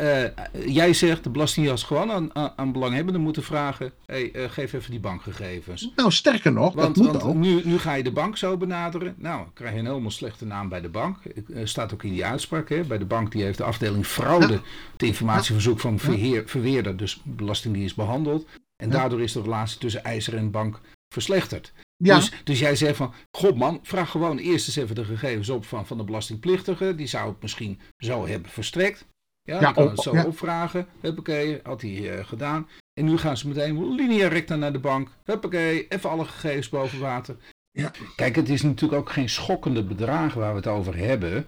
Eh, 0.00 0.24
jij 0.66 0.92
zegt 0.92 1.24
de 1.24 1.30
Belastingdienst 1.30 1.84
gewoon 1.84 2.10
aan, 2.10 2.34
aan, 2.34 2.52
aan 2.56 2.72
belanghebbenden 2.72 3.22
moeten 3.22 3.42
vragen: 3.42 3.92
hey, 4.06 4.32
eh, 4.32 4.50
geef 4.50 4.72
even 4.72 4.90
die 4.90 5.00
bankgegevens. 5.00 5.90
Nou, 5.96 6.12
sterker 6.12 6.52
nog, 6.52 6.74
Want, 6.74 6.94
dat 6.94 7.04
moet 7.04 7.12
want 7.12 7.24
ook. 7.24 7.34
nu, 7.34 7.60
nu 7.64 7.78
ga 7.78 7.94
je 7.94 8.02
de 8.02 8.12
bank 8.12 8.36
zo 8.36 8.56
benaderen. 8.56 9.14
Nou, 9.18 9.46
krijg 9.54 9.72
je 9.72 9.78
een 9.78 9.86
helemaal 9.86 10.10
slechte 10.10 10.44
naam 10.46 10.68
bij 10.68 10.80
de 10.80 10.88
bank. 10.88 11.16
Er 11.54 11.68
staat 11.68 11.92
ook 11.92 12.02
in 12.02 12.10
die 12.12 12.24
uitspraak. 12.24 12.68
Hè? 12.68 12.80
Bij 12.84 12.98
de 12.98 13.04
bank 13.04 13.32
die 13.32 13.42
heeft 13.42 13.58
de 13.58 13.64
afdeling 13.64 14.06
fraude 14.06 14.52
Ja. 14.52 14.60
het 14.92 15.02
informatieverzoek 15.02 15.80
van 15.80 15.98
verheer, 15.98 16.42
verweerder, 16.46 16.96
dus 16.96 17.20
Belastingdienst 17.24 17.96
behandeld. 17.96 18.46
En 18.82 18.88
Ja. 18.88 18.92
daardoor 18.92 19.20
is 19.22 19.32
de 19.32 19.42
relatie 19.42 19.78
tussen 19.78 20.04
eiser 20.04 20.36
en 20.36 20.50
bank 20.50 20.80
verslechterd. 21.14 21.72
Ja, 21.96 22.16
Dus, 22.16 22.32
dus 22.44 22.58
jij 22.58 22.76
zegt 22.76 22.96
van, 22.96 23.12
god 23.30 23.56
man, 23.56 23.80
vraag 23.82 24.10
gewoon 24.10 24.38
eerst 24.38 24.66
eens 24.66 24.76
even 24.76 24.94
de 24.94 25.04
gegevens 25.04 25.48
op 25.48 25.64
van, 25.66 25.86
van 25.86 25.96
de 25.98 26.04
belastingplichtige. 26.04 26.94
Die 26.94 27.06
zou 27.06 27.28
het 27.28 27.42
misschien 27.42 27.80
zo 27.98 28.26
hebben 28.26 28.50
verstrekt. 28.50 29.06
Ja, 29.42 29.60
Ja, 29.60 29.72
kan 29.72 29.84
op- 29.84 29.90
het 29.90 30.00
zo 30.00 30.14
ja. 30.14 30.24
opvragen. 30.26 30.86
Huppakee, 31.00 31.60
had 31.62 31.80
hij 31.82 32.18
eh, 32.18 32.24
gedaan. 32.26 32.68
En 32.94 33.04
nu 33.04 33.16
gaan 33.18 33.36
ze 33.36 33.48
meteen 33.48 33.94
linea 33.94 34.28
recta 34.28 34.56
naar 34.56 34.72
de 34.72 34.78
bank. 34.78 35.08
Huppakee, 35.24 35.88
even 35.88 36.10
alle 36.10 36.24
gegevens 36.24 36.68
boven 36.68 36.98
water. 37.00 37.36
Ja. 37.70 37.90
Kijk, 38.16 38.36
het 38.36 38.48
is 38.48 38.62
natuurlijk 38.62 39.00
ook 39.00 39.10
geen 39.10 39.28
schokkende 39.28 39.84
bedragen 39.84 40.40
waar 40.40 40.50
we 40.50 40.56
het 40.56 40.66
over 40.66 40.96
hebben. 40.96 41.46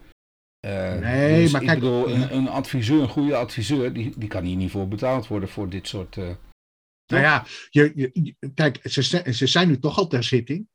Eh, 0.60 0.94
Nee, 0.98 1.42
dus 1.42 1.52
maar 1.52 1.60
ik 1.60 1.66
kijk- 1.66 1.80
bedoel, 1.80 2.10
een, 2.10 2.34
een 2.36 2.48
adviseur, 2.48 3.02
een 3.02 3.08
goede 3.08 3.36
adviseur, 3.36 3.92
die, 3.92 4.12
die 4.16 4.28
kan 4.28 4.44
hier 4.44 4.56
niet 4.56 4.70
voor 4.70 4.88
betaald 4.88 5.26
worden 5.26 5.48
voor 5.48 5.68
dit 5.68 5.88
soort... 5.88 6.16
eh, 6.16 6.30
nou 7.06 7.22
ja, 7.24 7.44
je, 7.70 7.92
je, 8.12 8.34
kijk, 8.54 8.78
ze, 8.82 9.02
ze 9.32 9.46
zijn 9.46 9.68
nu 9.68 9.78
toch 9.78 9.98
al 9.98 10.06
ter 10.06 10.22
zitting. 10.24 10.68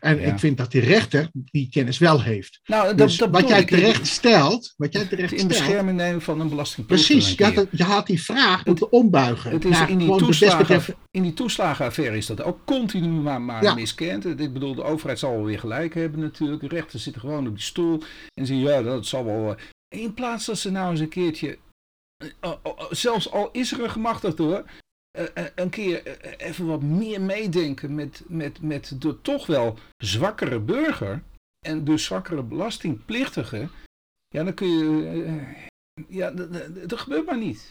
En 0.00 0.20
Ja. 0.20 0.32
ik 0.32 0.38
vind 0.38 0.56
dat 0.56 0.70
die 0.70 0.80
rechter 0.80 1.28
die 1.32 1.68
kennis 1.70 1.98
wel 1.98 2.22
heeft. 2.22 2.60
Nou, 2.64 2.86
dat, 2.86 2.98
Dus 2.98 3.16
dat 3.16 3.30
wat 3.30 3.48
jij 3.48 3.60
ik. 3.60 3.66
terecht 3.68 4.06
stelt, 4.06 4.74
wat 4.76 4.92
jij 4.92 5.04
terecht 5.06 5.32
in 5.32 5.38
stelt, 5.38 5.48
bescherming 5.52 5.96
nemen 5.96 6.22
van 6.22 6.40
een 6.40 6.48
belastingplichtige. 6.48 7.12
Precies, 7.12 7.36
je 7.36 7.44
had, 7.44 7.52
keer. 7.52 7.62
het- 7.62 7.78
je 7.78 7.84
had 7.84 8.06
die 8.06 8.22
vraag 8.22 8.64
moeten 8.64 8.92
ombuigen. 8.92 9.50
Het 9.50 9.64
is 9.64 9.80
in, 9.86 9.98
die 9.98 10.16
toeslagen, 10.16 10.94
in 11.10 11.22
die 11.22 11.34
toeslagenaffaire 11.34 12.16
is 12.16 12.26
dat 12.26 12.42
ook 12.42 12.58
continu 12.64 13.08
maar, 13.08 13.40
maar 13.40 13.62
Ja. 13.62 13.74
miskend. 13.74 14.24
Ik 14.26 14.52
bedoel, 14.52 14.74
de 14.74 14.82
overheid 14.82 15.18
zal 15.18 15.30
wel 15.30 15.44
weer 15.44 15.58
gelijk 15.58 15.94
hebben 15.94 16.20
natuurlijk. 16.20 16.60
De 16.60 16.68
rechter 16.68 17.00
zitten 17.00 17.20
gewoon 17.20 17.46
op 17.46 17.54
die 17.54 17.62
stoel 17.64 18.02
en 18.34 18.46
zeggen, 18.46 18.64
ja, 18.66 18.82
dat 18.82 19.06
zal 19.06 19.24
wel... 19.24 19.50
eh. 19.56 19.62
In 19.88 20.14
plaats 20.14 20.46
dat 20.46 20.58
ze 20.58 20.70
nou 20.70 20.90
eens 20.90 21.00
een 21.00 21.08
keertje, 21.08 21.58
eh, 22.16 22.28
oh, 22.40 22.52
oh, 22.62 22.78
oh, 22.78 22.86
zelfs 22.90 23.30
al 23.30 23.48
is 23.52 23.72
er 23.72 23.82
een 23.84 23.90
gemachtigd 23.90 24.38
hoor, 24.38 24.64
een 25.54 25.70
keer 25.70 26.06
eh, 26.06 26.46
even 26.48 26.66
wat 26.66 26.82
meer 26.82 27.20
meedenken 27.20 27.94
met, 27.94 28.22
met, 28.28 28.60
met 28.62 28.94
de 28.98 29.20
toch 29.20 29.46
wel 29.46 29.78
zwakkere 29.96 30.60
burger 30.60 31.22
en 31.66 31.84
dus 31.84 32.04
zwakkere 32.04 32.42
belastingplichtige, 32.42 33.68
ja, 34.28 34.44
dan 34.44 34.54
kun 34.54 34.68
je... 34.68 35.22
eh, 35.24 35.64
ja, 36.08 36.30
dat- 36.30 36.98
gebeurt 37.00 37.26
maar 37.26 37.38
niet. 37.38 37.70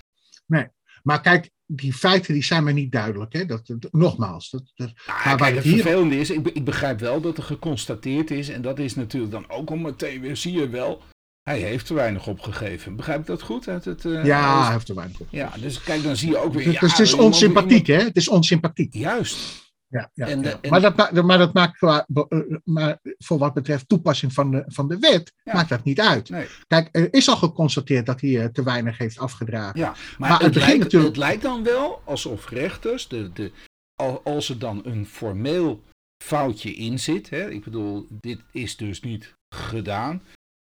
Maar 1.03 1.21
kijk, 1.21 1.49
die 1.65 1.93
feiten 1.93 2.34
die 2.34 2.43
zijn 2.43 2.63
mij 2.63 2.73
niet 2.73 2.91
duidelijk. 2.91 3.34
Hè? 3.34 3.45
Dat, 3.45 3.67
dat- 3.67 3.93
nogmaals, 3.93 4.49
dat, 4.49 4.71
dat, 4.75 4.91
Maar 5.08 5.21
kijk, 5.23 5.39
waar 5.39 5.53
het 5.53 5.63
hier- 5.63 5.81
vervelende 5.81 6.19
is, 6.19 6.29
ik, 6.29 6.47
ik 6.47 6.65
begrijp 6.65 6.99
wel 6.99 7.21
dat 7.21 7.38
er 7.38 7.43
geconstateerd 7.43 8.31
is, 8.31 8.49
en 8.49 8.62
dat 8.62 8.79
is 8.79 8.95
natuurlijk 8.95 9.31
dan 9.31 9.49
ook 9.49 9.69
al 9.69 9.75
meteen 9.75 10.21
weer, 10.21 10.38
zie 10.38 10.53
je 10.53 10.69
wel, 10.69 11.01
hij 11.45 11.60
heeft 11.60 11.86
te 11.86 11.93
weinig 11.93 12.27
opgegeven. 12.27 12.95
Begrijp 12.95 13.19
ik 13.19 13.25
dat 13.25 13.41
goed? 13.41 13.67
Uit 13.67 13.86
het, 13.86 14.05
eh, 14.05 14.25
ja, 14.25 14.63
hij 14.63 14.73
heeft 14.73 14.89
er 14.89 14.95
weinig 14.95 15.19
op. 15.19 15.27
ja, 15.29 15.51
dus 15.60 15.81
kijk, 15.84 16.03
dan 16.03 16.15
zie 16.15 16.29
je 16.29 16.38
ook 16.38 16.53
weer... 16.53 16.63
Dus, 16.63 16.73
ja, 16.73 16.79
dus 16.79 16.91
het 16.91 16.99
is 16.99 17.12
iemand- 17.12 17.27
onsympathiek, 17.34 17.88
hè? 17.88 17.97
Het 18.03 18.15
is 18.15 18.29
onsympathiek. 18.29 18.93
Juist. 18.93 19.63
Ja, 19.88 20.10
ja, 20.13 20.27
En 20.27 20.41
de- 20.41 20.47
ja. 20.49 20.58
en- 20.62 20.69
Maar, 20.69 20.81
dat, 20.81 20.95
ma- 20.95 21.21
maar 21.21 21.38
dat 21.38 21.53
maakt 21.53 21.77
qua, 21.77 22.08
eh, 22.13 22.39
maar 22.63 22.99
voor 23.17 23.38
wat 23.38 23.53
betreft 23.53 23.88
toepassing 23.88 24.34
van 24.34 24.51
de, 24.51 24.63
van 24.67 24.88
de 24.88 24.97
wet, 24.99 25.34
Ja. 25.43 25.53
maakt 25.53 25.69
dat 25.69 25.84
niet 25.84 25.99
uit. 25.99 26.29
Nee. 26.29 26.47
Kijk, 26.67 26.89
er 26.91 27.13
is 27.13 27.29
al 27.29 27.36
geconstateerd 27.38 28.05
dat 28.05 28.21
hij 28.21 28.39
eh, 28.41 28.45
te 28.47 28.63
weinig 28.63 28.97
heeft 28.97 29.17
afgedragen. 29.19 29.79
Ja, 29.79 29.95
maar, 30.17 30.29
Maar 30.29 30.39
het, 30.41 30.55
lijkt, 30.55 30.79
natuurlijk- 30.79 31.15
het 31.15 31.23
lijkt 31.23 31.41
dan 31.41 31.63
wel 31.63 32.01
alsof 32.05 32.49
rechters, 32.49 33.08
de, 33.08 33.29
de, 33.34 33.51
al- 33.95 34.21
als 34.23 34.49
er 34.49 34.60
dan 34.60 34.81
een 34.84 35.05
formeel 35.05 35.84
foutje 36.23 36.73
in 36.75 36.99
zit, 36.99 37.29
hè, 37.29 37.49
ik 37.49 37.63
bedoel, 37.63 38.08
dit 38.10 38.39
is 38.51 38.75
dus 38.77 39.01
niet 39.01 39.34
gedaan. 39.55 40.21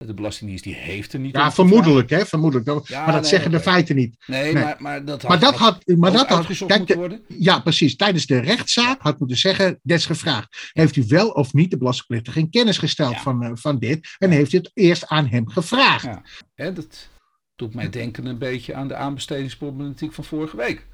De 0.05 0.13
Belastingdienst 0.13 0.63
die 0.63 0.73
heeft 0.75 1.13
er 1.13 1.19
niet 1.19 1.35
Ja, 1.35 1.51
vermoedelijk, 1.51 2.09
hè? 2.09 2.25
Vermoedelijk. 2.25 2.87
Ja, 2.87 3.03
maar 3.03 3.11
dat 3.11 3.21
nee, 3.21 3.29
zeggen 3.29 3.51
de 3.51 3.59
feiten 3.59 3.95
niet. 3.95 4.15
Nee. 4.27 4.53
Maar, 4.53 4.75
maar 4.79 5.05
dat 5.05 5.21
had, 5.21 5.29
Maar 5.29 5.39
dat 5.39 5.55
had, 5.55 5.87
maar 5.87 6.11
dat 6.11 6.27
had, 6.27 6.45
kijk, 6.45 6.67
de- 6.69 6.77
moeten 6.77 6.97
worden. 6.97 7.21
ja, 7.27 7.59
precies. 7.59 7.95
Tijdens 7.95 8.25
de 8.25 8.39
rechtszaak 8.39 9.01
had 9.01 9.19
moeten 9.19 9.37
zeggen, 9.37 9.79
des 9.83 10.05
gevraagd. 10.05 10.69
Heeft 10.73 10.95
u 10.95 11.03
wel 11.07 11.29
of 11.29 11.53
niet 11.53 11.71
de 11.71 11.77
belastingplichtige 11.77 12.39
in 12.39 12.49
kennis 12.49 12.77
gesteld 12.77 13.13
Ja. 13.13 13.21
van, 13.21 13.43
eh, 13.43 13.51
van 13.53 13.79
dit? 13.79 14.15
En 14.17 14.29
heeft 14.29 14.53
u 14.53 14.57
het 14.57 14.71
eerst 14.73 15.07
aan 15.07 15.27
hem 15.27 15.49
gevraagd? 15.49 16.03
Ja. 16.05 16.21
Hè, 16.53 16.73
dat 16.73 17.09
doet 17.55 17.73
mij 17.73 17.89
denken 17.89 18.25
een 18.25 18.37
beetje 18.37 18.73
aan 18.73 18.87
de 18.87 18.95
aanbestedingsproblematiek 18.95 20.13
van 20.13 20.23
vorige 20.23 20.57
week. 20.57 20.87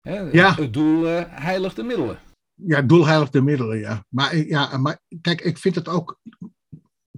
Hè, 0.00 0.18
Ja. 0.18 0.54
Het 0.54 0.72
doel 0.72 1.04
heiligt 1.28 1.76
de 1.76 1.82
middelen. 1.82 2.18
Ja, 2.54 2.82
doelheilig 2.82 3.30
de 3.30 3.42
middelen, 3.42 3.78
ja. 3.78 4.04
Maar, 4.08 4.30
eh, 4.30 4.48
ja, 4.48 4.76
maar 4.76 4.98
kijk, 5.20 5.40
ik 5.40 5.58
vind 5.58 5.74
het 5.74 5.88
ook... 5.88 6.18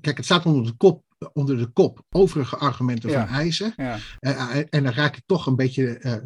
Kijk, 0.01 0.17
het 0.17 0.25
staat 0.25 0.47
onder 0.47 0.65
de 0.65 0.73
kop, 0.77 1.04
onder 1.33 1.59
de 1.59 1.67
kop 1.67 2.03
overige 2.11 2.57
argumenten 2.57 3.11
Ja. 3.11 3.27
van 3.27 3.37
eisen. 3.37 3.73
Ja. 3.77 3.99
Eh, 4.21 4.31
eh, 4.31 4.65
en 4.71 4.83
dan 4.83 4.93
raak 4.93 5.17
ik 5.17 5.23
toch 5.27 5.47
een 5.47 5.57
beetje... 5.57 5.99
eh, 5.99 6.17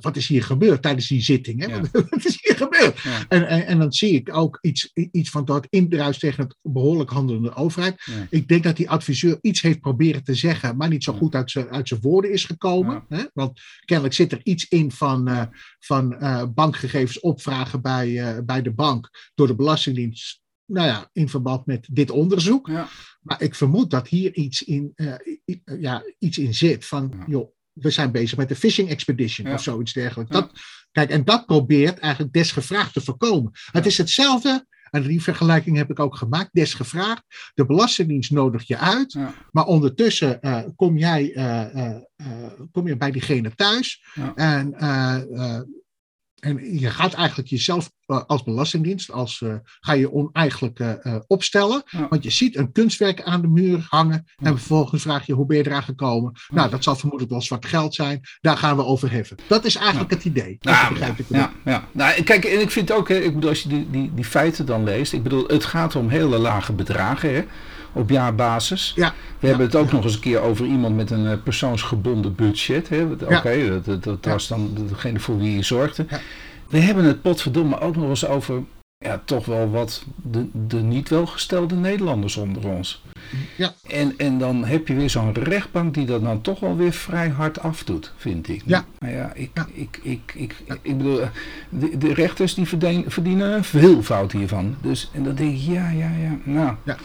wat 0.00 0.16
is 0.16 0.26
hier 0.28 0.42
gebeurd 0.42 0.82
tijdens 0.82 1.08
die 1.08 1.22
zitting? 1.22 1.60
Hè? 1.60 1.66
Ja. 1.66 1.80
Wat 2.10 2.24
is 2.24 2.38
hier 2.42 2.56
gebeurd? 2.56 3.02
En, 3.28 3.48
en, 3.48 3.66
en 3.66 3.78
dan 3.78 3.92
zie 3.92 4.12
ik 4.12 4.36
ook 4.36 4.58
iets, 4.60 4.90
iets 4.94 5.30
van 5.30 5.44
dat 5.44 5.66
indruis 5.70 6.18
tegen 6.18 6.44
het 6.44 6.56
behoorlijk 6.62 7.10
handelende 7.10 7.54
overheid. 7.54 8.02
Ik 8.30 8.48
denk 8.48 8.62
dat 8.62 8.76
die 8.76 8.90
adviseur 8.90 9.38
iets 9.40 9.60
heeft 9.60 9.80
proberen 9.80 10.24
te 10.24 10.34
zeggen, 10.34 10.76
maar 10.76 10.88
niet 10.88 11.04
zo 11.04 11.12
goed 11.12 11.34
uit 11.34 11.50
zijn, 11.50 11.68
uit 11.68 11.88
zijn 11.88 12.00
woorden 12.00 12.32
is 12.32 12.44
gekomen. 12.44 13.04
Hè? 13.08 13.24
Want 13.32 13.60
kennelijk 13.84 14.14
zit 14.14 14.32
er 14.32 14.40
iets 14.42 14.68
in 14.68 14.92
van, 14.92 15.50
van 15.78 16.16
bankgegevens 16.54 17.20
opvragen 17.20 17.82
bij, 17.82 18.42
bij 18.44 18.62
de 18.62 18.72
bank 18.72 19.08
door 19.34 19.46
de 19.46 19.54
Belastingdienst. 19.54 20.39
Nou 20.72 20.86
ja, 20.86 21.08
in 21.12 21.28
verband 21.28 21.66
met 21.66 21.86
dit 21.92 22.10
onderzoek. 22.10 22.66
Ja. 22.68 22.88
Maar 23.22 23.42
ik 23.42 23.54
vermoed 23.54 23.90
dat 23.90 24.08
hier 24.08 24.34
iets 24.34 24.62
in, 24.62 24.92
eh, 24.94 25.14
i- 25.46 25.62
ja, 25.64 26.02
iets 26.18 26.38
in 26.38 26.54
zit 26.54 26.86
van, 26.86 27.12
Ja. 27.18 27.24
joh, 27.26 27.50
we 27.72 27.90
zijn 27.90 28.12
bezig 28.12 28.36
met 28.38 28.48
de 28.48 28.56
fishing 28.56 28.88
expedition 28.88 29.46
Ja. 29.46 29.54
of 29.54 29.62
zoiets 29.62 29.92
dergelijks. 29.92 30.32
Dat, 30.32 30.50
kijk, 30.92 31.10
en 31.10 31.24
dat 31.24 31.46
probeert 31.46 31.98
eigenlijk 31.98 32.32
desgevraagd 32.32 32.92
te 32.92 33.00
voorkomen. 33.00 33.50
Het 33.72 33.86
is 33.86 33.98
hetzelfde 33.98 34.68
En 34.90 35.02
die 35.02 35.22
vergelijking 35.22 35.76
heb 35.76 35.90
ik 35.90 35.98
ook 36.00 36.16
gemaakt. 36.16 36.48
Des 36.52 36.74
gevraagd, 36.74 37.22
de 37.54 37.66
Belastingdienst 37.66 38.30
nodigt 38.30 38.66
je 38.66 38.76
uit, 38.78 39.18
maar 39.50 39.64
ondertussen 39.66 40.40
eh, 40.40 40.62
kom, 40.76 40.96
jij, 40.98 41.32
eh, 41.34 41.74
eh, 41.74 41.96
eh, 42.16 42.26
kom 42.72 42.86
je 42.86 42.96
bij 42.96 43.10
diegene 43.10 43.54
thuis. 43.54 44.04
En, 44.34 44.74
eh, 44.74 45.16
eh, 45.56 45.60
en 46.40 46.78
je 46.80 46.90
gaat 46.90 47.12
eigenlijk 47.12 47.48
jezelf 47.48 47.90
eh, 48.06 48.20
als 48.26 48.42
Belastingdienst, 48.42 49.12
als, 49.12 49.42
eh, 49.42 49.54
ga 49.80 49.92
je 49.92 50.12
oneigenlijk 50.12 50.78
eh, 50.78 51.16
opstellen. 51.26 51.82
Ja. 51.86 52.06
Want 52.08 52.22
je 52.22 52.30
ziet 52.30 52.56
een 52.56 52.72
kunstwerk 52.72 53.22
aan 53.22 53.40
de 53.40 53.48
muur 53.48 53.86
hangen. 53.88 54.24
Ja. 54.26 54.46
En 54.46 54.56
vervolgens 54.58 55.02
vraag 55.02 55.26
je 55.26 55.32
hoe 55.32 55.46
ben 55.46 55.56
je 55.56 55.66
eraan 55.66 55.82
gekomen. 55.82 56.32
Nou, 56.48 56.70
dat 56.70 56.82
zal 56.82 56.96
vermoedelijk 56.96 57.32
wel 57.32 57.42
zwart 57.42 57.66
geld 57.66 57.94
zijn. 57.94 58.20
Daar 58.40 58.56
gaan 58.56 58.76
we 58.76 58.84
over 58.84 59.10
heffen. 59.10 59.36
Dat 59.46 59.64
is 59.64 59.76
eigenlijk 59.76 60.10
het 60.10 60.24
idee. 60.24 60.56
Dat 60.60 60.74
Nou, 60.74 60.92
begrijp 60.92 61.18
ik 61.18 61.26
ja, 61.28 61.52
ja. 61.64 61.88
Nou, 61.92 62.22
kijk, 62.22 62.44
en 62.44 62.60
ik 62.60 62.70
vind 62.70 62.92
ook, 62.92 63.08
hè, 63.08 63.18
ik 63.18 63.34
bedoel, 63.34 63.50
als 63.50 63.62
je 63.62 63.68
die, 63.68 63.90
die, 63.90 64.14
die 64.14 64.24
feiten 64.24 64.66
dan 64.66 64.84
leest, 64.84 65.12
ik 65.12 65.22
bedoel, 65.22 65.46
het 65.46 65.64
gaat 65.64 65.96
om 65.96 66.08
hele 66.08 66.38
lage 66.38 66.72
bedragen, 66.72 67.34
hè, 67.34 67.44
op 67.92 68.10
jaarbasis. 68.10 68.92
Ja. 68.96 69.14
We 69.38 69.46
hebben 69.48 69.66
het 69.66 69.76
ook 69.76 69.92
nog 69.92 70.04
eens 70.04 70.14
een 70.14 70.20
keer 70.20 70.40
over 70.40 70.66
iemand 70.66 70.96
met 70.96 71.10
een 71.10 71.26
eh, 71.26 71.36
persoonsgebonden 71.44 72.34
budget. 72.34 72.88
Oké, 73.28 73.80
dat, 73.84 74.04
dat, 74.04 74.24
was 74.24 74.48
dan 74.48 74.70
degene 74.88 75.20
voor 75.20 75.38
wie 75.38 75.54
je 75.56 75.62
zorgde. 75.62 76.06
Ja. 76.08 76.20
We 76.68 76.78
hebben 76.78 77.04
het 77.04 77.22
potverdomme 77.22 77.80
ook 77.80 77.96
nog 77.96 78.08
eens 78.08 78.26
over, 78.26 78.62
ja, 78.98 79.22
toch 79.24 79.46
wel 79.46 79.70
wat 79.70 80.04
de, 80.22 80.46
de 80.66 80.76
niet 80.82 81.08
welgestelde 81.08 81.74
Nederlanders 81.74 82.36
onder 82.36 82.68
ons. 82.68 83.02
Ja. 83.56 83.72
En, 83.88 84.14
en 84.16 84.38
dan 84.38 84.64
heb 84.64 84.88
je 84.88 84.94
weer 84.94 85.10
zo'n 85.10 85.32
rechtbank 85.34 85.94
die 85.94 86.06
dat 86.06 86.22
dan 86.22 86.40
toch 86.40 86.60
wel 86.60 86.76
weer 86.76 86.92
vrij 86.92 87.28
hard 87.28 87.60
afdoet, 87.60 88.12
vind 88.16 88.48
ik. 88.48 88.62
Ja. 88.66 88.84
Maar 88.98 89.10
ja, 89.12 89.32
ik, 89.34 89.50
Ja. 89.54 89.66
ik, 89.72 90.00
ik, 90.02 90.32
ik, 90.34 90.54
ik 90.82 90.96
bedoel, 90.96 91.20
eh, 91.20 91.28
de, 91.68 91.98
de 91.98 92.14
rechters 92.14 92.54
die 92.54 92.66
verdien- 92.68 93.04
verdienen 93.08 93.64
veel 93.64 94.02
fout 94.02 94.32
hiervan. 94.32 94.76
Dus, 94.82 95.10
en 95.14 95.22
dan 95.22 95.34
denk 95.34 95.54
ik, 95.54 95.60
ja, 95.60 95.90
ja, 95.90 96.10
ja, 96.22 96.38
nou. 96.42 96.74
Ja, 96.84 96.96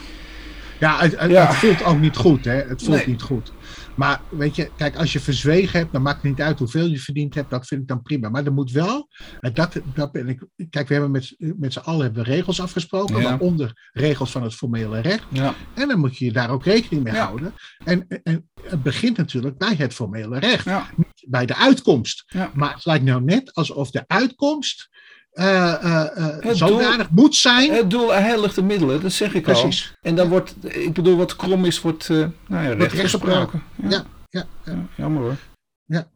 het, 0.78 1.18
het- 1.20 1.30
Ja. 1.30 1.46
het 1.46 1.56
voelt 1.56 1.84
ook 1.84 1.98
niet 2.00 2.16
goed, 2.16 2.44
hè? 2.44 2.52
Het 2.54 2.82
voelt 2.82 2.96
Nee. 2.96 3.06
niet 3.06 3.22
goed. 3.22 3.52
Maar 3.94 4.20
weet 4.30 4.56
je, 4.56 4.70
kijk, 4.76 4.96
als 4.96 5.12
je 5.12 5.20
verzwegen 5.20 5.78
hebt, 5.78 5.92
dan 5.92 6.02
maakt 6.02 6.22
het 6.22 6.30
niet 6.30 6.40
uit 6.40 6.58
hoeveel 6.58 6.86
je 6.86 6.98
verdiend 6.98 7.34
hebt. 7.34 7.50
Dat 7.50 7.66
vind 7.66 7.80
ik 7.80 7.88
dan 7.88 8.02
prima. 8.02 8.28
Maar 8.28 8.44
er 8.44 8.52
moet 8.52 8.70
wel, 8.70 9.08
en 9.40 9.54
dat, 9.54 9.80
dat 9.94 10.12
ben 10.12 10.28
ik. 10.28 10.42
Kijk, 10.70 10.88
we 10.88 10.94
hebben 10.94 11.10
met, 11.10 11.34
met 11.38 11.72
z'n 11.72 11.78
allen 11.78 12.02
hebben 12.04 12.24
we 12.24 12.30
regels 12.30 12.60
afgesproken, 12.60 13.16
Ja. 13.16 13.22
waaronder 13.22 13.90
regels 13.92 14.30
van 14.30 14.42
het 14.42 14.54
formele 14.54 15.00
recht. 15.00 15.24
Ja, 15.30 15.54
En 15.74 15.88
dan 15.88 15.98
moet 15.98 16.16
je 16.18 16.32
daar 16.32 16.50
ook 16.50 16.64
rekening 16.64 17.04
mee 17.04 17.14
Ja. 17.14 17.24
houden. 17.24 17.54
En, 17.84 18.06
en 18.22 18.48
het 18.62 18.82
begint 18.82 19.16
natuurlijk 19.16 19.58
bij 19.58 19.74
het 19.74 19.94
formele 19.94 20.38
recht, 20.38 20.64
ja, 20.64 20.86
bij 21.28 21.46
de 21.46 21.56
uitkomst. 21.56 22.24
Ja. 22.26 22.50
Maar 22.54 22.74
het 22.74 22.84
lijkt 22.84 23.04
nou 23.04 23.22
net 23.22 23.54
alsof 23.54 23.90
de 23.90 24.04
uitkomst 24.06 24.88
eh, 25.36 25.72
eh, 25.84 26.16
eh, 26.16 26.34
Het 26.40 26.56
zodanig 26.56 27.10
moet 27.10 27.34
zijn. 27.34 27.72
het 27.72 27.90
doel 27.90 28.12
heiligt 28.12 28.54
de 28.54 28.62
middelen, 28.62 29.00
dat 29.00 29.12
zeg 29.12 29.34
ik 29.34 29.42
Precies. 29.42 29.94
al. 30.02 30.10
En 30.10 30.16
dan 30.16 30.28
wordt, 30.28 30.54
ik 30.62 30.92
bedoel, 30.92 31.16
wat 31.16 31.36
krom 31.36 31.64
is, 31.64 31.80
wordt, 31.80 32.10
eh 32.10 32.24
nou 32.46 32.64
ja, 32.66 32.72
recht 32.74 32.98
gesproken. 33.00 33.62
Ja, 33.74 33.88
Ja, 33.88 34.04
ja, 34.28 34.46
ja. 34.64 34.72
ja, 34.72 34.78
jammer 34.94 35.22
hoor. 35.22 35.36
Ja. 35.84 36.06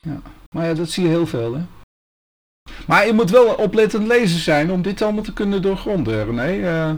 ja. 0.00 0.20
Maar 0.50 0.66
ja, 0.66 0.74
dat 0.74 0.90
zie 0.90 1.02
je 1.02 1.08
heel 1.08 1.26
veel, 1.26 1.54
hè. 1.54 1.60
Maar 2.86 3.06
je 3.06 3.12
moet 3.12 3.30
wel 3.30 3.48
een 3.48 3.56
oplettend 3.56 4.06
lezer 4.06 4.38
zijn 4.40 4.70
om 4.72 4.82
dit 4.82 5.02
allemaal 5.02 5.22
te 5.22 5.32
kunnen 5.32 5.62
doorgronden, 5.62 6.24
René. 6.24 6.68
Eh, 6.68 6.92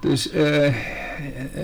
dus 0.00 0.30
eh, 0.30 0.66
eh, 0.66 0.74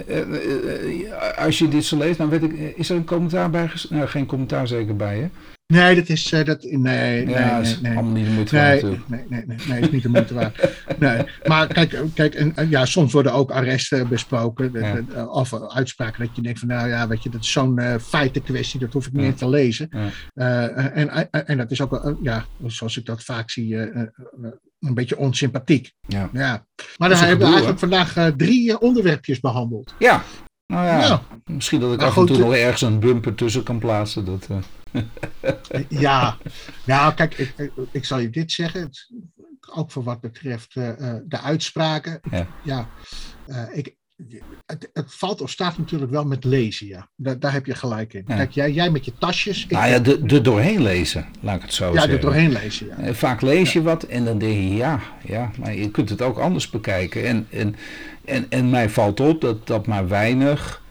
eh, 0.09 1.11
eh, 1.13 1.39
als 1.45 1.59
je 1.59 1.69
dit 1.69 1.85
zo 1.85 1.97
leest, 1.99 2.19
dan 2.19 2.29
weet 2.29 2.43
ik, 2.43 2.53
eh, 2.53 2.79
is 2.79 2.91
er 2.91 2.97
een 2.97 3.05
commentaar 3.05 3.51
bij? 3.51 3.71
Nou, 3.89 4.07
geen 4.07 4.27
commentaar 4.27 4.67
zeker 4.67 4.97
bij, 4.97 5.19
hè? 5.19 5.29
Nee, 5.67 5.95
dat 5.95 6.09
is. 6.09 6.33
eh, 6.33 6.45
dat, 6.45 6.63
nee, 6.63 6.79
nee, 6.79 7.29
ja, 7.29 7.53
nee, 7.53 7.63
is 7.63 7.81
nee. 7.81 7.93
allemaal 7.97 8.13
niet 8.13 8.25
de 8.27 8.31
moeite 8.33 8.57
waard 8.57 8.83
Nee, 8.83 8.99
nee, 9.09 9.25
nee, 9.29 9.45
nee, 9.47 9.57
nee, 9.69 9.81
is 9.81 9.91
niet 9.91 10.03
de 10.03 10.09
moeite 10.09 10.35
waard. 10.35 10.69
Nee. 10.99 11.23
Maar 11.45 11.67
kijk, 11.67 11.97
kijk 12.15 12.35
en, 12.35 12.57
en 12.57 12.71
ja, 12.71 12.85
soms 12.85 13.13
worden 13.13 13.33
ook 13.33 13.51
arresten 13.51 14.09
besproken. 14.09 14.71
Ja. 14.73 15.25
of 15.27 15.55
uitspraken 15.69 16.27
dat 16.27 16.37
je 16.37 16.43
denkt 16.43 16.59
van, 16.59 16.69
nou 16.69 16.89
ja, 16.89 17.09
weet 17.09 17.23
je, 17.23 17.29
dat 17.31 17.41
is 17.41 17.53
zo'n 17.53 17.79
eh 17.79 17.95
feitenkwestie, 18.01 18.81
dat 18.81 18.93
hoef 18.93 19.07
ik 19.07 19.13
niet 19.13 19.23
Ja. 19.23 19.29
eens 19.31 19.39
te 19.39 19.49
lezen. 19.49 19.89
Eh, 20.35 20.97
en, 20.97 21.31
en, 21.31 21.57
dat 21.57 21.71
is 21.71 21.81
ook, 21.81 22.05
eh, 22.05 22.13
ja, 22.23 22.45
zoals 22.67 22.97
ik 22.97 23.05
dat 23.07 23.23
vaak 23.25 23.51
zie, 23.51 23.77
eh, 23.77 23.83
eh, 23.83 24.01
eh, 24.03 24.51
een 24.81 24.95
beetje 24.95 25.19
onsympathiek. 25.19 25.93
Ja. 26.07 26.29
Maar 26.99 27.09
dan 27.09 27.19
hebben 27.19 27.39
we 27.39 27.45
eigenlijk 27.53 27.79
vandaag 27.79 28.17
eh, 28.17 28.27
drie 28.27 28.71
eh, 28.71 28.77
onderwerpjes 28.83 29.41
behandeld. 29.41 29.95
Ja, 29.99 30.23
nou 30.67 30.87
ja, 30.87 31.01
Ja. 31.01 31.23
misschien 31.45 31.81
dat 31.81 31.93
ik 31.93 31.99
Maar 31.99 32.07
af 32.07 32.17
en 32.17 32.27
toe 32.27 32.37
eh, 32.37 32.43
nog 32.43 32.55
ergens 32.55 32.83
een 32.83 32.99
bumper 33.01 33.35
tussen 33.35 33.63
kan 33.63 33.79
plaatsen. 33.79 34.25
Dat, 34.25 34.47
eh, 34.51 34.57
Ja, 35.89 36.37
nou 36.85 37.15
kijk, 37.15 37.39
ik, 37.39 37.73
ik, 37.91 38.05
zal 38.05 38.19
je 38.19 38.31
dit 38.31 38.53
zeggen. 38.53 38.91
Ook 39.75 39.91
voor 39.91 40.03
wat 40.03 40.21
betreft 40.21 40.77
eh, 40.77 40.89
eh, 40.89 41.23
de 41.27 41.41
uitspraken. 41.41 42.21
Ja. 42.31 42.47
Ja, 42.65 42.89
eh, 43.47 43.63
ik, 43.73 43.97
het, 44.67 44.91
het 44.93 45.15
valt 45.15 45.41
of 45.41 45.51
staat 45.51 45.79
natuurlijk 45.79 46.11
wel 46.11 46.25
met 46.25 46.45
lezen, 46.45 46.87
ja. 46.87 47.09
Daar, 47.17 47.39
daar 47.39 47.53
heb 47.53 47.67
je 47.67 47.75
gelijk 47.75 48.13
in. 48.15 48.25
Ja. 48.27 48.37
Kijk, 48.37 48.51
jij, 48.51 48.73
jij 48.73 48.91
met 48.91 49.05
je 49.05 49.13
tasjes. 49.19 49.65
Ik, 49.65 49.71
nou 49.71 49.89
ja, 49.89 49.99
de, 49.99 50.25
de 50.25 50.41
doorheen 50.41 50.83
lezen, 50.83 51.27
laat 51.41 51.57
ik 51.57 51.63
het 51.63 51.75
zo 51.75 51.87
ja, 51.87 51.93
zeggen. 51.93 52.13
er 52.13 52.21
doorheen 52.21 52.53
lezen, 52.53 52.87
ja. 52.87 53.15
Vaak 53.15 53.41
lees 53.41 53.73
je 53.73 53.83
wat 53.83 54.03
en 54.03 54.25
dan 54.25 54.39
denk 54.39 54.53
je 54.53 54.75
ja, 54.75 55.01
ja, 55.25 55.51
maar 55.59 55.75
je 55.75 55.91
kunt 55.91 56.09
het 56.09 56.23
ook 56.23 56.39
anders 56.39 56.71
bekijken. 56.71 57.25
En, 57.25 57.47
en, 57.51 57.77
en, 58.25 58.51
en 58.51 58.71
mij 58.71 58.91
valt 58.91 59.21
op 59.21 59.41
dat, 59.41 59.67
dat 59.67 59.87
maar 59.87 60.09
weinig 60.09 60.83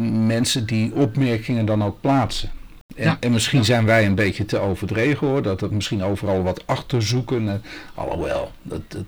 mensen 0.00 0.66
die 0.66 0.94
opmerkingen 0.94 1.66
dan 1.66 1.84
ook 1.84 2.00
plaatsen. 2.00 2.50
En, 2.94 3.04
Ja. 3.04 3.16
en 3.20 3.32
misschien 3.32 3.64
zijn 3.64 3.84
wij 3.84 4.06
een 4.06 4.14
beetje 4.14 4.44
te 4.44 4.58
overdreven 4.58 5.26
hoor, 5.26 5.42
dat 5.42 5.60
het 5.60 5.70
misschien 5.70 6.02
overal 6.02 6.42
wat 6.42 6.66
achter 6.66 7.02
zoeken. 7.02 7.48
eh, 7.48 7.54
alhoewel, 7.94 8.52
dat, 8.62 8.80
dat, 8.88 9.04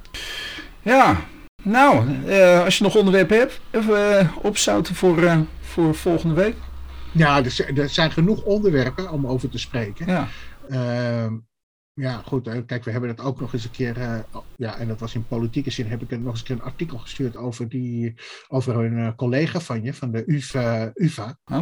ja, 0.83 1.21
nou, 1.63 2.07
eh, 2.27 2.65
als 2.65 2.79
je 2.79 2.85
nog 2.85 2.97
onderwerpen 2.97 3.39
hebt, 3.39 3.61
even 3.71 4.19
eh, 4.19 4.37
opzouten 4.43 4.95
voor, 4.95 5.23
eh, 5.23 5.41
voor 5.61 5.95
volgende 5.95 6.35
week. 6.35 6.55
Ja, 7.13 7.45
er, 7.45 7.51
zijn- 7.51 7.79
er 7.79 7.89
zijn 7.89 8.11
genoeg 8.11 8.43
onderwerpen 8.43 9.11
om 9.11 9.27
over 9.27 9.49
te 9.49 9.59
spreken. 9.59 10.07
Ja, 10.07 10.29
Ehm, 10.69 11.35
ja, 11.93 12.23
goed. 12.25 12.49
Kijk, 12.67 12.85
we 12.85 12.91
hebben 12.91 13.11
het 13.11 13.21
ook 13.21 13.41
nog 13.41 13.53
eens 13.53 13.65
een 13.65 13.71
keer. 13.71 13.97
eh, 14.01 14.19
ja, 14.57 14.77
en 14.79 14.89
dat 14.89 15.01
was 15.01 15.15
in 15.15 15.27
politieke 15.27 15.71
zin. 15.71 15.87
Heb 15.87 16.03
ik 16.03 16.11
nog 16.11 16.31
eens 16.31 16.39
een 16.41 16.45
keer 16.47 16.57
een 16.57 16.63
artikel 16.63 16.99
gestuurd 16.99 17.37
over, 17.37 17.69
die, 17.69 18.15
over 18.49 18.77
een 18.77 18.99
eh, 18.99 19.13
collega 19.17 19.61
van 19.61 19.83
je, 19.83 19.95
van 19.95 20.11
de 20.11 20.23
UVA. 20.27 20.91
UVA. 20.95 21.39
Oh. 21.45 21.61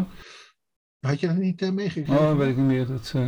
Had 1.04 1.20
je 1.20 1.26
dat 1.26 1.36
niet 1.36 1.62
eh, 1.62 1.70
meegekregen? 1.70 2.30
oh, 2.30 2.36
weet 2.36 2.48
ik 2.48 2.56
niet 2.56 2.66
meer. 2.66 2.86
Dat, 2.86 3.12
eh, 3.14 3.26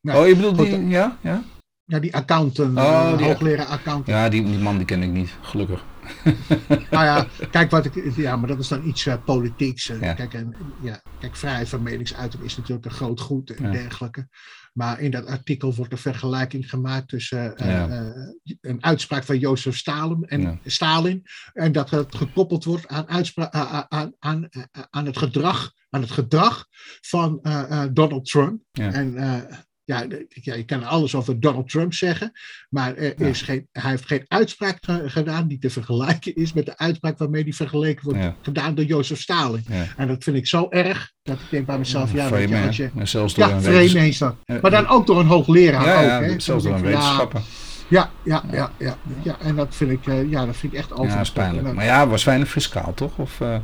Nou, 0.00 0.20
oh, 0.22 0.28
je 0.28 0.36
bedoelt 0.36 0.56
die, 0.56 0.86
ja, 0.88 1.18
ja? 1.20 1.42
Ja, 1.84 1.98
die 1.98 2.14
accountant, 2.14 2.78
Oh, 2.78 2.84
eh, 2.84 3.16
die- 3.16 3.26
hoogleraar 3.26 3.66
accountant. 3.66 4.06
Ja, 4.06 4.28
die, 4.28 4.44
die 4.44 4.58
man 4.58 4.76
die 4.76 4.86
ken 4.86 5.02
ik 5.02 5.10
niet, 5.10 5.30
gelukkig. 5.40 5.84
Nou 6.90 7.04
ja, 7.04 7.26
kijk 7.50 7.70
wat 7.70 7.84
ik. 7.84 8.16
Ja, 8.16 8.36
maar 8.36 8.48
dat 8.48 8.58
is 8.58 8.68
dan 8.68 8.86
iets 8.86 9.08
politieks. 9.24 9.86
Ja. 10.00 10.12
Kijk, 10.14 10.34
en, 10.34 10.54
ja, 10.82 11.00
kijk, 11.18 11.36
vrijheid 11.36 11.68
van 11.68 11.82
meningsuiting 11.82 12.42
is 12.42 12.56
natuurlijk 12.56 12.86
een 12.86 12.92
groot 12.92 13.20
goed 13.20 13.50
en 13.50 13.64
Ja. 13.64 13.70
dergelijke. 13.70 14.28
Maar 14.76 15.00
in 15.00 15.10
dat 15.10 15.26
artikel 15.26 15.74
wordt 15.74 15.92
een 15.92 15.98
vergelijking 15.98 16.70
gemaakt 16.70 17.08
tussen 17.08 17.56
eh, 17.56 17.68
Ja. 17.68 17.88
eh, 17.88 18.30
een 18.60 18.84
uitspraak 18.84 19.24
van 19.24 19.38
Jozef 19.38 19.76
Stalin 19.76 20.24
en, 20.26 20.40
Ja. 20.40 20.58
Stalin. 20.64 21.22
En 21.52 21.72
dat 21.72 21.90
het 21.90 22.14
gekoppeld 22.14 22.64
wordt 22.64 22.88
aan, 22.88 23.08
uitspra- 23.08 23.50
a- 23.54 23.72
a- 23.74 23.86
aan, 23.88 24.12
aan, 24.18 24.48
eh, 24.48 24.62
aan, 24.90 25.06
het, 25.06 25.16
gedrag, 25.18 25.72
aan 25.90 26.00
het 26.00 26.10
gedrag 26.10 26.66
van 27.00 27.38
eh, 27.42 27.82
eh, 27.82 27.90
Donald 27.92 28.24
Trump. 28.30 28.62
Ja. 28.72 28.92
En 28.92 29.16
eh, 29.16 29.58
ja, 29.86 30.06
je 30.28 30.64
kan 30.64 30.82
alles 30.84 31.14
over 31.14 31.40
Donald 31.40 31.68
Trump 31.68 31.94
zeggen. 31.94 32.32
Maar 32.70 32.96
er 32.96 33.14
Ja. 33.18 33.26
is 33.26 33.42
geen, 33.42 33.68
hij 33.72 33.90
heeft 33.90 34.06
geen 34.06 34.24
uitspraak 34.28 34.78
ge- 34.80 35.02
gedaan 35.06 35.48
die 35.48 35.58
te 35.58 35.70
vergelijken 35.70 36.34
is 36.34 36.52
met 36.52 36.66
de 36.66 36.78
uitspraak 36.78 37.18
waarmee 37.18 37.44
die 37.44 37.54
vergeleken 37.56 38.04
wordt 38.04 38.20
Ja. 38.20 38.34
gedaan 38.42 38.74
door 38.74 38.84
Jozef 38.84 39.20
Stalin. 39.20 39.64
Ja. 39.68 39.84
En 39.96 40.08
dat 40.08 40.24
vind 40.24 40.36
ik 40.36 40.46
zo 40.46 40.66
erg 40.70 41.12
dat 41.22 41.36
ik 41.40 41.46
denk 41.50 41.66
bij 41.66 41.78
mezelf, 41.78 42.12
ja, 42.12 42.26
Vreemd, 42.26 42.76
je, 42.76 42.90
als 43.00 43.10
zelfs 43.10 43.34
door 43.34 43.48
ja, 43.48 43.54
een 43.54 43.62
vreemd 43.62 43.94
is 43.94 44.18
dat. 44.18 44.36
Maar 44.62 44.70
dan 44.70 44.86
ook 44.86 45.06
door 45.06 45.20
een 45.20 45.26
hoogleraar 45.26 45.86
Ja, 45.86 45.96
ook. 45.96 46.06
ja, 46.06 46.22
hè? 46.22 46.40
zelfs 46.40 46.64
door 46.64 46.74
een 46.74 46.82
wetenschapper. 46.82 47.40
Ja, 47.88 48.10
ja, 48.24 48.42
ja, 48.52 48.72
ja, 48.78 48.96
ja, 49.22 49.36
En 49.40 49.56
dat 49.56 49.74
vind 49.74 49.90
ik, 49.90 50.06
eh, 50.06 50.30
ja, 50.30 50.46
dat 50.46 50.56
vind 50.56 50.72
ik 50.72 50.78
echt 50.78 50.92
over. 50.92 51.12
Ja, 51.14 51.20
is 51.20 51.30
pijnlijk. 51.30 51.74
Maar 51.74 51.84
ja, 51.84 52.06
was 52.08 52.24
weinig 52.24 52.48
fiscaal, 52.50 52.94
toch? 52.94 53.18
Of, 53.18 53.40
eh, 53.40 53.56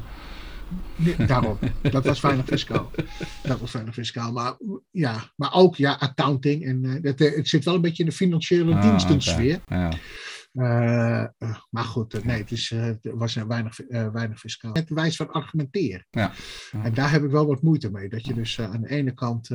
Daarom. 1.26 1.58
Dat 1.82 2.04
was 2.04 2.20
weinig 2.20 2.46
fiscaal. 2.46 2.90
Dat 3.42 3.60
was 3.60 3.72
weinig 3.72 3.94
fiscaal. 3.94 4.32
Maar 4.32 4.56
ja, 4.90 5.32
maar 5.36 5.52
ook 5.54 5.76
ja, 5.76 5.92
accounting. 5.92 6.64
En 6.64 6.84
eh, 6.84 7.02
het, 7.02 7.20
eh, 7.20 7.36
het 7.36 7.48
zit 7.48 7.64
wel 7.64 7.74
een 7.74 7.80
beetje 7.80 8.02
in 8.02 8.08
de 8.08 8.14
financiële 8.14 8.74
ah, 8.74 8.82
dienstensfeer. 8.82 9.60
Ja. 9.66 9.92
Eh, 10.52 11.50
maar 11.70 11.84
goed, 11.84 12.24
nee, 12.24 12.38
het, 12.38 12.50
is, 12.50 12.74
was 13.02 13.34
weinig, 13.34 13.80
weinig 13.88 14.38
fiscaal. 14.38 14.72
Het 14.72 14.90
wijs 14.90 15.16
van 15.16 15.30
argumenteren. 15.30 16.06
Ja. 16.10 16.32
Ja. 16.72 16.84
En 16.84 16.94
daar 16.94 17.10
heb 17.10 17.24
ik 17.24 17.30
wel 17.30 17.46
wat 17.46 17.62
moeite 17.62 17.90
mee. 17.90 18.08
Dat 18.08 18.26
je 18.26 18.34
dus 18.34 18.60
aan 18.60 18.80
de 18.80 18.88
ene 18.88 19.14
kant 19.14 19.50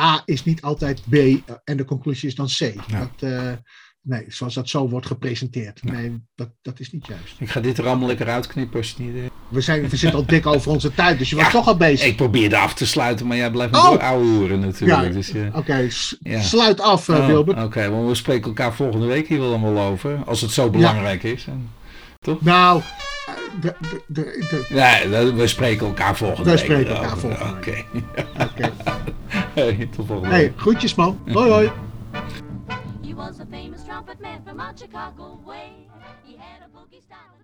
A 0.00 0.22
is 0.24 0.44
niet 0.44 0.62
altijd 0.62 1.02
B 1.10 1.14
en 1.64 1.76
de 1.76 1.84
conclusie 1.84 2.28
is 2.28 2.34
dan 2.34 2.46
C. 2.46 2.74
Dat, 2.90 3.22
eh, 3.22 3.52
nee, 4.08 4.24
zoals 4.28 4.54
dat 4.54 4.68
zo 4.68 4.88
wordt 4.88 5.06
gepresenteerd. 5.06 5.82
Nee, 5.84 6.22
dat, 6.34 6.48
dat 6.62 6.80
is 6.80 6.92
niet 6.92 7.06
juist. 7.06 7.34
Ik 7.38 7.48
ga 7.50 7.60
dit 7.60 7.78
er 7.78 7.86
allemaal 7.86 8.06
lekker 8.08 8.28
uitknippen 8.28 8.78
als 8.78 8.94
je 8.96 9.02
niet... 9.02 9.14
eh, 9.16 9.22
We, 9.48 9.60
zijn, 9.60 9.88
we 9.88 9.96
zitten 9.96 10.18
al 10.18 10.26
dik 10.26 10.46
over 10.46 10.70
onze 10.70 10.94
tijd, 10.94 11.18
dus 11.18 11.30
je 11.30 11.36
was 11.36 11.44
Ja, 11.44 11.50
toch 11.50 11.66
al 11.66 11.76
bezig. 11.76 12.06
Ik 12.06 12.16
probeerde 12.16 12.56
af 12.56 12.74
te 12.74 12.86
sluiten, 12.86 13.26
maar 13.26 13.36
jij 13.36 13.50
blijft 13.50 13.74
Oh! 13.76 13.82
nog 13.82 13.90
door 13.92 14.00
ouwe 14.02 14.24
hoeren 14.26 14.60
natuurlijk. 14.60 15.02
Ja. 15.02 15.08
Dus, 15.08 15.32
eh, 15.32 15.56
Oké, 15.56 15.88
Ja. 16.20 16.40
sluit 16.40 16.80
af, 16.80 17.08
oh, 17.08 17.26
Wilbert. 17.26 17.62
Oké, 17.62 17.90
want 17.90 18.08
we 18.08 18.14
spreken 18.14 18.46
elkaar 18.46 18.74
volgende 18.74 19.06
week 19.06 19.28
hier 19.28 19.38
wel 19.38 19.48
allemaal 19.48 19.90
over. 19.90 20.18
Als 20.26 20.40
het 20.40 20.50
zo 20.50 20.70
belangrijk 20.70 21.22
is. 21.22 21.46
En- 21.46 21.70
Nou, 22.40 22.80
eh, 23.26 23.34
de, 23.60 23.74
de, 24.06 24.44
de, 24.68 25.08
dat- 25.10 25.32
we 25.34 25.46
spreken 25.46 25.86
elkaar 25.86 26.16
volgende 26.16 26.42
We 26.50 26.50
week. 26.56 26.64
spreken 26.64 26.94
elkaar 26.96 27.18
volgende 27.18 27.52
Oké. 27.56 27.84
oké. 28.42 28.72
Hey, 29.54 29.88
tot 29.96 30.06
volgende 30.06 30.34
Hey, 30.34 30.42
week. 30.42 30.52
groetjes 30.56 30.94
man. 30.94 31.18
Hoi 31.32 31.50
hoi. 31.50 31.70
Was 33.18 33.40
a 33.40 33.46
famous 33.46 33.82
trumpet 33.84 34.20
man 34.20 34.44
from 34.44 34.60
out 34.60 34.78
Chicago 34.78 35.40
way. 35.44 35.88
He 36.24 36.36
had 36.36 36.62
a 36.62 36.68
boogie 36.68 37.02
style 37.02 37.34